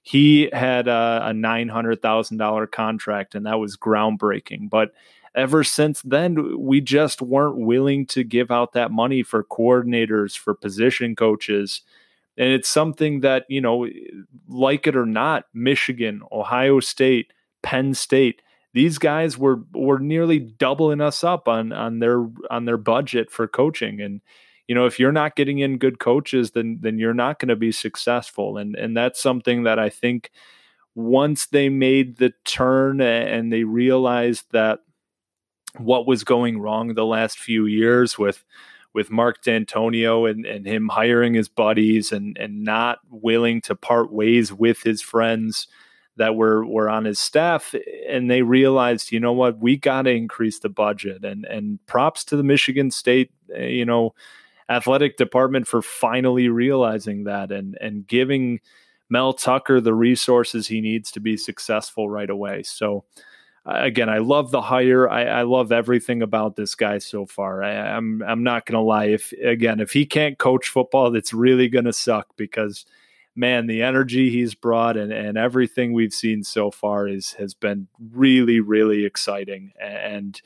he 0.05 0.49
had 0.53 0.87
a, 0.87 1.21
a 1.23 1.33
nine 1.33 1.67
hundred 1.67 1.99
thousand 1.99 2.37
dollar 2.37 2.67
contract, 2.67 3.33
and 3.33 3.47
that 3.47 3.59
was 3.59 3.75
groundbreaking. 3.75 4.69
But 4.69 4.93
ever 5.33 5.63
since 5.63 6.03
then, 6.03 6.59
we 6.59 6.79
just 6.79 7.23
weren't 7.23 7.57
willing 7.57 8.05
to 8.07 8.23
give 8.23 8.51
out 8.51 8.73
that 8.73 8.91
money 8.91 9.23
for 9.23 9.43
coordinators, 9.43 10.37
for 10.37 10.53
position 10.53 11.15
coaches. 11.15 11.81
And 12.37 12.49
it's 12.49 12.69
something 12.69 13.21
that, 13.21 13.45
you 13.49 13.59
know, 13.61 13.87
like 14.47 14.85
it 14.85 14.95
or 14.95 15.07
not, 15.07 15.45
Michigan, 15.55 16.21
Ohio 16.31 16.79
State, 16.81 17.33
Penn 17.63 17.95
State, 17.95 18.43
these 18.73 18.99
guys 18.99 19.39
were 19.39 19.61
were 19.73 19.97
nearly 19.97 20.37
doubling 20.37 21.01
us 21.01 21.23
up 21.23 21.47
on 21.47 21.73
on 21.73 21.97
their 21.97 22.27
on 22.51 22.65
their 22.65 22.77
budget 22.77 23.31
for 23.31 23.47
coaching. 23.47 24.01
And, 24.01 24.21
you 24.67 24.75
know, 24.75 24.85
if 24.85 24.99
you're 24.99 25.11
not 25.11 25.35
getting 25.35 25.59
in 25.59 25.77
good 25.77 25.99
coaches, 25.99 26.51
then 26.51 26.79
then 26.81 26.97
you're 26.97 27.13
not 27.13 27.39
going 27.39 27.49
to 27.49 27.55
be 27.55 27.71
successful. 27.71 28.57
And 28.57 28.75
and 28.75 28.95
that's 28.95 29.21
something 29.21 29.63
that 29.63 29.79
I 29.79 29.89
think 29.89 30.31
once 30.95 31.47
they 31.47 31.69
made 31.69 32.17
the 32.17 32.33
turn 32.45 33.01
and 33.01 33.51
they 33.51 33.63
realized 33.63 34.45
that 34.51 34.79
what 35.77 36.07
was 36.07 36.23
going 36.23 36.59
wrong 36.59 36.93
the 36.93 37.05
last 37.05 37.37
few 37.37 37.65
years 37.65 38.17
with 38.17 38.43
with 38.93 39.11
Mark 39.11 39.43
Dantonio 39.43 40.29
and, 40.29 40.45
and 40.45 40.65
him 40.65 40.87
hiring 40.87 41.33
his 41.33 41.49
buddies 41.49 42.11
and 42.11 42.37
and 42.37 42.63
not 42.63 42.99
willing 43.09 43.61
to 43.61 43.75
part 43.75 44.11
ways 44.11 44.53
with 44.53 44.81
his 44.83 45.01
friends 45.01 45.67
that 46.17 46.35
were 46.35 46.65
were 46.65 46.89
on 46.89 47.03
his 47.03 47.19
staff 47.19 47.75
and 48.07 48.31
they 48.31 48.41
realized 48.41 49.11
you 49.11 49.19
know 49.19 49.33
what 49.33 49.59
we 49.59 49.75
got 49.75 50.03
to 50.03 50.11
increase 50.11 50.59
the 50.59 50.69
budget 50.69 51.25
and 51.25 51.45
and 51.45 51.85
props 51.87 52.23
to 52.23 52.37
the 52.37 52.43
Michigan 52.43 52.89
State 52.89 53.31
eh, 53.53 53.67
you 53.67 53.85
know 53.85 54.13
athletic 54.69 55.17
department 55.17 55.67
for 55.67 55.81
finally 55.81 56.49
realizing 56.49 57.25
that 57.25 57.51
and 57.51 57.77
and 57.81 58.07
giving 58.07 58.59
Mel 59.09 59.33
Tucker 59.33 59.79
the 59.79 59.93
resources 59.93 60.67
he 60.67 60.81
needs 60.81 61.11
to 61.11 61.19
be 61.19 61.37
successful 61.37 62.09
right 62.09 62.29
away 62.29 62.63
so 62.63 63.05
uh, 63.67 63.79
again, 63.81 64.09
I 64.09 64.19
love 64.19 64.51
the 64.51 64.61
hire. 64.61 65.09
I, 65.09 65.23
I, 65.25 65.41
love 65.41 65.71
everything 65.71 66.21
about 66.21 66.55
this 66.55 66.75
guy 66.75 66.99
so 66.99 67.25
far. 67.25 67.63
I, 67.63 67.73
am 67.73 68.21
I'm, 68.21 68.29
I'm 68.29 68.43
not 68.43 68.67
gonna 68.67 68.83
lie. 68.83 69.05
If 69.05 69.31
again, 69.43 69.79
if 69.79 69.91
he 69.91 70.05
can't 70.05 70.37
coach 70.37 70.67
football, 70.67 71.09
that's 71.09 71.33
really 71.33 71.67
gonna 71.67 71.93
suck 71.93 72.27
because 72.37 72.85
man, 73.35 73.67
the 73.67 73.81
energy 73.81 74.29
he's 74.29 74.55
brought 74.55 74.97
and, 74.97 75.11
and 75.11 75.37
everything 75.37 75.93
we've 75.93 76.13
seen 76.13 76.43
so 76.43 76.71
far 76.71 77.07
is 77.07 77.33
has 77.33 77.53
been 77.53 77.87
really, 78.13 78.59
really 78.59 79.03
exciting. 79.03 79.73
And 79.81 80.39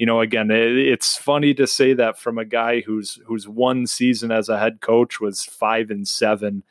you 0.00 0.06
know, 0.06 0.22
again, 0.22 0.50
it, 0.50 0.78
it's 0.78 1.18
funny 1.18 1.52
to 1.52 1.66
say 1.66 1.92
that 1.92 2.18
from 2.18 2.38
a 2.38 2.44
guy 2.46 2.80
who's 2.80 3.18
whose 3.26 3.46
one 3.46 3.86
season 3.86 4.32
as 4.32 4.48
a 4.48 4.58
head 4.58 4.80
coach 4.80 5.20
was 5.20 5.44
five 5.44 5.90
and 5.90 6.08
seven. 6.08 6.62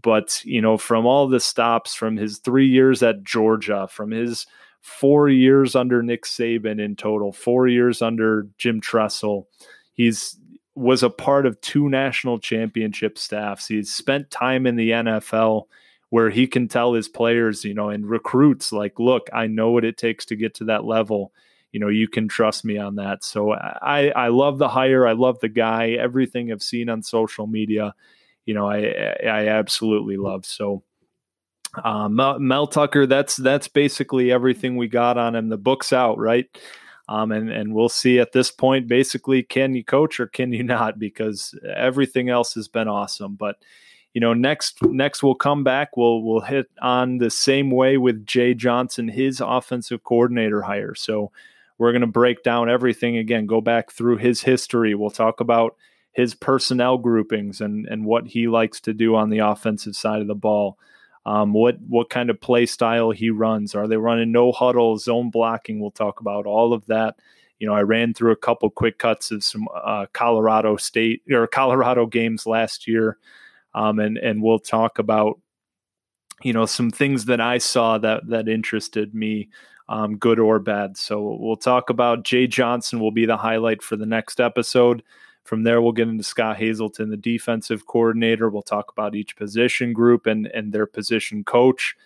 But 0.00 0.40
you 0.44 0.62
know, 0.62 0.78
from 0.78 1.04
all 1.04 1.26
the 1.26 1.40
stops, 1.40 1.96
from 1.96 2.16
his 2.16 2.38
three 2.38 2.68
years 2.68 3.02
at 3.02 3.24
Georgia, 3.24 3.88
from 3.90 4.12
his 4.12 4.46
four 4.80 5.28
years 5.28 5.74
under 5.74 6.04
Nick 6.04 6.22
Saban 6.22 6.80
in 6.80 6.94
total, 6.94 7.32
four 7.32 7.66
years 7.66 8.00
under 8.00 8.46
Jim 8.58 8.80
Tressel. 8.80 9.48
He's 9.94 10.38
was 10.76 11.02
a 11.02 11.10
part 11.10 11.46
of 11.46 11.60
two 11.60 11.88
national 11.88 12.38
championship 12.38 13.18
staffs. 13.18 13.66
He's 13.66 13.92
spent 13.92 14.30
time 14.30 14.68
in 14.68 14.76
the 14.76 14.90
NFL 14.90 15.64
where 16.10 16.30
he 16.30 16.46
can 16.46 16.68
tell 16.68 16.92
his 16.92 17.08
players, 17.08 17.64
you 17.64 17.74
know, 17.74 17.88
and 17.88 18.08
recruits 18.08 18.70
like, 18.70 19.00
look, 19.00 19.28
I 19.32 19.48
know 19.48 19.72
what 19.72 19.84
it 19.84 19.96
takes 19.96 20.24
to 20.26 20.36
get 20.36 20.54
to 20.54 20.64
that 20.66 20.84
level. 20.84 21.32
You 21.72 21.80
know, 21.80 21.88
you 21.88 22.08
can 22.08 22.28
trust 22.28 22.64
me 22.64 22.78
on 22.78 22.96
that. 22.96 23.22
So 23.24 23.52
I, 23.52 24.08
I 24.08 24.28
love 24.28 24.58
the 24.58 24.68
hire. 24.68 25.06
I 25.06 25.12
love 25.12 25.38
the 25.40 25.48
guy. 25.48 25.90
Everything 25.90 26.50
I've 26.50 26.62
seen 26.62 26.88
on 26.88 27.02
social 27.02 27.46
media, 27.46 27.94
you 28.46 28.54
know, 28.54 28.68
I, 28.68 29.16
I 29.24 29.48
absolutely 29.48 30.16
love. 30.16 30.46
So 30.46 30.82
uh, 31.84 32.08
Mel, 32.08 32.38
Mel, 32.38 32.66
Tucker, 32.66 33.06
that's 33.06 33.36
that's 33.36 33.68
basically 33.68 34.32
everything 34.32 34.76
we 34.76 34.88
got 34.88 35.18
on 35.18 35.34
him. 35.34 35.48
The 35.48 35.58
book's 35.58 35.92
out, 35.92 36.18
right? 36.18 36.46
Um, 37.08 37.32
and 37.32 37.50
and 37.50 37.74
we'll 37.74 37.88
see 37.88 38.18
at 38.18 38.32
this 38.32 38.50
point. 38.50 38.88
Basically, 38.88 39.42
can 39.42 39.74
you 39.74 39.84
coach 39.84 40.18
or 40.20 40.26
can 40.26 40.52
you 40.52 40.62
not? 40.62 40.98
Because 40.98 41.54
everything 41.76 42.30
else 42.30 42.54
has 42.54 42.68
been 42.68 42.88
awesome. 42.88 43.34
But 43.34 43.56
you 44.14 44.20
know, 44.20 44.34
next 44.34 44.82
next 44.82 45.22
we'll 45.22 45.34
come 45.34 45.62
back. 45.62 45.96
We'll 45.96 46.22
we'll 46.22 46.40
hit 46.40 46.66
on 46.80 47.18
the 47.18 47.30
same 47.30 47.70
way 47.70 47.98
with 47.98 48.26
Jay 48.26 48.54
Johnson, 48.54 49.08
his 49.08 49.40
offensive 49.40 50.02
coordinator 50.04 50.62
hire. 50.62 50.94
So 50.94 51.30
we're 51.78 51.92
going 51.92 52.02
to 52.02 52.06
break 52.06 52.42
down 52.42 52.68
everything 52.68 53.16
again. 53.16 53.46
Go 53.46 53.60
back 53.60 53.90
through 53.90 54.16
his 54.18 54.42
history. 54.42 54.94
We'll 54.94 55.10
talk 55.10 55.40
about 55.40 55.76
his 56.12 56.34
personnel 56.34 56.98
groupings 56.98 57.60
and 57.60 57.86
and 57.86 58.04
what 58.04 58.26
he 58.26 58.48
likes 58.48 58.80
to 58.82 58.92
do 58.92 59.14
on 59.14 59.30
the 59.30 59.38
offensive 59.38 59.94
side 59.96 60.20
of 60.20 60.26
the 60.26 60.34
ball 60.34 60.78
um, 61.28 61.52
what 61.52 61.76
what 61.86 62.08
kind 62.08 62.30
of 62.30 62.40
play 62.40 62.64
style 62.64 63.10
he 63.10 63.28
runs. 63.28 63.74
Are 63.74 63.86
they 63.86 63.98
running 63.98 64.32
no 64.32 64.50
huddle, 64.50 64.96
zone 64.96 65.28
blocking? 65.28 65.78
We'll 65.78 65.90
talk 65.90 66.20
about 66.20 66.46
all 66.46 66.72
of 66.72 66.86
that. 66.86 67.16
You 67.58 67.66
know, 67.66 67.74
I 67.74 67.82
ran 67.82 68.14
through 68.14 68.32
a 68.32 68.36
couple 68.36 68.70
quick 68.70 68.98
cuts 68.98 69.30
of 69.30 69.44
some 69.44 69.68
uh, 69.74 70.06
Colorado 70.14 70.76
State 70.78 71.20
or 71.30 71.46
Colorado 71.46 72.06
games 72.06 72.46
last 72.46 72.86
year, 72.88 73.18
um, 73.74 73.98
and 73.98 74.16
and 74.16 74.42
we'll 74.42 74.58
talk 74.58 74.98
about 74.98 75.38
you 76.42 76.54
know 76.54 76.64
some 76.64 76.90
things 76.90 77.26
that 77.26 77.42
I 77.42 77.58
saw 77.58 77.98
that 77.98 78.26
that 78.28 78.48
interested 78.48 79.14
me, 79.14 79.50
um, 79.88 80.16
good 80.16 80.38
or 80.38 80.58
bad. 80.58 80.96
So 80.96 81.36
we'll 81.40 81.56
talk 81.56 81.90
about 81.90 82.24
Jay 82.24 82.46
Johnson 82.46 83.00
will 83.00 83.10
be 83.10 83.26
the 83.26 83.36
highlight 83.36 83.82
for 83.82 83.96
the 83.96 84.06
next 84.06 84.40
episode. 84.40 85.02
From 85.44 85.62
there, 85.62 85.80
we'll 85.80 85.92
get 85.92 86.08
into 86.08 86.24
Scott 86.24 86.58
Hazelton, 86.58 87.08
the 87.08 87.16
defensive 87.16 87.86
coordinator. 87.86 88.50
We'll 88.50 88.60
talk 88.62 88.92
about 88.92 89.14
each 89.14 89.34
position 89.34 89.94
group 89.94 90.26
and, 90.26 90.46
and 90.48 90.72
their 90.72 90.86
position 90.86 91.42
coach. 91.42 91.96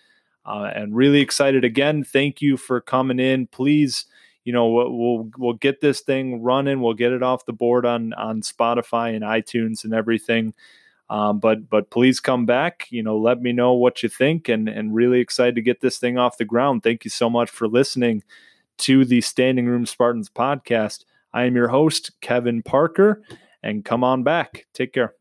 Uh, 0.45 0.71
and 0.73 0.95
really 0.95 1.19
excited 1.19 1.63
again. 1.63 2.03
Thank 2.03 2.41
you 2.41 2.57
for 2.57 2.79
coming 2.79 3.19
in. 3.19 3.47
Please, 3.47 4.05
you 4.45 4.53
know, 4.53 4.67
we'll, 4.67 4.91
we'll, 4.91 5.31
we'll 5.37 5.53
get 5.53 5.81
this 5.81 6.01
thing 6.01 6.41
running. 6.41 6.81
We'll 6.81 6.93
get 6.93 7.11
it 7.11 7.23
off 7.23 7.45
the 7.45 7.53
board 7.53 7.85
on 7.85 8.13
on 8.13 8.41
Spotify 8.41 9.15
and 9.15 9.23
iTunes 9.23 9.83
and 9.83 9.93
everything. 9.93 10.53
Um, 11.13 11.37
but 11.37 11.69
but 11.69 11.91
please 11.91 12.19
come 12.19 12.47
back. 12.47 12.87
You 12.89 13.03
know, 13.03 13.15
let 13.19 13.39
me 13.39 13.53
know 13.53 13.73
what 13.73 14.01
you 14.01 14.09
think, 14.09 14.49
and 14.49 14.67
and 14.67 14.95
really 14.95 15.19
excited 15.19 15.53
to 15.53 15.61
get 15.61 15.79
this 15.79 15.99
thing 15.99 16.17
off 16.17 16.39
the 16.39 16.43
ground. 16.43 16.81
Thank 16.81 17.05
you 17.05 17.11
so 17.11 17.29
much 17.29 17.51
for 17.51 17.67
listening 17.67 18.23
to 18.79 19.05
the 19.05 19.21
Standing 19.21 19.67
Room 19.67 19.85
Spartans 19.85 20.31
podcast. 20.31 21.05
I 21.31 21.43
am 21.43 21.55
your 21.55 21.67
host, 21.67 22.19
Kevin 22.21 22.63
Parker, 22.63 23.21
and 23.61 23.85
come 23.85 24.03
on 24.03 24.23
back. 24.23 24.65
Take 24.73 24.91
care. 24.91 25.13